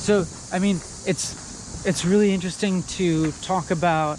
So, 0.00 0.26
I 0.52 0.58
mean, 0.58 0.80
it's 1.06 1.86
it's 1.86 2.04
really 2.04 2.34
interesting 2.34 2.82
to 2.82 3.30
talk 3.42 3.70
about 3.70 4.18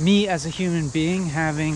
me 0.00 0.28
as 0.28 0.46
a 0.46 0.48
human 0.48 0.88
being 0.88 1.26
having 1.26 1.72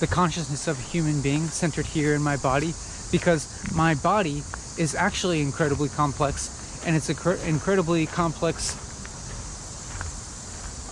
the 0.00 0.06
consciousness 0.06 0.68
of 0.68 0.78
a 0.78 0.82
human 0.82 1.20
being 1.20 1.44
centered 1.46 1.86
here 1.86 2.14
in 2.14 2.22
my 2.22 2.36
body 2.36 2.72
because 3.10 3.48
my 3.74 3.94
body 3.96 4.42
is 4.78 4.94
actually 4.94 5.40
incredibly 5.40 5.88
complex 5.88 6.82
and 6.86 6.94
it's 6.94 7.08
an 7.08 7.16
cr- 7.16 7.32
incredibly 7.46 8.06
complex 8.06 8.76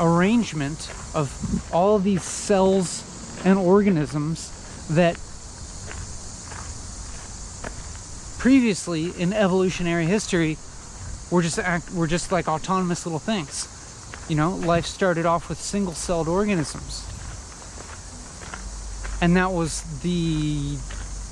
arrangement 0.01 0.91
of 1.15 1.33
all 1.73 1.99
these 1.99 2.25
cells 2.25 3.05
and 3.45 3.59
organisms 3.59 4.51
that 4.89 5.15
previously 8.39 9.13
in 9.21 9.33
evolutionary 9.33 10.07
history 10.07 10.57
we're 11.31 11.43
just 11.43 11.59
act 11.59 11.91
we're 11.93 12.07
just 12.07 12.33
like 12.33 12.49
autonomous 12.49 13.07
little 13.07 13.19
things 13.19 13.69
you 14.29 14.37
know 14.37 14.51
life 14.51 14.87
started 14.87 15.27
off 15.27 15.49
with 15.49 15.61
single-celled 15.61 16.29
organisms. 16.29 17.05
And 19.21 19.37
that 19.37 19.53
was 19.53 19.83
the 20.03 20.77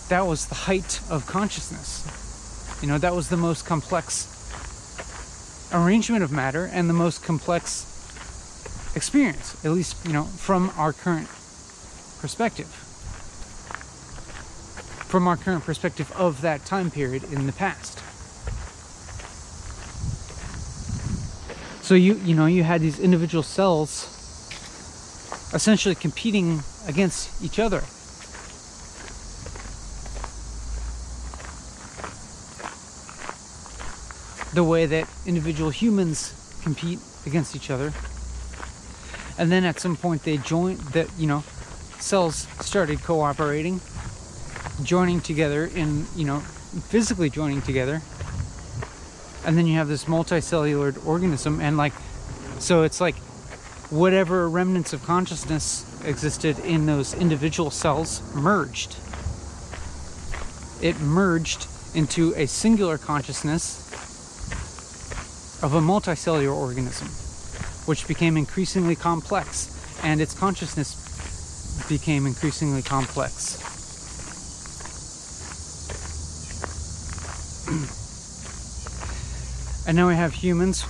that 0.09 0.26
was 0.26 0.47
the 0.47 0.55
height 0.55 1.01
of 1.11 1.26
consciousness. 1.26 2.07
You 2.82 2.88
know 2.88 2.99
that 2.99 3.14
was 3.14 3.28
the 3.28 3.36
most 3.36 3.66
complex 3.66 4.30
arrangement 5.72 6.22
of 6.22 6.30
matter 6.30 6.70
and 6.72 6.88
the 6.88 6.95
most 6.95 7.24
complex 7.24 7.90
experience 8.95 9.57
at 9.64 9.72
least 9.72 9.97
you 10.07 10.12
know 10.12 10.24
from 10.24 10.70
our 10.76 10.92
current 10.92 11.28
perspective. 12.20 12.68
From 15.09 15.28
our 15.28 15.36
current 15.36 15.64
perspective 15.64 16.11
of 16.12 16.40
that 16.40 16.64
time 16.64 16.90
period 16.90 17.24
in 17.24 17.47
the 17.47 17.53
past 17.53 18.03
So 21.85 21.95
you 21.95 22.14
you 22.24 22.35
know 22.35 22.47
you 22.47 22.62
had 22.62 22.80
these 22.80 22.99
individual 22.99 23.43
cells 23.43 24.09
essentially 25.53 25.95
competing 25.95 26.62
against 26.89 27.45
each 27.45 27.59
other. 27.59 27.82
The 34.55 34.64
way 34.64 34.87
that 34.87 35.07
individual 35.26 35.68
humans 35.68 36.32
compete 36.62 37.01
against 37.26 37.55
each 37.55 37.70
other. 37.70 37.93
And 39.37 39.53
then 39.53 39.64
at 39.66 39.78
some 39.78 39.95
point 39.95 40.22
they 40.22 40.39
joined 40.39 40.78
that 40.97 41.11
you 41.18 41.26
know 41.26 41.45
cells 41.99 42.49
started 42.61 43.03
cooperating, 43.03 43.82
joining 44.82 45.20
together 45.20 45.66
in 45.66 46.07
you 46.16 46.24
know 46.24 46.41
physically 46.89 47.28
joining 47.28 47.61
together 47.61 48.01
and 49.45 49.57
then 49.59 49.66
you 49.66 49.74
have 49.74 49.88
this 49.88 50.05
multicellular 50.05 51.05
organism 51.07 51.61
and 51.61 51.76
like 51.76 51.92
so 52.59 52.82
it's 52.82 53.01
like 53.01 53.16
whatever 53.90 54.49
remnants 54.49 54.92
of 54.92 55.03
consciousness 55.05 55.84
existed 56.05 56.59
in 56.61 56.86
those 56.86 57.14
individual 57.14 57.70
cells 57.70 58.22
merged. 58.34 58.97
It 60.82 60.99
merged 61.01 61.66
into 61.95 62.34
a 62.34 62.47
singular 62.47 62.99
consciousness 62.99 63.80
of 65.62 65.74
a 65.74 65.80
multicellular 65.80 66.55
organism 66.55 67.09
which 67.86 68.09
became 68.09 68.36
increasingly 68.36 68.97
complex 68.97 69.70
and 70.03 70.20
its 70.20 70.34
consciousness 70.34 71.86
became 71.88 72.26
increasingly 72.26 72.82
complex 72.82 73.61
And 79.87 79.97
now 79.97 80.09
we 80.09 80.14
have 80.14 80.32
humans. 80.32 80.82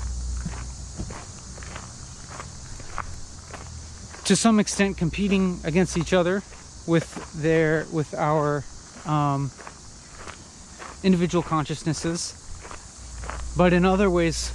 To 4.25 4.37
some 4.37 4.61
extent, 4.61 4.97
competing 4.97 5.59
against 5.65 5.99
each 5.99 6.13
other 6.13 6.43
with 6.87 7.33
their 7.35 7.87
with 7.93 8.15
our 8.15 8.65
um, 9.05 9.51
individual 11.03 11.43
consciousnesses, 11.43 12.33
but 13.57 13.73
in 13.73 13.85
other 13.85 14.09
ways, 14.09 14.53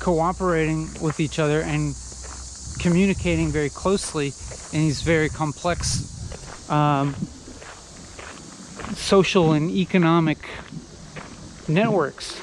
cooperating 0.00 0.88
with 1.02 1.18
each 1.18 1.38
other 1.38 1.60
and 1.60 1.94
communicating 2.78 3.48
very 3.48 3.70
closely 3.70 4.32
in 4.72 4.80
these 4.80 5.02
very 5.02 5.28
complex 5.28 6.70
um, 6.70 7.14
social 8.94 9.52
and 9.52 9.70
economic 9.70 10.38
networks. 11.66 12.40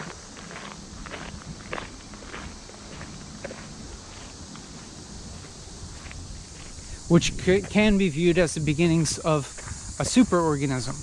Which 7.11 7.37
can 7.69 7.97
be 7.97 8.07
viewed 8.07 8.37
as 8.37 8.53
the 8.53 8.61
beginnings 8.61 9.17
of 9.19 9.45
a 9.99 10.03
superorganism. 10.03 10.95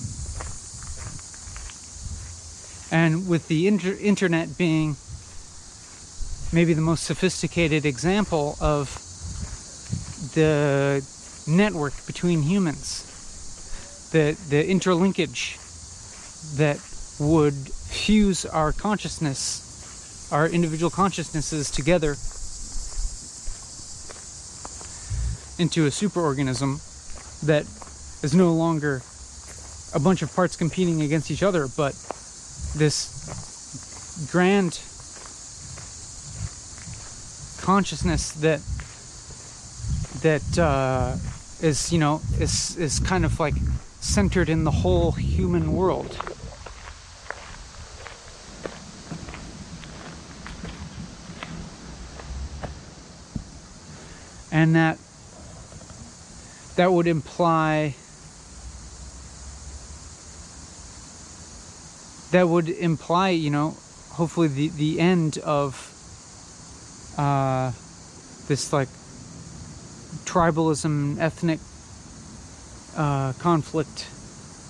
And 2.91 3.29
with 3.29 3.47
the 3.49 3.69
inter- 3.69 3.99
internet 4.01 4.57
being 4.57 4.97
maybe 6.51 6.73
the 6.73 6.81
most 6.81 7.05
sophisticated 7.05 7.85
example 7.85 8.57
of 8.59 8.89
the 10.35 11.07
network 11.47 11.93
between 12.07 12.41
humans, 12.41 14.09
the, 14.11 14.35
the 14.49 14.65
interlinkage 14.65 15.59
that 16.57 16.79
would 17.23 17.53
fuse 17.53 18.47
our 18.47 18.73
consciousness 18.73 19.67
our 20.31 20.47
individual 20.47 20.91
consciousnesses 20.91 21.71
together 21.71 22.15
into 25.59 25.87
a 25.87 25.89
superorganism 25.89 26.81
that 27.43 27.63
is 28.23 28.35
no 28.35 28.53
longer 28.53 29.03
a 29.95 30.01
bunch 30.01 30.23
of 30.23 30.35
parts 30.35 30.57
competing 30.57 31.03
against 31.03 31.31
each 31.31 31.43
other, 31.43 31.67
but 31.77 31.93
this 32.77 34.29
grand 34.31 34.81
consciousness 37.63 38.33
that 38.33 38.61
that 40.23 40.59
uh, 40.59 41.17
is 41.61 41.93
you 41.93 41.99
know 41.99 42.21
is 42.41 42.77
is 42.77 42.99
kind 43.01 43.25
of 43.25 43.39
like 43.41 43.55
centered 44.01 44.49
in 44.49 44.65
the 44.65 44.71
whole 44.71 45.13
human 45.13 45.73
world. 45.73 46.17
And 54.51 54.75
that 54.75 54.99
that 56.79 56.93
would 56.93 57.09
imply 57.09 57.93
that 62.31 62.47
would 62.47 62.69
imply, 62.69 63.31
you 63.31 63.51
know, 63.51 63.75
hopefully 64.11 64.47
the, 64.47 64.69
the 64.69 65.01
end 65.01 65.39
of 65.39 65.75
uh, 67.19 67.73
this 68.47 68.73
like 68.73 68.87
tribalism, 70.25 71.19
ethnic 71.19 71.59
uh, 72.97 73.33
conflict, 73.41 74.07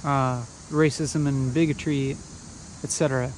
uh, 0.03 0.41
racism 0.71 1.29
and 1.29 1.53
bigotry, 1.53 2.13
etc. 2.83 3.31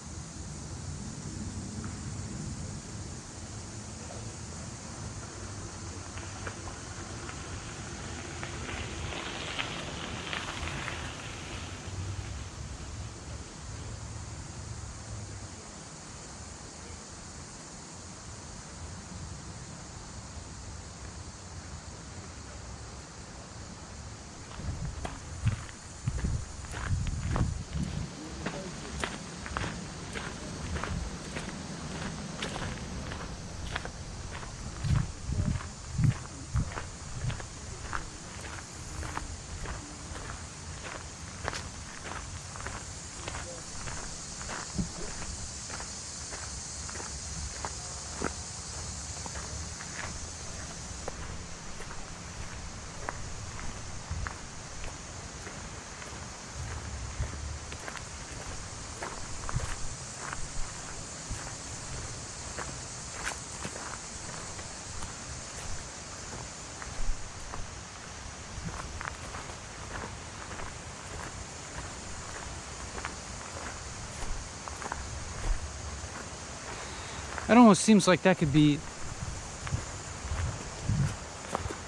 It 77.50 77.56
almost 77.56 77.82
seems 77.82 78.06
like 78.06 78.22
that 78.22 78.38
could 78.38 78.52
be 78.52 78.78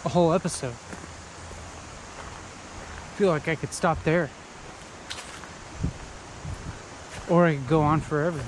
a 0.05 0.09
whole 0.09 0.33
episode. 0.33 0.75
I 3.05 3.15
feel 3.17 3.29
like 3.29 3.47
I 3.47 3.55
could 3.55 3.73
stop 3.73 4.03
there. 4.03 4.29
Or 7.31 7.47
I 7.47 7.55
could 7.55 7.69
go 7.69 7.83
on 7.83 8.01
forever. 8.01 8.41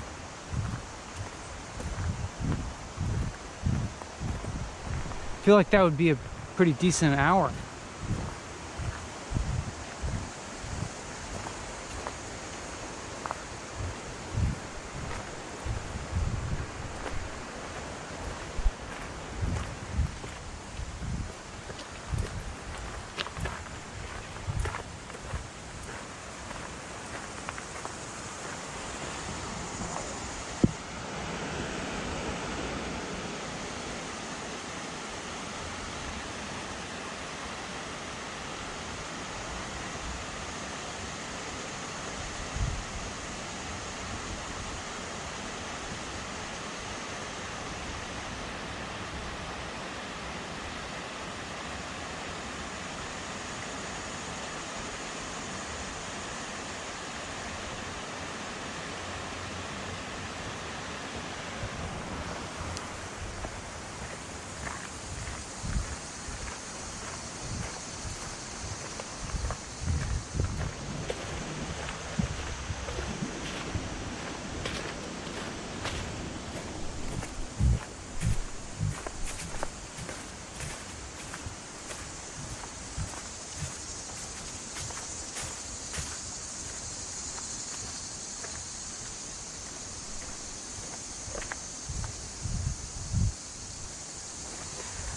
I 5.31 5.45
feel 5.45 5.55
like 5.55 5.69
that 5.69 5.83
would 5.83 5.97
be 5.97 6.09
a 6.09 6.17
pretty 6.57 6.73
decent 6.73 7.17
hour. 7.17 7.53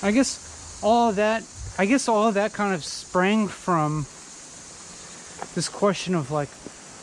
I 0.08 0.10
guess 0.10 0.80
all 0.82 1.12
that 1.12 1.44
I 1.78 1.84
guess 1.84 2.08
all 2.08 2.32
that 2.32 2.54
kind 2.54 2.74
of 2.74 2.82
sprang 2.82 3.46
from 3.46 4.06
this 5.54 5.68
question 5.68 6.14
of 6.14 6.30
like 6.30 6.48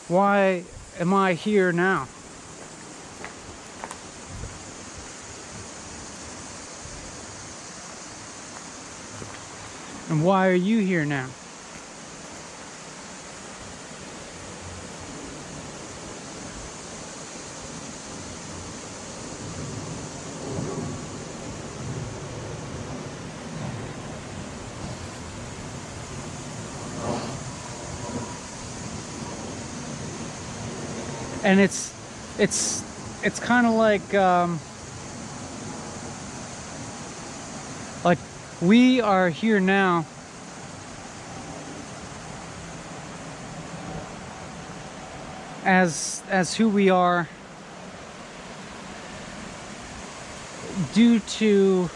why 0.07 0.63
am 0.99 1.13
I 1.13 1.35
here 1.35 1.71
now? 1.71 2.07
And 10.09 10.25
why 10.25 10.47
are 10.47 10.55
you 10.55 10.79
here 10.79 11.05
now? 11.05 11.27
And 31.55 31.63
it's 31.63 31.93
it's 32.37 32.83
it's 33.23 33.39
kind 33.39 33.65
of 33.65 33.75
like 33.75 34.13
um, 34.13 34.59
like 38.03 38.17
we 38.61 38.99
are 38.99 39.29
here 39.29 39.61
now. 39.61 40.05
As 45.63 46.21
as 46.29 46.53
who 46.53 46.67
we 46.67 46.89
are. 46.89 47.29
Due 50.93 51.19
to 51.19 51.89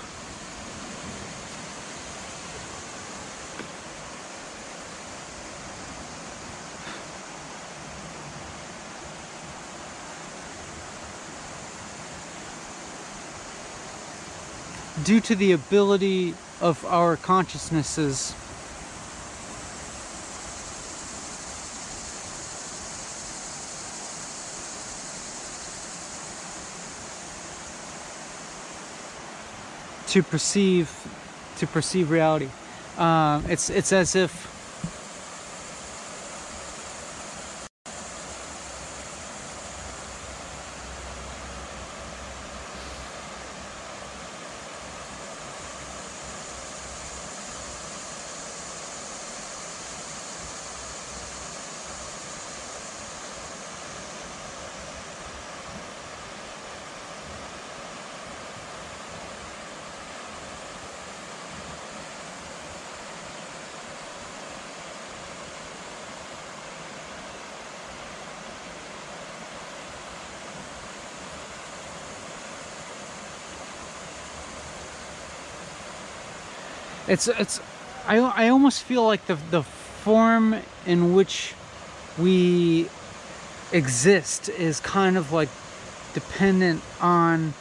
due 15.10 15.20
to 15.20 15.34
the 15.34 15.54
ability 15.54 16.36
of 16.62 16.86
our 16.86 17.18
consciousnesses 17.18 18.36
to 30.06 30.22
perceive 30.22 30.92
to 31.58 31.66
perceive 31.66 32.12
reality. 32.12 32.48
Um, 33.00 33.44
it's 33.50 33.72
it's 33.72 33.92
as 33.92 34.16
if 34.16 34.59
it's 77.10 77.28
it's 77.28 77.60
I, 78.08 78.18
I 78.20 78.50
almost 78.50 78.84
feel 78.84 79.06
like 79.06 79.26
the 79.26 79.36
the 79.36 79.64
form 79.64 80.56
in 80.86 81.14
which 81.14 81.56
we 82.18 82.88
exist 83.72 84.50
is 84.50 84.80
kind 84.80 85.18
of 85.18 85.32
like 85.32 85.50
dependent 86.14 86.82
on 87.02 87.54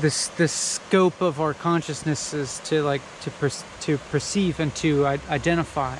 this 0.00 0.28
the 0.28 0.46
scope 0.46 1.20
of 1.20 1.40
our 1.40 1.54
consciousnesses 1.54 2.60
to 2.64 2.82
like 2.82 3.02
to 3.22 3.30
per, 3.30 3.50
to 3.80 3.98
perceive 4.10 4.60
and 4.60 4.74
to 4.76 5.06
identify 5.06 5.98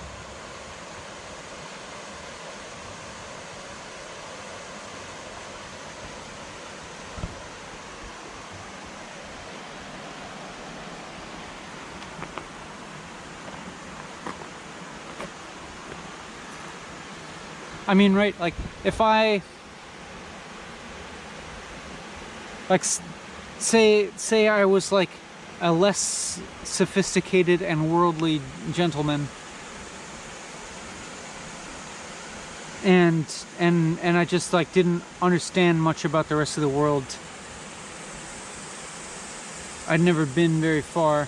I 17.88 17.94
mean, 17.94 18.12
right, 18.12 18.38
like, 18.38 18.52
if 18.84 19.00
I, 19.00 19.40
like, 22.68 22.84
say, 22.84 24.10
say 24.14 24.46
I 24.46 24.66
was, 24.66 24.92
like, 24.92 25.08
a 25.62 25.72
less 25.72 26.38
sophisticated 26.64 27.62
and 27.62 27.90
worldly 27.90 28.42
gentleman, 28.74 29.28
and, 32.84 33.24
and, 33.58 33.98
and 34.00 34.18
I 34.18 34.26
just, 34.26 34.52
like, 34.52 34.70
didn't 34.74 35.02
understand 35.22 35.80
much 35.80 36.04
about 36.04 36.28
the 36.28 36.36
rest 36.36 36.58
of 36.58 36.60
the 36.60 36.68
world. 36.68 37.16
I'd 39.88 40.00
never 40.00 40.26
been 40.26 40.60
very 40.60 40.82
far. 40.82 41.26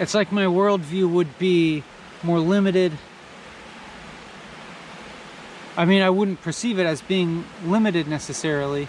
It's 0.00 0.14
like 0.14 0.32
my 0.32 0.46
worldview 0.46 1.10
would 1.10 1.38
be 1.38 1.84
more 2.22 2.38
limited. 2.40 2.92
I 5.76 5.84
mean, 5.84 6.00
I 6.00 6.08
wouldn't 6.08 6.40
perceive 6.40 6.78
it 6.78 6.86
as 6.86 7.02
being 7.02 7.44
limited 7.66 8.08
necessarily. 8.08 8.88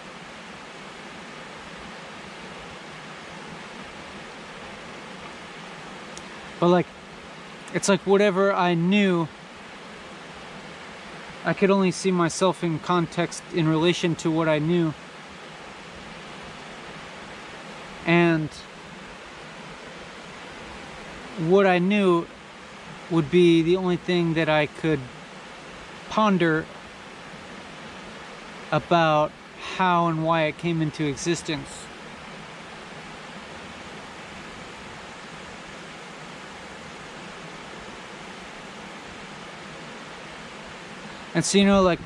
But 6.62 6.70
like, 6.70 6.88
it's 7.74 7.90
like 7.90 8.08
whatever 8.08 8.54
I 8.54 8.74
knew, 8.74 9.28
I 11.44 11.54
could 11.54 11.72
only 11.72 11.92
see 11.92 12.12
myself 12.12 12.64
in 12.64 12.80
context 12.80 13.44
in 13.54 13.68
relation 13.68 14.16
to 14.16 14.32
what 14.32 14.48
I 14.48 14.60
knew. 14.60 14.94
And 18.06 18.50
what 21.50 21.66
I 21.66 21.80
knew 21.80 22.28
would 23.10 23.32
be 23.32 23.62
the 23.62 23.76
only 23.76 23.98
thing 23.98 24.36
that 24.36 24.48
I 24.48 24.68
could 24.68 25.00
ponder 26.10 26.66
about 28.72 29.32
how 29.78 30.08
and 30.08 30.24
why 30.24 30.44
it 30.44 30.58
came 30.58 30.82
into 30.82 31.06
existence. 31.06 31.86
And 41.34 41.46
so, 41.46 41.58
you 41.58 41.66
know, 41.66 41.82
like, 41.82 42.00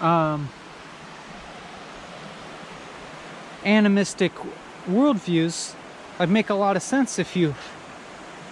um, 0.00 0.48
animistic 3.64 4.32
worldviews, 4.88 5.74
I'd 6.18 6.30
make 6.30 6.48
a 6.48 6.54
lot 6.54 6.76
of 6.76 6.82
sense 6.82 7.18
if 7.18 7.36
you 7.36 7.54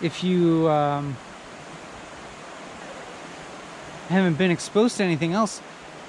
if 0.02 0.24
you 0.24 0.68
um, 0.68 1.16
haven't 4.09 4.39
been 4.39 4.51
exposed 4.51 4.97
to 4.97 5.05
anything 5.05 5.32
else, 5.32 5.60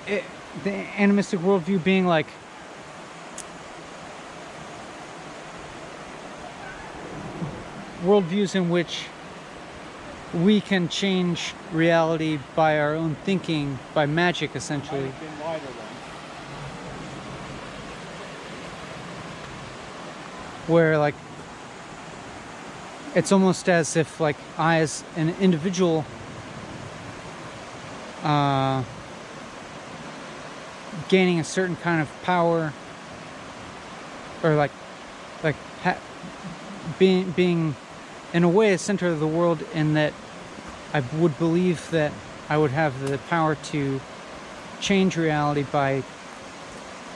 it, 0.07 0.23
the 0.63 0.71
animistic 0.71 1.39
worldview 1.39 1.83
being 1.83 2.05
like 2.05 2.27
worldviews 8.03 8.55
in 8.55 8.69
which 8.69 9.05
we 10.33 10.61
can 10.61 10.87
change 10.87 11.53
reality 11.71 12.39
by 12.55 12.79
our 12.79 12.95
own 12.95 13.15
thinking, 13.23 13.77
by 13.93 14.05
magic 14.05 14.55
essentially. 14.55 15.09
Where 20.67 20.97
like 20.97 21.15
it's 23.13 23.31
almost 23.31 23.67
as 23.67 23.95
if 23.95 24.19
like 24.19 24.37
I 24.57 24.79
as 24.79 25.03
an 25.15 25.35
individual 25.39 26.05
uh, 28.23 28.83
gaining 31.09 31.39
a 31.39 31.43
certain 31.43 31.75
kind 31.75 32.01
of 32.01 32.09
power 32.23 32.73
or 34.43 34.55
like 34.55 34.71
like 35.43 35.55
being 36.99 37.31
being 37.31 37.75
in 38.33 38.43
a 38.43 38.49
way 38.49 38.73
a 38.73 38.77
center 38.77 39.07
of 39.07 39.19
the 39.19 39.27
world 39.27 39.63
in 39.73 39.93
that 39.93 40.13
I 40.93 41.01
would 41.17 41.37
believe 41.37 41.89
that 41.91 42.11
I 42.49 42.57
would 42.57 42.71
have 42.71 42.99
the 43.07 43.17
power 43.17 43.55
to 43.55 43.99
change 44.79 45.17
reality 45.17 45.63
by 45.63 46.03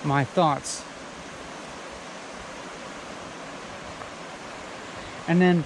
my 0.03 0.23
thoughts. 0.23 0.83
And 5.27 5.41
then 5.41 5.63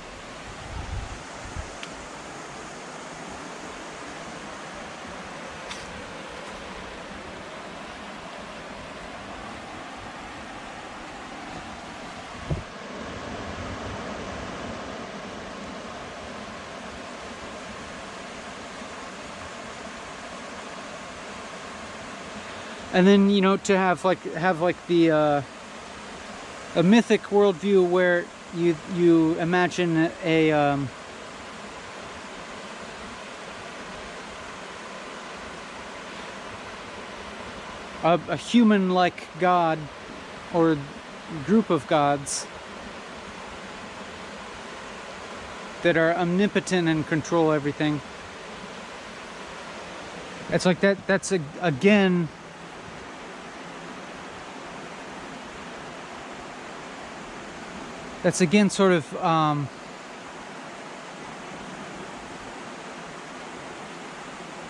and 22.99 23.07
then 23.07 23.29
you 23.29 23.39
know 23.39 23.55
to 23.55 23.77
have 23.77 24.03
like 24.03 24.21
have 24.33 24.59
like 24.59 24.75
the 24.87 25.09
uh, 25.09 25.41
a 26.75 26.83
mythic 26.83 27.21
worldview 27.31 27.89
where 27.89 28.25
you 28.53 28.75
you 28.93 29.39
imagine 29.39 30.11
a 30.21 30.51
um, 30.51 30.89
a, 38.03 38.19
a 38.27 38.35
human-like 38.35 39.29
god 39.39 39.79
or 40.53 40.77
group 41.45 41.69
of 41.69 41.87
gods 41.87 42.45
that 45.83 45.95
are 45.95 46.13
omnipotent 46.15 46.89
and 46.89 47.07
control 47.07 47.53
everything. 47.53 48.01
It's 50.49 50.65
like 50.65 50.81
that 50.81 51.07
that's 51.07 51.31
a, 51.31 51.39
again 51.61 52.27
that's 58.23 58.41
again 58.41 58.69
sort 58.69 58.91
of 58.91 59.15
um, 59.23 59.69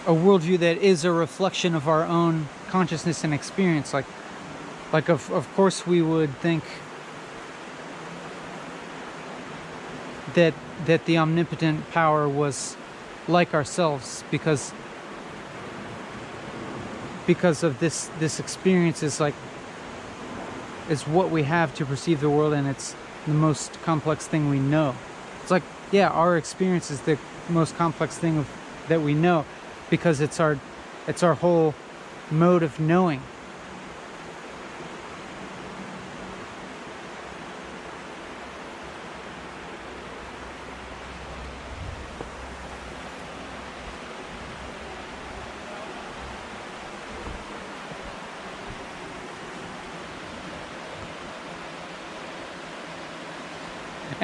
a 0.06 0.12
worldview 0.12 0.60
that 0.60 0.78
is 0.78 1.04
a 1.04 1.12
reflection 1.12 1.76
of 1.76 1.88
our 1.88 2.04
own 2.04 2.48
consciousness 2.70 3.24
and 3.24 3.34
experience. 3.34 3.94
Like, 3.94 4.06
like 4.94 5.10
of 5.10 5.32
of 5.32 5.52
course 5.56 5.86
we 5.86 6.02
would 6.02 6.36
think 6.38 6.64
that 10.36 10.54
that 10.86 11.06
the 11.06 11.18
omnipotent 11.18 11.90
power 11.92 12.28
was 12.28 12.78
like 13.28 13.54
ourselves 13.54 14.24
because 14.32 14.74
because 17.28 17.64
of 17.64 17.80
this 17.80 18.10
this 18.20 18.40
experience 18.40 19.04
is 19.04 19.20
like 19.20 19.36
is 20.90 21.08
what 21.08 21.30
we 21.30 21.44
have 21.44 21.74
to 21.76 21.86
perceive 21.86 22.20
the 22.20 22.30
world 22.30 22.54
and 22.54 22.68
it's 22.68 22.96
the 23.30 23.36
most 23.36 23.82
complex 23.82 24.28
thing 24.28 24.50
we 24.50 24.60
know. 24.60 24.96
It's 25.42 25.52
like, 25.52 25.64
yeah, 25.92 26.10
our 26.10 26.38
experience 26.38 26.92
is 26.92 27.02
the 27.02 27.18
most 27.48 27.76
complex 27.78 28.18
thing 28.18 28.38
of, 28.38 28.50
that 28.88 29.02
we 29.02 29.14
know 29.14 29.46
because 29.90 30.22
it's 30.22 30.40
our 30.40 30.60
it's 31.08 31.24
our 31.24 31.34
whole 31.36 31.74
mode 32.32 32.64
of 32.64 32.80
knowing. 32.80 33.22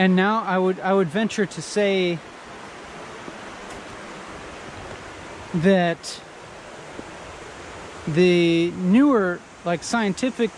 And 0.06 0.16
now 0.16 0.44
I 0.44 0.60
would 0.60 0.80
I 0.82 0.94
would 0.94 1.08
venture 1.08 1.48
to 1.48 1.62
say 1.64 2.20
that 5.56 6.22
the 8.08 8.70
newer 8.70 9.40
like 9.66 9.82
scientific 9.82 10.52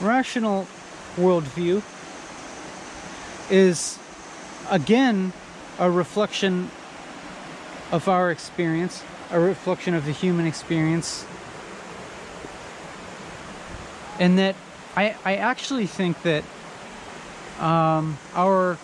rational 0.00 0.66
worldview 1.14 1.84
is 3.48 3.96
again 4.68 5.32
a 5.78 5.88
reflection 5.88 6.72
of 7.92 8.08
our 8.08 8.32
experience, 8.32 9.04
a 9.30 9.38
reflection 9.38 9.94
of 9.94 10.04
the 10.04 10.10
human 10.10 10.46
experience. 10.46 11.24
And 14.18 14.36
that 14.40 14.56
I, 14.96 15.14
I 15.24 15.36
actually 15.36 15.86
think 15.86 16.22
that 16.22 16.42
um, 17.60 18.18
our 18.34 18.78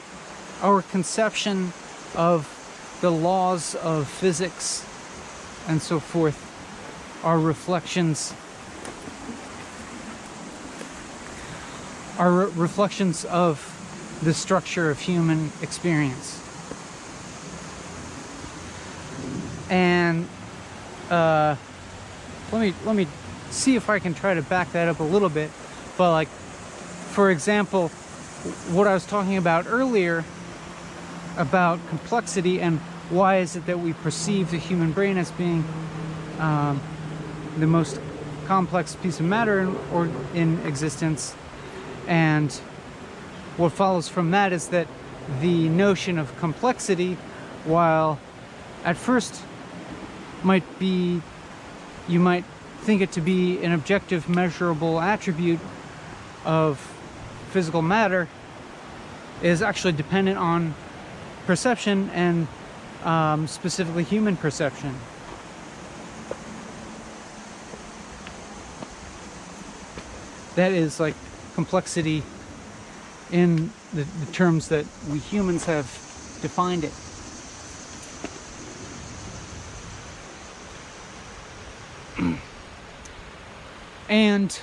our 0.63 0.83
conception 0.83 1.73
of 2.15 2.53
the 3.01 3.11
laws 3.11 3.75
of 3.75 4.09
physics 4.09 4.85
and 5.69 5.83
so 5.83 5.99
forth 6.01 6.43
are 7.25 7.39
reflections 7.39 8.33
are 12.19 12.31
re 12.31 12.47
reflections 12.55 13.25
of 13.27 13.73
the 14.23 14.33
structure 14.33 14.91
of 14.91 14.99
human 14.99 15.51
experience. 15.61 16.43
And 19.69 20.27
uh, 21.11 21.57
let 22.53 22.61
me 22.61 22.75
let 22.85 22.97
me 22.97 23.07
see 23.51 23.77
if 23.77 23.91
I 23.91 23.99
can 23.99 24.15
try 24.15 24.35
to 24.35 24.43
back 24.43 24.73
that 24.73 24.89
up 24.89 25.01
a 25.01 25.05
little 25.05 25.29
bit 25.29 25.51
but 25.97 26.11
like 26.11 26.29
for 26.29 27.31
example 27.31 27.91
what 28.73 28.87
I 28.87 28.95
was 28.95 29.07
talking 29.07 29.37
about 29.37 29.67
earlier 29.67 30.25
about 31.37 31.79
complexity 31.89 32.61
and 32.61 32.79
why 33.11 33.39
is 33.39 33.57
it 33.57 33.67
that 33.67 33.79
we 33.79 33.93
perceive 33.93 34.51
the 34.51 34.59
human 34.59 34.93
brain 34.93 35.17
as 35.17 35.31
being 35.33 35.65
um, 36.39 36.81
the 37.59 37.67
most 37.67 38.01
complex 38.47 38.97
piece 38.97 39.21
of 39.21 39.27
matter 39.27 39.61
in, 39.61 39.77
or 39.93 40.09
in 40.35 40.61
existence. 40.67 41.35
And 42.07 42.53
what 43.57 43.73
follows 43.73 44.09
from 44.09 44.31
that 44.31 44.53
is 44.53 44.69
that 44.69 44.87
the 45.41 45.69
notion 45.69 46.19
of 46.19 46.37
complexity 46.39 47.15
while 47.65 48.19
at 48.85 48.97
first 48.97 49.43
might 50.43 50.79
be 50.79 51.21
you 52.09 52.21
might 52.21 52.45
think 52.83 53.03
it 53.03 53.11
to 53.13 53.21
be 53.21 53.63
an 53.65 53.73
objective 53.73 54.29
measurable 54.29 55.01
attribute 55.01 55.59
of 56.45 56.96
physical 57.57 57.81
matter 57.81 58.29
is 59.43 59.63
actually 59.63 59.93
dependent 59.93 60.37
on 60.37 60.75
perception 61.47 62.11
and 62.11 62.47
um, 63.03 63.47
specifically 63.47 64.05
human 64.05 64.37
perception. 64.37 64.95
That 70.57 70.73
is 70.73 71.01
like 71.01 71.15
complexity 71.55 72.23
in 73.33 73.71
the, 73.95 74.03
the 74.05 74.33
terms 74.33 74.69
that 74.69 74.85
we 75.11 75.19
humans 75.19 75.65
have 75.65 75.87
defined 76.43 76.85
it. 76.85 76.93
and 84.11 84.61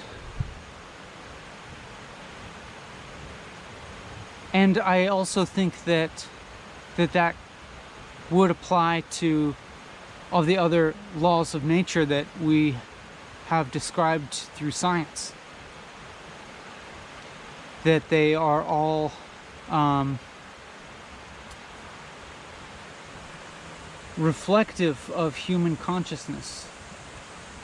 and 4.53 4.77
I 4.77 5.07
also 5.07 5.43
think 5.45 5.83
that 5.85 6.27
that 6.95 7.13
that 7.13 7.35
would 8.29 8.51
apply 8.51 9.03
to 9.09 9.55
all 10.31 10.43
the 10.43 10.57
other 10.57 10.93
laws 11.17 11.55
of 11.55 11.63
nature 11.63 12.05
that 12.05 12.27
we 12.41 12.75
have 13.47 13.71
described 13.71 14.33
through 14.33 14.71
science. 14.71 15.33
That 17.83 18.09
they 18.09 18.33
are 18.35 18.63
all 18.63 19.11
um, 19.69 20.19
reflective 24.17 25.09
of 25.11 25.35
human 25.35 25.75
consciousness, 25.75 26.67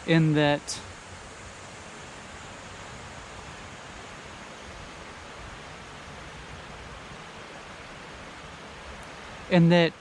in 0.06 0.34
that 0.34 0.80
in 9.50 9.70
that 9.70 9.94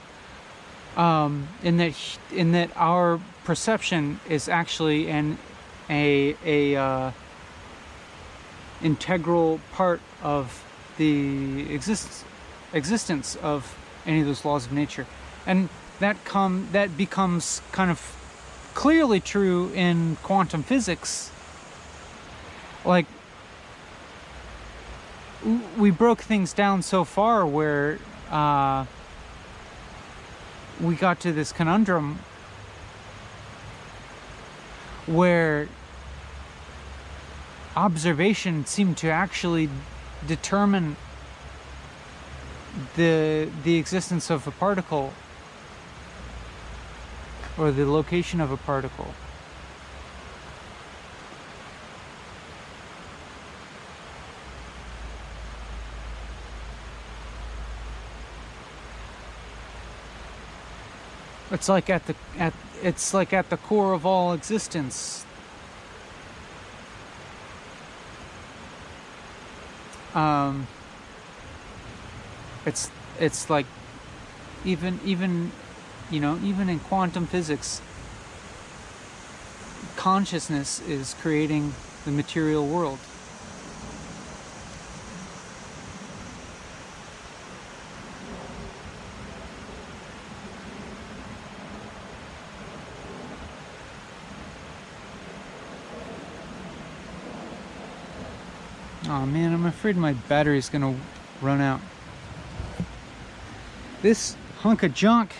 um, 0.97 1.47
in 1.63 1.77
that 1.77 1.93
in 2.31 2.51
that 2.51 2.71
our 2.75 3.19
perception 3.43 4.19
is 4.29 4.49
actually 4.49 5.09
an 5.09 5.37
a 5.89 6.35
a 6.45 6.75
uh, 6.75 7.11
integral 8.83 9.59
part 9.71 10.01
of 10.21 10.63
the 10.97 11.73
existence 11.73 12.25
existence 12.73 13.35
of 13.37 13.77
any 14.05 14.21
of 14.21 14.25
those 14.25 14.43
laws 14.45 14.65
of 14.65 14.73
nature, 14.73 15.05
and 15.45 15.69
that 15.99 16.23
come 16.25 16.67
that 16.71 16.97
becomes 16.97 17.61
kind 17.71 17.89
of 17.89 18.15
clearly 18.73 19.19
true 19.19 19.71
in 19.73 20.17
quantum 20.17 20.63
physics. 20.63 21.31
Like 22.83 23.05
we 25.77 25.91
broke 25.91 26.21
things 26.21 26.53
down 26.53 26.81
so 26.81 27.03
far 27.03 27.45
where. 27.45 27.99
Uh, 28.29 28.85
we 30.79 30.95
got 30.95 31.19
to 31.19 31.31
this 31.31 31.51
conundrum 31.51 32.19
where 35.05 35.67
observation 37.75 38.65
seemed 38.65 38.97
to 38.97 39.09
actually 39.09 39.69
determine 40.27 40.95
the 42.95 43.49
the 43.63 43.77
existence 43.77 44.29
of 44.29 44.47
a 44.47 44.51
particle 44.51 45.13
or 47.57 47.71
the 47.71 47.85
location 47.85 48.39
of 48.39 48.51
a 48.51 48.57
particle 48.57 49.13
It's 61.51 61.67
like 61.67 61.89
at 61.89 62.05
the 62.05 62.15
at 62.37 62.53
it's 62.83 63.13
like 63.13 63.33
at 63.33 63.49
the 63.49 63.57
core 63.57 63.93
of 63.93 64.05
all 64.05 64.33
existence. 64.33 65.25
Um 70.13 70.67
it's 72.65 72.91
it's 73.19 73.49
like 73.49 73.65
even 74.63 74.99
even 75.03 75.51
you 76.11 76.19
know, 76.19 76.39
even 76.43 76.69
in 76.69 76.79
quantum 76.79 77.27
physics 77.27 77.81
consciousness 79.95 80.79
is 80.87 81.13
creating 81.21 81.73
the 82.05 82.11
material 82.11 82.65
world. 82.65 82.99
Oh 99.19 99.25
man, 99.25 99.53
I'm 99.53 99.65
afraid 99.65 99.97
my 99.97 100.13
battery's 100.13 100.69
gonna 100.69 100.95
run 101.41 101.59
out. 101.59 101.81
This 104.01 104.37
hunk 104.59 104.81
of 104.81 104.93
junk 104.93 105.33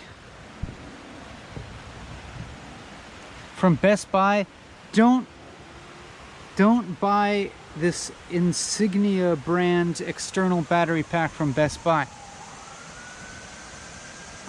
from 3.56 3.76
Best 3.76 4.12
Buy, 4.12 4.44
don't 4.92 5.26
don't 6.56 7.00
buy 7.00 7.52
this 7.74 8.12
Insignia 8.30 9.34
brand 9.36 10.02
external 10.02 10.60
battery 10.60 11.02
pack 11.02 11.30
from 11.30 11.52
Best 11.52 11.82
Buy. 11.82 12.06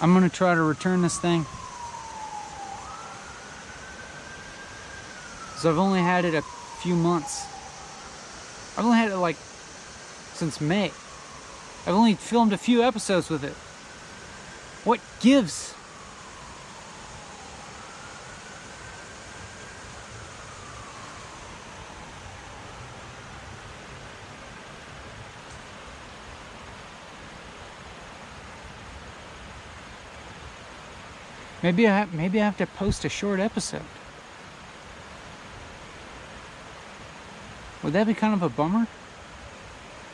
I'm 0.02 0.12
gonna 0.12 0.28
try 0.28 0.54
to 0.54 0.62
return 0.62 1.00
this 1.00 1.18
thing. 1.18 1.46
So 5.56 5.70
I've 5.70 5.78
only 5.78 6.00
had 6.00 6.26
it 6.26 6.34
a 6.34 6.42
few 6.82 6.94
months. 6.94 7.51
I've 8.76 8.84
only 8.84 8.96
had 8.96 9.10
it 9.10 9.16
like 9.16 9.36
since 9.36 10.60
May. 10.60 10.86
I've 11.86 11.94
only 11.94 12.14
filmed 12.14 12.52
a 12.52 12.58
few 12.58 12.82
episodes 12.82 13.28
with 13.28 13.44
it. 13.44 13.54
What 14.84 15.00
gives? 15.20 15.74
Maybe 31.62 31.86
I 31.86 31.98
have, 31.98 32.12
maybe 32.12 32.40
I 32.40 32.44
have 32.44 32.56
to 32.58 32.66
post 32.66 33.04
a 33.04 33.08
short 33.08 33.38
episode. 33.38 33.82
Would 37.82 37.94
that 37.94 38.06
be 38.06 38.14
kind 38.14 38.32
of 38.32 38.42
a 38.42 38.48
bummer? 38.48 38.86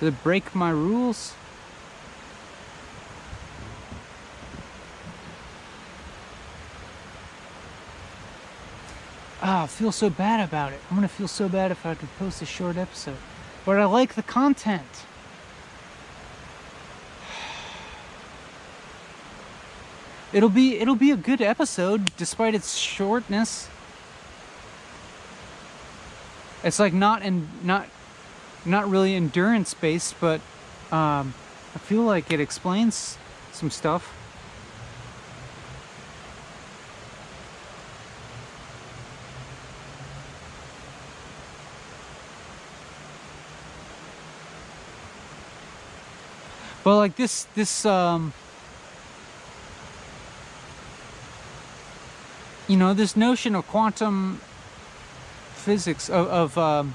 Does 0.00 0.08
it 0.08 0.22
break 0.22 0.54
my 0.54 0.70
rules? 0.70 1.34
Ah, 9.40 9.64
I 9.64 9.66
feel 9.66 9.92
so 9.92 10.10
bad 10.10 10.46
about 10.46 10.72
it. 10.72 10.80
I'm 10.90 10.96
gonna 10.96 11.08
feel 11.08 11.28
so 11.28 11.48
bad 11.48 11.70
if 11.70 11.86
I 11.86 11.94
to 11.94 12.06
post 12.18 12.42
a 12.42 12.46
short 12.46 12.76
episode. 12.76 13.16
But 13.64 13.78
I 13.78 13.84
like 13.84 14.14
the 14.14 14.22
content. 14.22 15.04
It'll 20.32 20.48
be 20.48 20.78
it'll 20.78 20.96
be 20.96 21.10
a 21.10 21.16
good 21.16 21.40
episode 21.40 22.12
despite 22.16 22.54
its 22.54 22.76
shortness. 22.76 23.68
It's 26.64 26.78
like 26.78 26.92
not 26.92 27.22
in 27.22 27.48
not 27.62 27.88
not 28.64 28.88
really 28.90 29.14
endurance 29.14 29.74
based, 29.74 30.16
but 30.20 30.40
um, 30.90 31.34
I 31.74 31.78
feel 31.78 32.02
like 32.02 32.32
it 32.32 32.40
explains 32.40 33.16
some 33.52 33.70
stuff. 33.70 34.14
But 46.82 46.96
like 46.96 47.16
this 47.16 47.44
this 47.54 47.84
um 47.84 48.32
you 52.66 52.76
know 52.76 52.94
this 52.94 53.16
notion 53.16 53.54
of 53.54 53.66
quantum 53.68 54.40
physics 55.58 56.08
of 56.08 56.26
of, 56.28 56.58
um, 56.58 56.94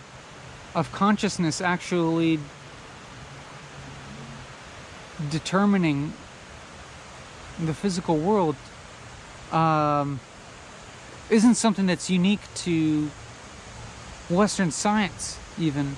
of 0.73 0.91
consciousness 0.91 1.61
actually 1.61 2.39
determining 5.29 6.13
the 7.65 7.73
physical 7.73 8.17
world 8.17 8.55
um, 9.51 10.19
isn't 11.29 11.55
something 11.55 11.85
that's 11.85 12.09
unique 12.09 12.41
to 12.55 13.09
Western 14.29 14.71
science, 14.71 15.37
even. 15.59 15.95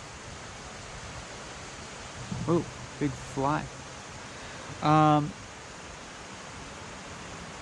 Oh, 2.48 2.64
big 3.00 3.12
fly. 3.12 3.64
Um, 4.84 5.32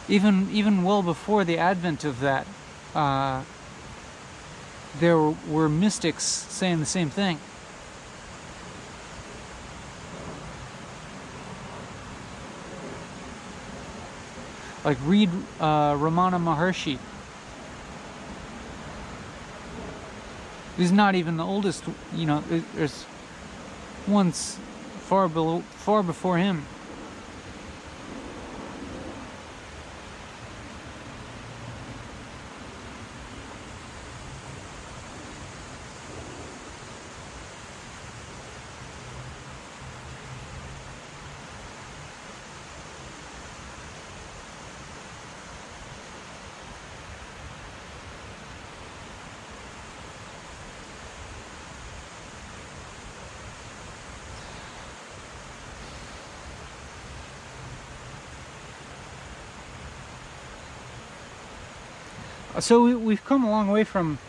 even 0.10 0.50
even 0.52 0.84
well 0.84 1.02
before 1.02 1.44
the 1.44 1.58
advent 1.58 2.04
of 2.04 2.20
that, 2.20 2.46
uh, 2.96 3.42
there 5.00 5.18
were 5.18 5.70
mystics 5.70 6.24
saying 6.24 6.80
the 6.80 6.86
same 6.86 7.10
thing. 7.10 7.40
Like 14.84 14.98
read 15.06 15.30
uh, 15.60 15.94
Ramana 15.94 16.42
Maharshi. 16.44 17.00
He's 20.76 20.92
not 20.92 21.16
even 21.16 21.38
the 21.38 21.46
oldest. 21.46 21.84
You 22.14 22.26
know, 22.26 22.44
there's 22.76 23.06
ones 24.08 24.58
far 25.02 25.30
below, 25.30 25.62
far 25.78 26.04
before 26.04 26.38
him. 26.38 26.66
So 62.60 62.84
we, 62.84 62.94
we've 62.94 63.26
come 63.26 63.44
a 63.44 63.50
long 63.50 63.68
way 63.68 63.84
from 63.84 64.20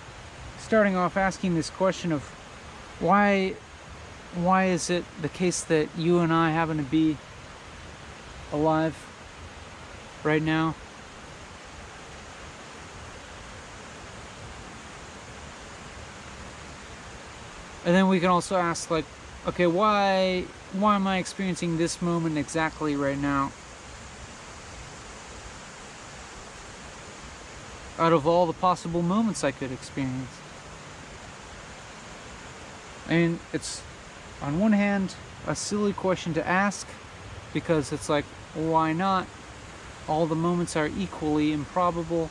starting 0.59 0.97
off 0.97 1.17
asking 1.17 1.55
this 1.55 1.69
question 1.69 2.11
of 2.11 2.23
why 2.99 3.55
why 4.35 4.65
is 4.65 4.89
it 4.89 5.05
the 5.21 5.29
case 5.29 5.63
that 5.65 5.89
you 5.97 6.19
and 6.21 6.33
I 6.33 6.51
happen 6.51 6.79
to 6.79 6.83
be 6.83 7.19
alive 8.51 8.97
right 10.25 10.43
now? 10.43 10.75
And 17.85 17.95
then 17.95 18.09
we 18.09 18.19
can 18.19 18.31
also 18.31 18.57
ask 18.57 18.91
like, 18.91 19.05
okay, 19.47 19.67
why 19.67 20.47
why 20.73 20.97
am 20.97 21.07
I 21.07 21.19
experiencing 21.19 21.77
this 21.77 22.01
moment 22.01 22.39
exactly 22.39 22.97
right 22.97 23.19
now? 23.19 23.53
Out 27.99 28.13
of 28.13 28.27
all 28.27 28.47
the 28.47 28.53
possible 28.53 29.03
moments 29.03 29.45
I 29.45 29.53
could 29.53 29.73
experience. 29.73 30.31
Mean, 33.09 33.39
it's 33.53 33.83
on 34.43 34.59
one 34.59 34.73
hand 34.73 35.15
a 35.47 35.55
silly 35.55 35.93
question 35.93 36.35
to 36.35 36.47
ask 36.47 36.89
because 37.53 37.93
it's 37.93 38.09
like, 38.09 38.25
why 38.55 38.93
not? 38.93 39.27
All 40.09 40.27
the 40.27 40.35
moments 40.35 40.77
are 40.77 40.87
equally 40.87 41.53
improbable. 41.53 42.31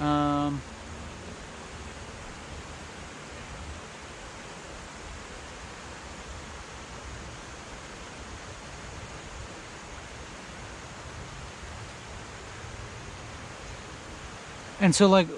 Um, 0.00 0.60
And 14.88 14.94
so, 14.94 15.06
like, 15.06 15.28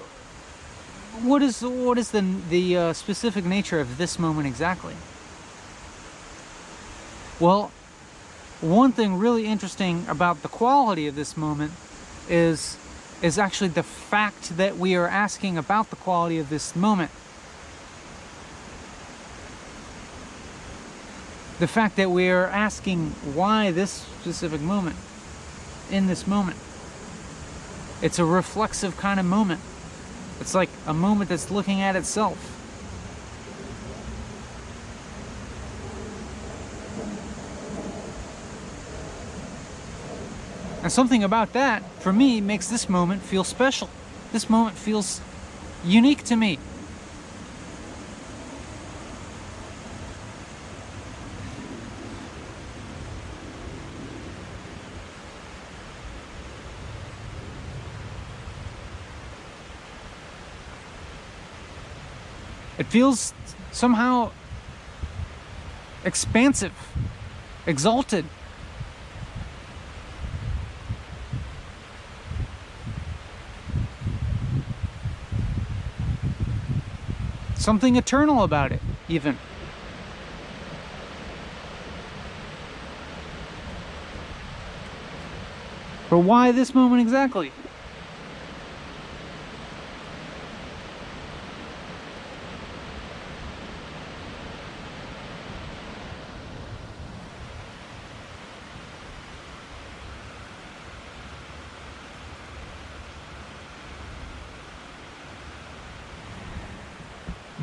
what 1.25 1.43
is 1.43 1.61
what 1.61 1.99
is 1.99 2.13
the 2.13 2.21
the 2.51 2.77
uh, 2.77 2.93
specific 2.93 3.45
nature 3.45 3.81
of 3.81 3.99
this 3.99 4.17
moment 4.17 4.47
exactly? 4.47 4.95
Well, 7.41 7.73
one 8.61 8.93
thing 8.93 9.17
really 9.19 9.47
interesting 9.47 10.07
about 10.07 10.43
the 10.43 10.49
quality 10.49 11.09
of 11.09 11.17
this 11.17 11.37
moment 11.37 11.73
is 12.29 12.77
is 13.23 13.41
actually 13.41 13.71
the 13.71 13.83
fact 13.83 14.57
that 14.57 14.77
we 14.77 14.95
are 14.95 15.09
asking 15.09 15.59
about 15.59 15.91
the 15.91 15.97
quality 15.97 16.39
of 16.39 16.49
this 16.49 16.77
moment. 16.77 17.11
The 21.59 21.67
fact 21.67 21.97
that 21.97 22.13
we 22.13 22.31
are 22.31 22.47
asking 22.47 23.17
why 23.35 23.73
this 23.73 23.91
specific 23.91 24.61
moment, 24.61 24.95
in 25.91 26.07
this 26.07 26.25
moment. 26.29 26.57
It's 28.03 28.19
a 28.19 28.25
reflexive 28.25 28.97
kind 28.97 29.21
of 29.21 29.27
moment. 29.27 29.61
It's 30.41 30.55
like 30.55 30.71
a 30.87 30.95
moment 30.95 31.29
that's 31.29 31.51
looking 31.51 31.81
at 31.83 31.97
itself. 31.97 32.57
And 40.83 40.91
something 40.91 41.23
about 41.23 41.53
that, 41.53 41.83
for 42.01 42.11
me, 42.11 42.41
makes 42.41 42.69
this 42.69 42.89
moment 42.89 43.23
feel 43.23 43.45
special. 43.45 43.91
This 44.33 44.49
moment 44.49 44.79
feels 44.79 45.21
unique 45.85 46.25
to 46.25 46.37
me. 46.37 46.59
It 62.81 62.87
feels 62.87 63.35
somehow 63.73 64.31
expansive, 66.03 66.73
exalted. 67.67 68.25
Something 77.55 77.97
eternal 77.97 78.43
about 78.43 78.73
it, 78.73 78.81
even. 79.11 79.37
But 86.09 86.21
why 86.21 86.51
this 86.51 86.75
moment 86.75 87.03
exactly? 87.03 87.53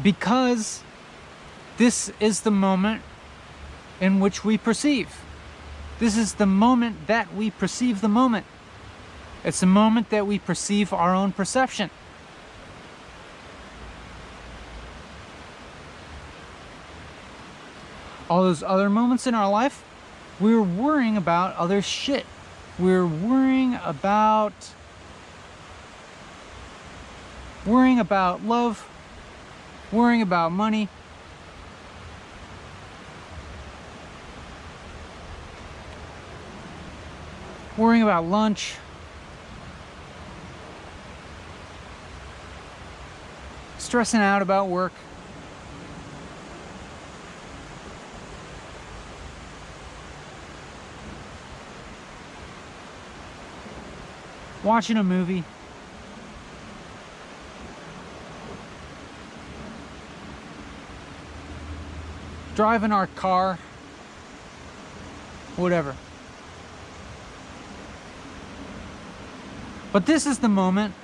Because 0.07 0.83
this 1.75 2.09
is 2.21 2.39
the 2.39 2.49
moment 2.49 3.01
in 3.99 4.21
which 4.21 4.45
we 4.45 4.57
perceive. 4.57 5.21
This 5.99 6.15
is 6.15 6.35
the 6.35 6.45
moment 6.45 7.07
that 7.07 7.35
we 7.35 7.51
perceive 7.51 7.99
the 7.99 8.07
moment. 8.07 8.45
It's 9.43 9.59
the 9.59 9.65
moment 9.65 10.09
that 10.11 10.25
we 10.25 10.39
perceive 10.39 10.93
our 10.93 11.13
own 11.13 11.33
perception. 11.33 11.89
All 18.29 18.43
those 18.43 18.63
other 18.63 18.89
moments 18.89 19.27
in 19.27 19.35
our 19.35 19.49
life, 19.49 19.83
we're 20.39 20.61
worrying 20.61 21.17
about 21.17 21.53
other 21.57 21.81
shit. 21.81 22.25
We're 22.79 23.05
worrying 23.05 23.77
about 23.83 24.53
worrying 27.65 27.99
about 27.99 28.45
love, 28.45 28.87
worrying 29.91 30.21
about 30.21 30.51
money. 30.51 30.89
Worrying 37.77 38.03
about 38.03 38.25
lunch. 38.25 38.75
Stressing 43.77 44.19
out 44.19 44.41
about 44.41 44.67
work. 44.67 44.91
Watching 54.63 54.97
a 54.97 55.03
movie. 55.03 55.43
Driving 62.57 62.91
our 62.91 63.05
car, 63.05 63.59
whatever. 65.57 65.95
But 69.93 70.07
this 70.07 70.25
is 70.25 70.39
the 70.39 70.49
moment 70.49 70.95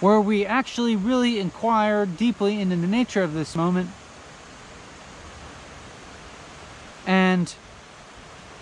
where 0.00 0.20
we 0.20 0.44
actually 0.44 0.96
really 0.96 1.40
inquire 1.40 2.04
deeply 2.04 2.60
into 2.60 2.76
the 2.76 2.86
nature 2.86 3.22
of 3.22 3.32
this 3.32 3.56
moment. 3.56 3.88
And 7.06 7.54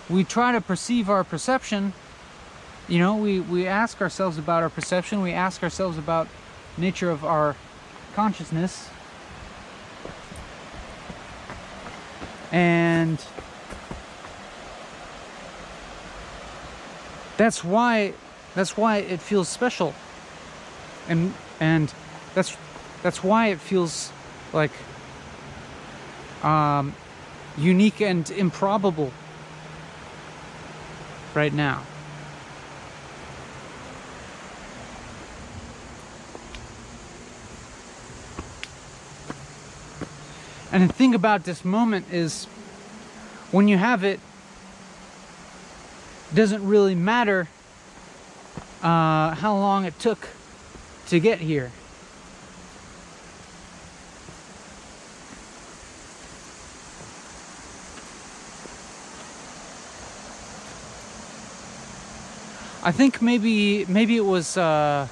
we 0.09 0.23
try 0.23 0.53
to 0.53 0.61
perceive 0.61 1.09
our 1.09 1.25
perception. 1.25 1.91
You 2.87 2.99
know 2.99 3.17
we 3.17 3.41
we 3.41 3.67
ask 3.67 3.99
ourselves 3.99 4.37
about 4.37 4.63
our 4.63 4.69
perception. 4.69 5.21
We 5.21 5.33
ask 5.33 5.61
ourselves 5.61 5.97
about 5.97 6.29
nature 6.77 7.11
of 7.11 7.25
our 7.25 7.57
consciousness. 8.15 8.89
And 12.51 13.19
that's 17.37 17.63
why 17.63 18.13
that's 18.55 18.77
why 18.77 18.97
it 18.97 19.19
feels 19.19 19.49
special. 19.49 19.93
And 21.09 21.33
and 21.59 21.93
that's 22.33 22.55
that's 23.03 23.23
why 23.23 23.47
it 23.47 23.59
feels 23.59 24.11
like 24.53 24.71
um, 26.43 26.95
unique 27.57 28.01
and 28.01 28.29
improbable 28.31 29.11
right 31.33 31.53
now. 31.53 31.81
And 40.75 40.89
the 40.89 40.93
thing 40.93 41.15
about 41.15 41.45
this 41.45 41.63
moment 41.63 42.07
is 42.11 42.47
when 43.49 43.69
you 43.69 43.77
have 43.77 44.03
it, 44.03 44.19
it 46.29 46.35
doesn't 46.35 46.67
really 46.67 46.95
matter 46.95 47.47
uh, 48.83 49.35
how 49.35 49.55
long 49.55 49.85
it 49.85 49.97
took 49.99 50.27
to 51.07 51.21
get 51.21 51.39
here. 51.39 51.71
I 62.83 62.91
think 62.91 63.21
maybe 63.21 63.85
maybe 63.85 64.17
it 64.17 64.25
was 64.25 64.57
uh, 64.57 65.07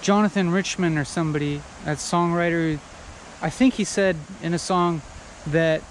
Jonathan 0.00 0.50
Richman 0.50 0.96
or 0.96 1.04
somebody, 1.04 1.60
that 1.84 1.98
songwriter 1.98 2.78
I 3.40 3.50
think 3.50 3.74
he 3.74 3.84
said 3.84 4.16
in 4.42 4.52
a 4.52 4.58
song 4.58 5.00
that 5.46 5.82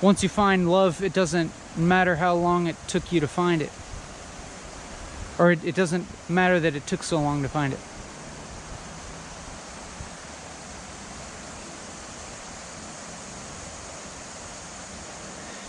once 0.00 0.22
you 0.22 0.28
find 0.28 0.70
love, 0.70 1.02
it 1.02 1.12
doesn't 1.12 1.50
matter 1.76 2.16
how 2.16 2.34
long 2.34 2.66
it 2.68 2.76
took 2.86 3.10
you 3.10 3.18
to 3.20 3.26
find 3.26 3.60
it. 3.60 3.72
Or 5.38 5.50
it, 5.50 5.64
it 5.64 5.74
doesn't 5.74 6.06
matter 6.30 6.60
that 6.60 6.76
it 6.76 6.86
took 6.86 7.02
so 7.02 7.20
long 7.20 7.42
to 7.42 7.48
find 7.48 7.72
it. 7.72 7.80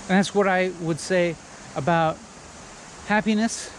And 0.10 0.18
that's 0.18 0.34
what 0.34 0.48
I 0.48 0.72
would 0.80 1.00
say 1.00 1.36
about 1.76 2.18
happiness 3.08 3.72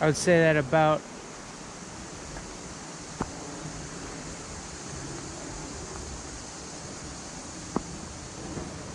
I 0.00 0.06
would 0.06 0.16
say 0.16 0.40
that 0.40 0.56
about 0.56 1.02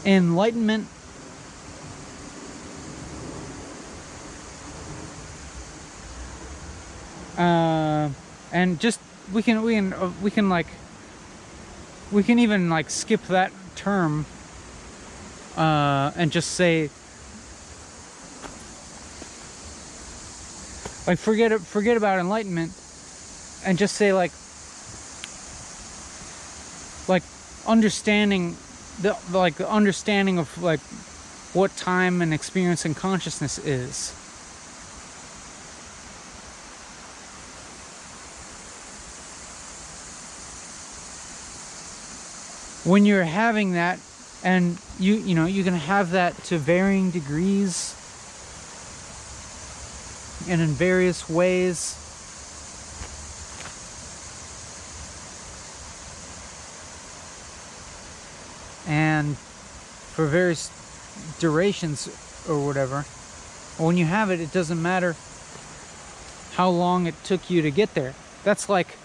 enlightenment. 0.04 0.88
Uh, 7.38 8.10
and 8.52 8.80
just 8.80 9.00
we 9.32 9.44
can 9.44 9.62
we 9.62 9.76
can 9.76 9.94
uh, 9.94 10.12
we 10.24 10.32
can 10.32 10.50
like 10.50 10.68
we 12.12 12.24
can 12.24 12.40
even 12.40 12.70
like 12.70 12.90
skip 12.90 13.22
that 13.28 13.52
term 13.76 14.26
uh, 15.58 16.12
and 16.16 16.32
just 16.32 16.52
say 16.52 16.90
like 21.08 21.20
forget 21.20 21.60
forget 21.62 21.98
about 21.98 22.20
enlightenment 22.20 22.72
and 23.66 23.78
just 23.78 23.96
say 23.96 24.14
like 24.14 24.32
like 27.08 27.24
understanding 27.68 28.56
the, 29.02 29.16
like 29.32 29.56
the 29.56 29.70
understanding 29.70 30.40
of 30.40 30.62
like 30.62 30.80
what 31.54 31.76
time 31.78 32.22
and 32.22 32.34
experience 32.34 32.86
and 32.86 32.96
consciousness 32.96 33.58
is. 33.60 34.12
When 42.84 43.06
you're 43.06 43.24
having 43.24 43.74
that 43.74 44.00
and 44.44 44.78
you 45.00 45.16
you 45.16 45.36
know 45.36 45.46
going 45.64 45.80
to 45.80 45.88
have 45.88 46.12
that 46.12 46.36
to 46.46 46.58
varying 46.58 47.12
degrees 47.12 47.96
and 50.48 50.62
in 50.62 50.70
various 50.70 51.30
ways. 51.30 52.02
And 58.88 59.38
for 59.38 60.26
various 60.28 60.70
durations 61.40 62.08
or 62.48 62.66
whatever 62.66 63.04
when 63.78 63.98
you 63.98 64.06
have 64.06 64.32
it 64.32 64.40
it 64.40 64.54
doesn't 64.54 64.82
matter 64.82 65.16
how 66.56 66.70
long 66.70 67.06
it 67.06 67.16
took 67.24 67.50
you 67.50 67.62
to 67.62 67.72
get 67.72 67.94
there. 67.94 68.14
That's 68.44 68.70
like 68.70 68.96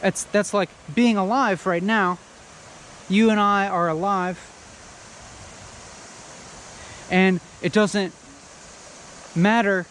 that's 0.00 0.24
that's 0.24 0.54
like 0.54 0.70
being 0.94 1.16
alive 1.16 1.66
right 1.66 1.82
now. 1.82 2.18
You 3.08 3.30
and 3.30 3.40
I 3.40 3.68
are 3.68 3.88
alive. 3.88 4.38
And 7.10 7.40
it 7.60 7.72
doesn't 7.72 8.14
matter 9.34 9.86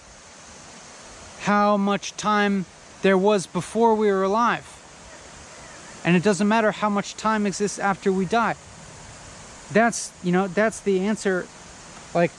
how 1.41 1.77
much 1.77 2.15
time 2.17 2.65
there 3.01 3.17
was 3.17 3.47
before 3.47 3.95
we 3.95 4.11
were 4.11 4.23
alive. 4.23 4.65
And 6.03 6.15
it 6.15 6.23
doesn't 6.23 6.47
matter 6.47 6.71
how 6.71 6.89
much 6.89 7.15
time 7.15 7.45
exists 7.45 7.79
after 7.79 8.11
we 8.11 8.25
die. 8.25 8.55
That's, 9.71 10.11
you 10.23 10.31
know, 10.31 10.47
that's 10.47 10.79
the 10.81 11.01
answer. 11.01 11.45
Like, 12.13 12.31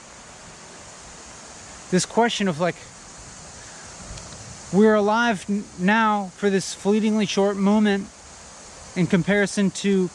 this 1.91 2.05
question 2.05 2.47
of, 2.47 2.59
like, 2.59 2.75
we're 4.73 4.95
alive 4.95 5.45
now 5.79 6.31
for 6.35 6.49
this 6.49 6.73
fleetingly 6.73 7.25
short 7.25 7.57
moment 7.57 8.07
in 8.95 9.07
comparison 9.07 9.71
to 9.71 10.09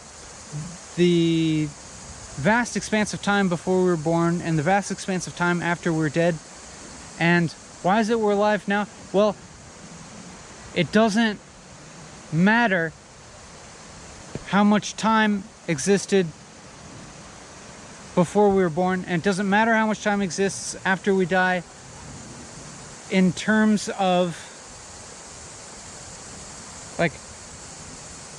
the 0.97 1.69
vast 2.37 2.77
expanse 2.77 3.15
of 3.15 3.23
time 3.23 3.49
before 3.49 3.81
we 3.81 3.87
were 3.87 3.97
born 3.97 4.41
and 4.43 4.59
the 4.59 4.63
vast 4.63 4.91
expanse 4.91 5.27
of 5.27 5.37
time 5.37 5.63
after 5.63 5.93
we're 5.93 6.09
dead. 6.09 6.35
And 7.19 7.55
why 7.83 8.01
is 8.01 8.11
it 8.11 8.19
we're 8.19 8.33
alive 8.33 8.67
now? 8.69 8.87
Well, 9.13 9.37
it 10.75 10.93
doesn't 10.93 11.41
matter 12.33 12.93
how 14.49 14.65
much 14.65 14.97
time 14.97 15.45
existed 15.69 16.27
before 18.15 18.49
we 18.51 18.63
were 18.63 18.71
born, 18.71 19.05
and 19.07 19.21
it 19.21 19.25
doesn't 19.25 19.49
matter 19.49 19.75
how 19.75 19.87
much 19.87 20.03
time 20.03 20.23
exists 20.23 20.77
after 20.85 21.15
we 21.15 21.27
die 21.27 21.63
in 23.11 23.33
terms 23.33 23.89
of 23.99 24.37
like 26.99 27.13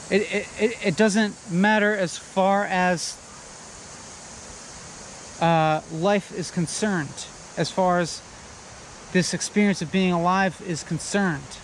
it, 0.09 0.47
it, 0.59 0.88
it 0.88 0.97
doesn't 0.97 1.35
matter 1.51 1.95
as 1.95 2.18
far 2.18 2.65
as 2.65 3.18
uh, 5.41 5.81
life 5.91 6.34
is 6.38 6.49
concerned, 6.49 7.26
as 7.57 7.69
far 7.69 7.99
as 7.99 8.22
this 9.11 9.34
experience 9.34 9.81
of 9.81 9.91
being 9.91 10.11
alive 10.11 10.61
is 10.65 10.84
concerned. 10.84 11.57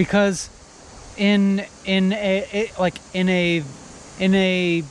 Because 0.00 0.48
in 1.18 1.62
in 1.84 2.14
a 2.14 2.70
like 2.78 2.94
in 3.12 3.28
a 3.28 3.62
in 4.18 4.34
a 4.34 4.82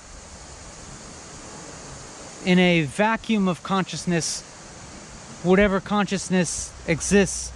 in 2.46 2.60
a 2.60 2.84
vacuum 2.84 3.48
of 3.48 3.64
consciousness 3.64 4.44
whatever 5.42 5.80
consciousness 5.80 6.72
exists 6.88 7.52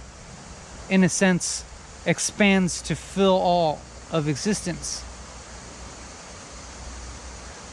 in 0.90 1.04
a 1.04 1.08
sense 1.08 1.64
expands 2.04 2.82
to 2.82 2.96
fill 2.96 3.36
all 3.36 3.80
of 4.10 4.26
existence. 4.26 5.04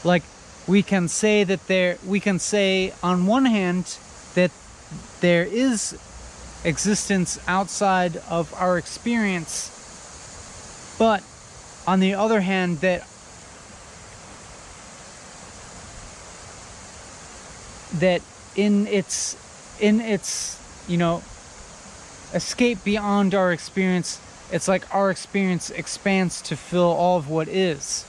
Like 0.04 0.22
we 0.68 0.84
can 0.84 1.08
say 1.08 1.42
that 1.42 1.66
there 1.66 1.98
we 2.06 2.20
can 2.20 2.38
say 2.38 2.94
on 3.02 3.26
one 3.26 3.46
hand 3.46 3.98
that 4.36 4.52
there 5.20 5.42
is 5.42 5.98
existence 6.64 7.38
outside 7.46 8.16
of 8.28 8.52
our 8.54 8.78
experience 8.78 9.72
but 10.98 11.22
on 11.86 12.00
the 12.00 12.14
other 12.14 12.40
hand, 12.40 12.78
that 12.78 13.06
that 17.94 18.22
in 18.54 18.86
its 18.86 19.36
in 19.80 20.00
its 20.00 20.58
you 20.88 20.96
know 20.96 21.22
escape 22.32 22.82
beyond 22.84 23.34
our 23.34 23.52
experience 23.52 24.18
it's 24.50 24.66
like 24.66 24.94
our 24.94 25.10
experience 25.10 25.68
expands 25.70 26.40
to 26.40 26.56
fill 26.56 26.90
all 26.92 27.18
of 27.18 27.28
what 27.28 27.48
is 27.48 28.06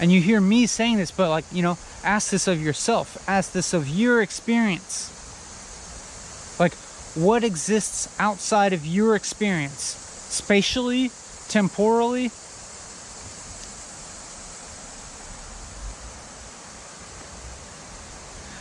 and 0.00 0.12
you 0.12 0.20
hear 0.20 0.40
me 0.40 0.66
saying 0.66 0.96
this 0.96 1.10
but 1.10 1.30
like 1.30 1.44
you 1.52 1.62
know 1.62 1.78
ask 2.04 2.30
this 2.30 2.46
of 2.46 2.62
yourself 2.62 3.28
ask 3.28 3.52
this 3.52 3.72
of 3.72 3.88
your 3.88 4.22
experience 4.22 5.12
like 6.58 6.72
what 7.16 7.42
exists 7.42 8.14
outside 8.20 8.74
of 8.74 8.84
your 8.84 9.16
experience, 9.16 9.80
spatially, 10.28 11.10
temporally. 11.48 12.30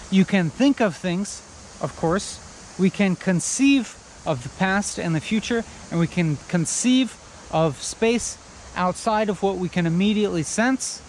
You 0.09 0.23
can 0.23 0.49
think 0.49 0.79
of 0.79 0.95
things, 0.95 1.41
of 1.81 1.93
course. 1.97 2.39
We 2.79 2.89
can 2.89 3.17
conceive 3.17 3.97
of 4.25 4.43
the 4.43 4.49
past 4.57 4.97
and 4.97 5.13
the 5.13 5.19
future, 5.19 5.65
and 5.91 5.99
we 5.99 6.07
can 6.07 6.37
conceive 6.47 7.17
of 7.51 7.81
space 7.81 8.37
outside 8.77 9.29
of 9.29 9.43
what 9.43 9.57
we 9.57 9.67
can 9.67 9.85
immediately 9.85 10.43
sense. 10.43 11.01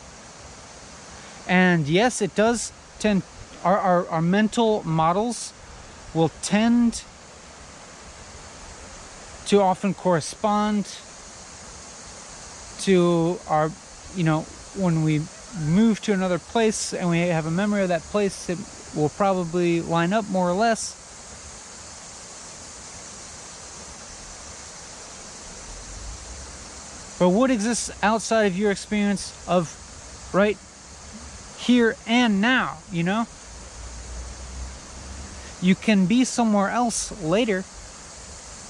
And 1.49 1.87
yes, 1.87 2.23
it 2.23 2.35
does 2.35 2.73
tend, 2.99 3.23
our, 3.65 3.79
our, 3.79 4.09
our 4.09 4.23
mental 4.23 4.83
models 4.85 5.53
will 6.15 6.31
tend 6.43 7.03
to 9.47 9.61
often 9.61 9.95
correspond 9.95 10.87
to 12.81 13.39
our, 13.49 13.71
you 14.17 14.25
know, 14.25 14.41
when 14.77 15.05
we 15.05 15.21
move 15.65 16.01
to 16.03 16.13
another 16.13 16.39
place 16.39 16.93
and 16.93 17.09
we 17.09 17.19
have 17.21 17.47
a 17.47 17.51
memory 17.51 17.83
of 17.83 17.89
that 17.89 18.03
place, 18.03 18.49
it 18.49 18.59
will 18.95 19.09
probably 19.11 19.81
line 19.81 20.13
up 20.13 20.29
more 20.29 20.49
or 20.49 20.55
less. 20.55 21.03
But 27.19 27.31
what 27.31 27.51
exists 27.51 27.91
outside 28.03 28.45
of 28.45 28.59
your 28.59 28.71
experience 28.71 29.33
of 29.49 29.73
right 30.35 30.59
here 31.59 31.97
and 32.07 32.41
now, 32.41 32.79
you 32.93 33.03
know? 33.03 33.27
You 35.63 35.75
can 35.75 36.07
be 36.07 36.25
somewhere 36.25 36.69
else 36.69 37.11
later 37.23 37.65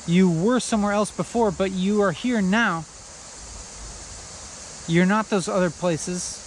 you 0.07 0.31
were 0.31 0.61
somewhere 0.61 0.93
else 0.93 1.11
before, 1.11 1.51
but 1.51 1.73
you 1.73 2.01
are 2.03 2.13
here 2.13 2.41
now. 2.41 2.85
You're 4.87 5.07
not 5.07 5.31
those 5.31 5.49
other 5.49 5.71
places. 5.71 6.43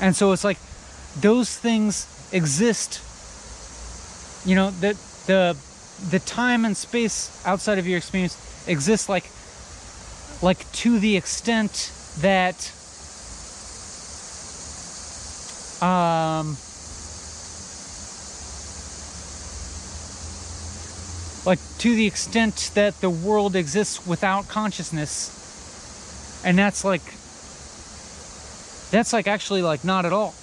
And 0.00 0.16
so 0.16 0.32
it's 0.32 0.42
like 0.42 0.58
those 1.20 1.56
things 1.56 2.08
exist. 2.32 3.00
You 4.44 4.56
know, 4.56 4.70
that 4.80 4.96
the 5.26 5.56
the 5.56 5.71
time 6.20 6.64
and 6.64 6.76
space 6.76 7.30
outside 7.46 7.78
of 7.78 7.86
your 7.86 7.98
experience 7.98 8.36
exists 8.66 9.08
like 9.08 9.30
like 10.42 10.70
to 10.72 10.98
the 10.98 11.16
extent 11.16 11.92
that 12.20 12.72
um 15.82 16.56
like 21.44 21.58
to 21.78 21.96
the 21.96 22.06
extent 22.06 22.70
that 22.74 23.00
the 23.00 23.10
world 23.10 23.56
exists 23.56 24.06
without 24.06 24.48
consciousness 24.48 25.30
and 26.44 26.58
that's 26.58 26.84
like 26.84 27.02
that's 28.90 29.12
like 29.12 29.26
actually 29.26 29.62
like 29.62 29.84
not 29.84 30.04
at 30.04 30.12
all 30.12 30.34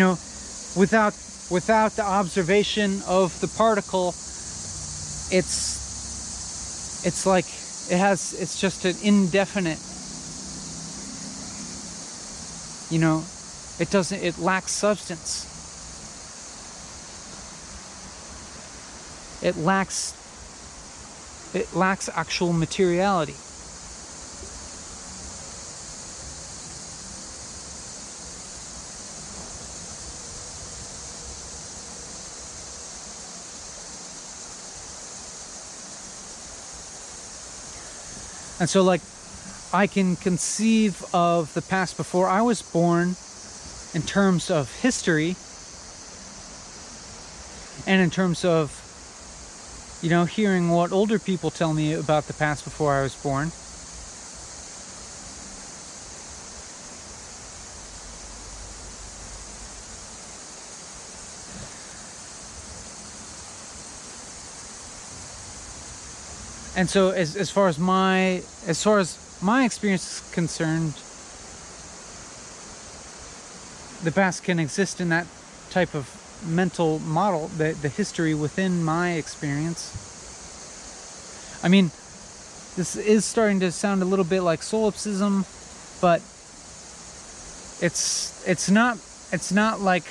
know 0.00 0.18
without 0.76 1.14
without 1.50 1.92
the 1.92 2.04
observation 2.04 3.02
of 3.06 3.38
the 3.40 3.48
particle 3.48 4.08
it's 5.30 5.80
it's 7.06 7.24
like 7.26 7.46
it 7.92 7.98
has 7.98 8.34
it's 8.40 8.60
just 8.60 8.84
an 8.84 8.96
indefinite 9.02 9.78
you 12.90 12.98
know 12.98 13.22
it 13.80 13.90
doesn't 13.90 14.22
it 14.22 14.38
lacks 14.38 14.72
substance. 14.72 15.46
It 19.42 19.56
lacks 19.56 20.12
it 21.54 21.74
lacks 21.74 22.10
actual 22.14 22.52
materiality 22.52 23.36
And 38.60 38.68
so, 38.68 38.82
like, 38.82 39.00
I 39.72 39.86
can 39.86 40.16
conceive 40.16 41.02
of 41.14 41.54
the 41.54 41.62
past 41.62 41.96
before 41.96 42.28
I 42.28 42.42
was 42.42 42.60
born 42.60 43.16
in 43.94 44.02
terms 44.02 44.50
of 44.50 44.70
history 44.82 45.34
and 47.86 48.02
in 48.02 48.10
terms 48.10 48.44
of, 48.44 48.76
you 50.02 50.10
know, 50.10 50.26
hearing 50.26 50.68
what 50.68 50.92
older 50.92 51.18
people 51.18 51.50
tell 51.50 51.72
me 51.72 51.94
about 51.94 52.24
the 52.24 52.34
past 52.34 52.64
before 52.64 52.92
I 52.92 53.02
was 53.02 53.14
born. 53.14 53.50
And 66.80 66.88
so 66.88 67.10
as, 67.10 67.36
as 67.36 67.50
far 67.50 67.68
as 67.68 67.78
my 67.78 68.42
as 68.66 68.82
far 68.82 68.98
as 68.98 69.38
my 69.42 69.66
experience 69.66 70.24
is 70.24 70.32
concerned 70.32 70.94
the 74.02 74.10
past 74.10 74.44
can 74.44 74.58
exist 74.58 74.98
in 74.98 75.10
that 75.10 75.26
type 75.68 75.94
of 75.94 76.08
mental 76.48 76.98
model 77.00 77.48
the, 77.48 77.76
the 77.82 77.90
history 77.90 78.32
within 78.32 78.82
my 78.82 79.12
experience. 79.12 79.92
I 81.62 81.68
mean 81.68 81.90
this 82.76 82.96
is 82.96 83.26
starting 83.26 83.60
to 83.60 83.70
sound 83.72 84.00
a 84.00 84.06
little 84.06 84.24
bit 84.24 84.40
like 84.40 84.62
solipsism 84.62 85.44
but 86.00 86.22
it's 87.84 88.42
it's 88.48 88.70
not 88.70 88.96
it's 89.32 89.52
not 89.52 89.82
like 89.82 90.04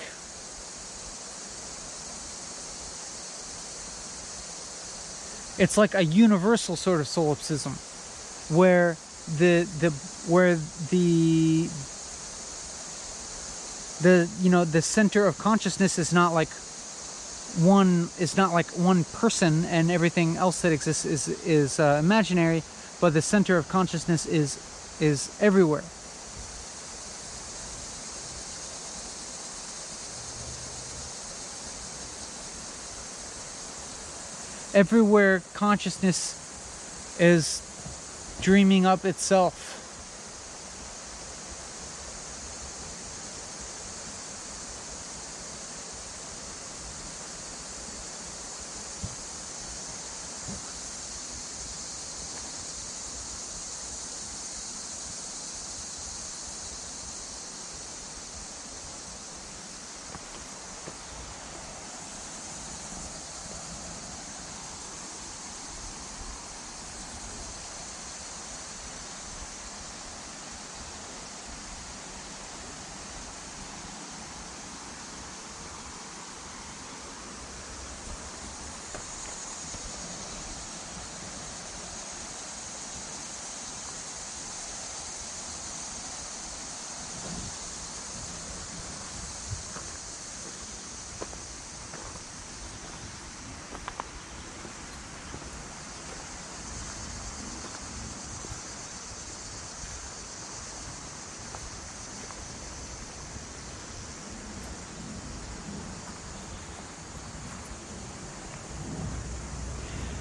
it's 5.60 5.77
like 5.77 5.94
a 5.94 6.03
universal 6.03 6.76
sort 6.76 7.02
of 7.02 7.07
solipsism 7.07 7.73
where 8.56 8.98
the 9.38 9.68
the 9.80 9.91
where 10.31 10.56
the 10.90 11.68
the 14.02 14.30
you 14.41 14.49
know 14.49 14.64
the 14.65 14.81
center 14.81 15.27
of 15.27 15.38
consciousness 15.38 15.99
is 15.99 16.14
not 16.14 16.34
like 16.34 16.49
one 17.57 18.10
is 18.19 18.38
not 18.38 18.53
like 18.53 18.68
one 18.77 19.03
person 19.03 19.65
and 19.65 19.91
everything 19.91 20.38
else 20.38 20.61
that 20.61 20.72
exists 20.72 21.06
is 21.06 21.27
is 21.45 21.80
uh, 21.80 21.99
imaginary 22.02 22.64
but 23.02 23.14
the 23.14 23.22
center 23.22 23.57
of 23.57 23.68
consciousness 23.68 24.26
is 24.26 24.57
is 25.02 25.30
everywhere 25.41 25.84
everywhere 34.74 35.41
consciousness 35.54 37.18
is 37.20 38.40
dreaming 38.41 38.86
up 38.86 39.06
itself. 39.06 39.78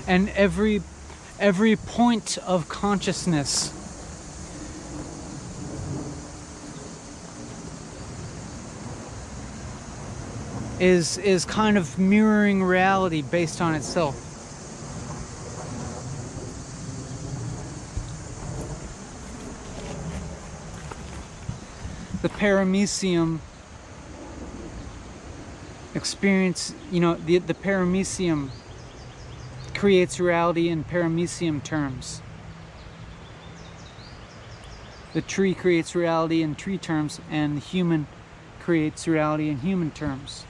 And 0.09 0.31
every 0.31 0.83
every 1.39 1.77
point 1.77 2.39
of 2.39 2.69
consciousness. 2.69 3.75
Is 10.81 11.19
is 11.19 11.45
kind 11.45 11.77
of 11.77 11.99
mirroring 11.99 12.63
reality 12.63 13.21
based 13.21 13.61
on 13.61 13.75
itself. 13.75 14.25
The 22.23 22.29
paramecium 22.29 23.41
experience 25.95 26.75
you 26.93 27.01
know 27.01 27.15
the 27.15 27.39
the 27.39 27.55
paramecium 27.55 28.51
creates 29.79 30.19
reality 30.19 30.69
in 30.69 30.83
paramecium 30.83 31.63
terms. 31.63 32.21
The 35.13 35.23
tree 35.23 35.55
creates 35.55 35.95
reality 35.95 36.43
in 36.43 36.57
tree 36.57 36.79
terms, 36.79 37.21
and 37.31 37.57
the 37.57 37.61
human 37.61 38.09
creates 38.59 39.07
reality 39.07 39.49
in 39.49 39.59
human 39.59 39.93
terms. 39.93 40.45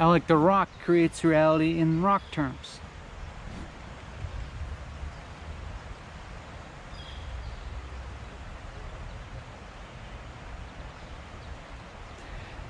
I 0.00 0.06
like 0.06 0.28
the 0.28 0.36
rock 0.36 0.68
creates 0.84 1.24
reality 1.24 1.78
in 1.78 2.02
rock 2.02 2.22
terms. 2.30 2.78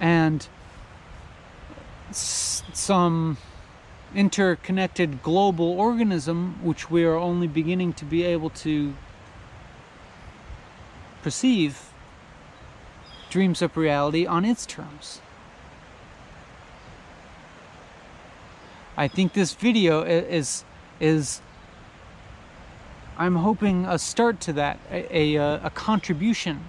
And 0.01 0.49
some 2.11 3.37
interconnected 4.15 5.23
global 5.23 5.79
organism, 5.79 6.59
which 6.65 6.91
we 6.91 7.05
are 7.05 7.17
only 7.17 7.47
beginning 7.47 7.93
to 7.95 8.07
be 8.07 8.23
able 8.23 8.49
to 8.51 8.95
perceive, 11.23 11.91
dreams 13.29 13.61
up 13.61 13.77
reality 13.77 14.25
on 14.25 14.47
its 14.47 14.65
terms. 14.65 15.21
I 18.99 19.07
think 19.07 19.33
this 19.33 19.55
video 19.55 20.03
is 20.03 20.65
is 20.99 21.41
I'm 23.17 23.37
hoping 23.37 23.85
a 23.85 23.97
start 23.97 24.41
to 24.41 24.53
that, 24.55 24.81
a, 24.91 25.17
a, 25.17 25.39
uh, 25.39 25.67
a 25.67 25.71
contribution. 25.71 26.65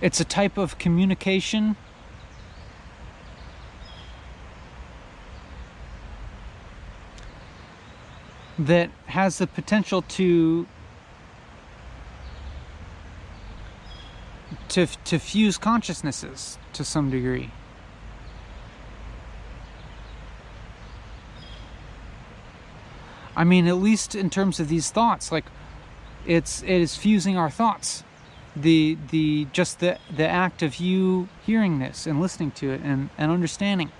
It's 0.00 0.18
a 0.18 0.24
type 0.24 0.58
of 0.58 0.78
communication 0.78 1.76
that 8.58 8.90
has 9.06 9.38
the 9.38 9.46
potential 9.46 10.02
to 10.02 10.66
to 14.70 14.86
to 14.86 15.18
fuse 15.18 15.58
consciousnesses 15.58 16.58
to 16.72 16.84
some 16.84 17.10
degree. 17.10 17.50
I 23.36 23.44
mean, 23.44 23.66
at 23.66 23.76
least 23.76 24.14
in 24.14 24.30
terms 24.30 24.60
of 24.60 24.68
these 24.68 24.90
thoughts, 24.90 25.32
like 25.32 25.46
it's 26.26 26.62
it 26.62 26.70
is 26.70 26.96
fusing 26.96 27.36
our 27.36 27.50
thoughts. 27.50 28.04
The 28.54 28.96
the 29.10 29.46
just 29.52 29.80
the 29.80 29.98
the 30.14 30.26
act 30.26 30.62
of 30.62 30.76
you 30.76 31.28
hearing 31.44 31.78
this 31.78 32.06
and 32.06 32.20
listening 32.20 32.50
to 32.52 32.70
it 32.70 32.80
and, 32.82 33.10
and 33.16 33.30
understanding. 33.30 33.90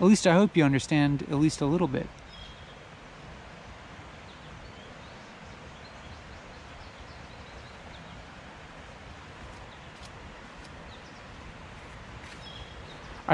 At 0.00 0.06
least 0.06 0.26
I 0.26 0.34
hope 0.34 0.56
you 0.56 0.64
understand 0.64 1.22
at 1.22 1.38
least 1.38 1.60
a 1.60 1.66
little 1.66 1.88
bit. 1.88 2.08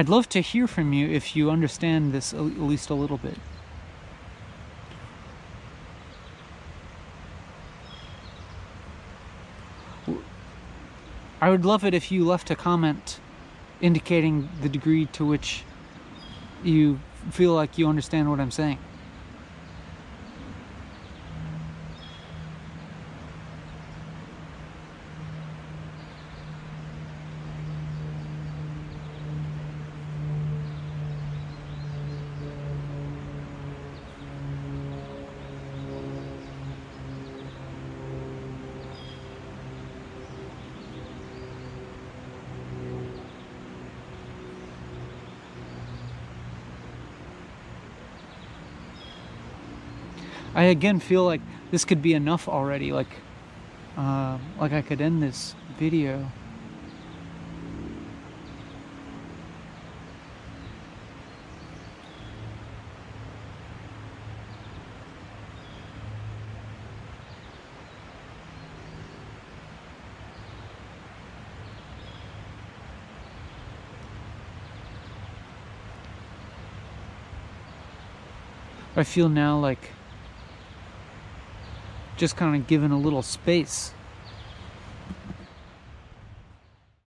I'd 0.00 0.08
love 0.08 0.30
to 0.30 0.40
hear 0.40 0.66
from 0.66 0.94
you 0.94 1.10
if 1.10 1.36
you 1.36 1.50
understand 1.50 2.14
this 2.14 2.32
at 2.32 2.40
least 2.40 2.88
a 2.88 2.94
little 2.94 3.18
bit. 3.18 3.36
I 11.42 11.50
would 11.50 11.66
love 11.66 11.84
it 11.84 11.92
if 11.92 12.10
you 12.10 12.24
left 12.24 12.50
a 12.50 12.56
comment 12.56 13.20
indicating 13.82 14.48
the 14.62 14.70
degree 14.70 15.04
to 15.04 15.26
which 15.26 15.64
you 16.64 16.98
feel 17.30 17.52
like 17.52 17.76
you 17.76 17.86
understand 17.86 18.30
what 18.30 18.40
I'm 18.40 18.50
saying. 18.50 18.78
Again 50.70 51.00
feel 51.00 51.24
like 51.24 51.40
this 51.70 51.84
could 51.84 52.00
be 52.00 52.14
enough 52.14 52.48
already. 52.48 52.92
Like, 52.92 53.14
uh, 53.96 54.38
like 54.58 54.72
I 54.72 54.82
could 54.82 55.00
end 55.00 55.22
this 55.22 55.54
video. 55.78 56.30
I 78.96 79.04
feel 79.04 79.28
now 79.28 79.56
like 79.56 79.92
just 82.20 82.36
kind 82.36 82.54
of 82.54 82.66
given 82.66 82.92
a 82.92 82.98
little 82.98 83.22
space 83.22 83.94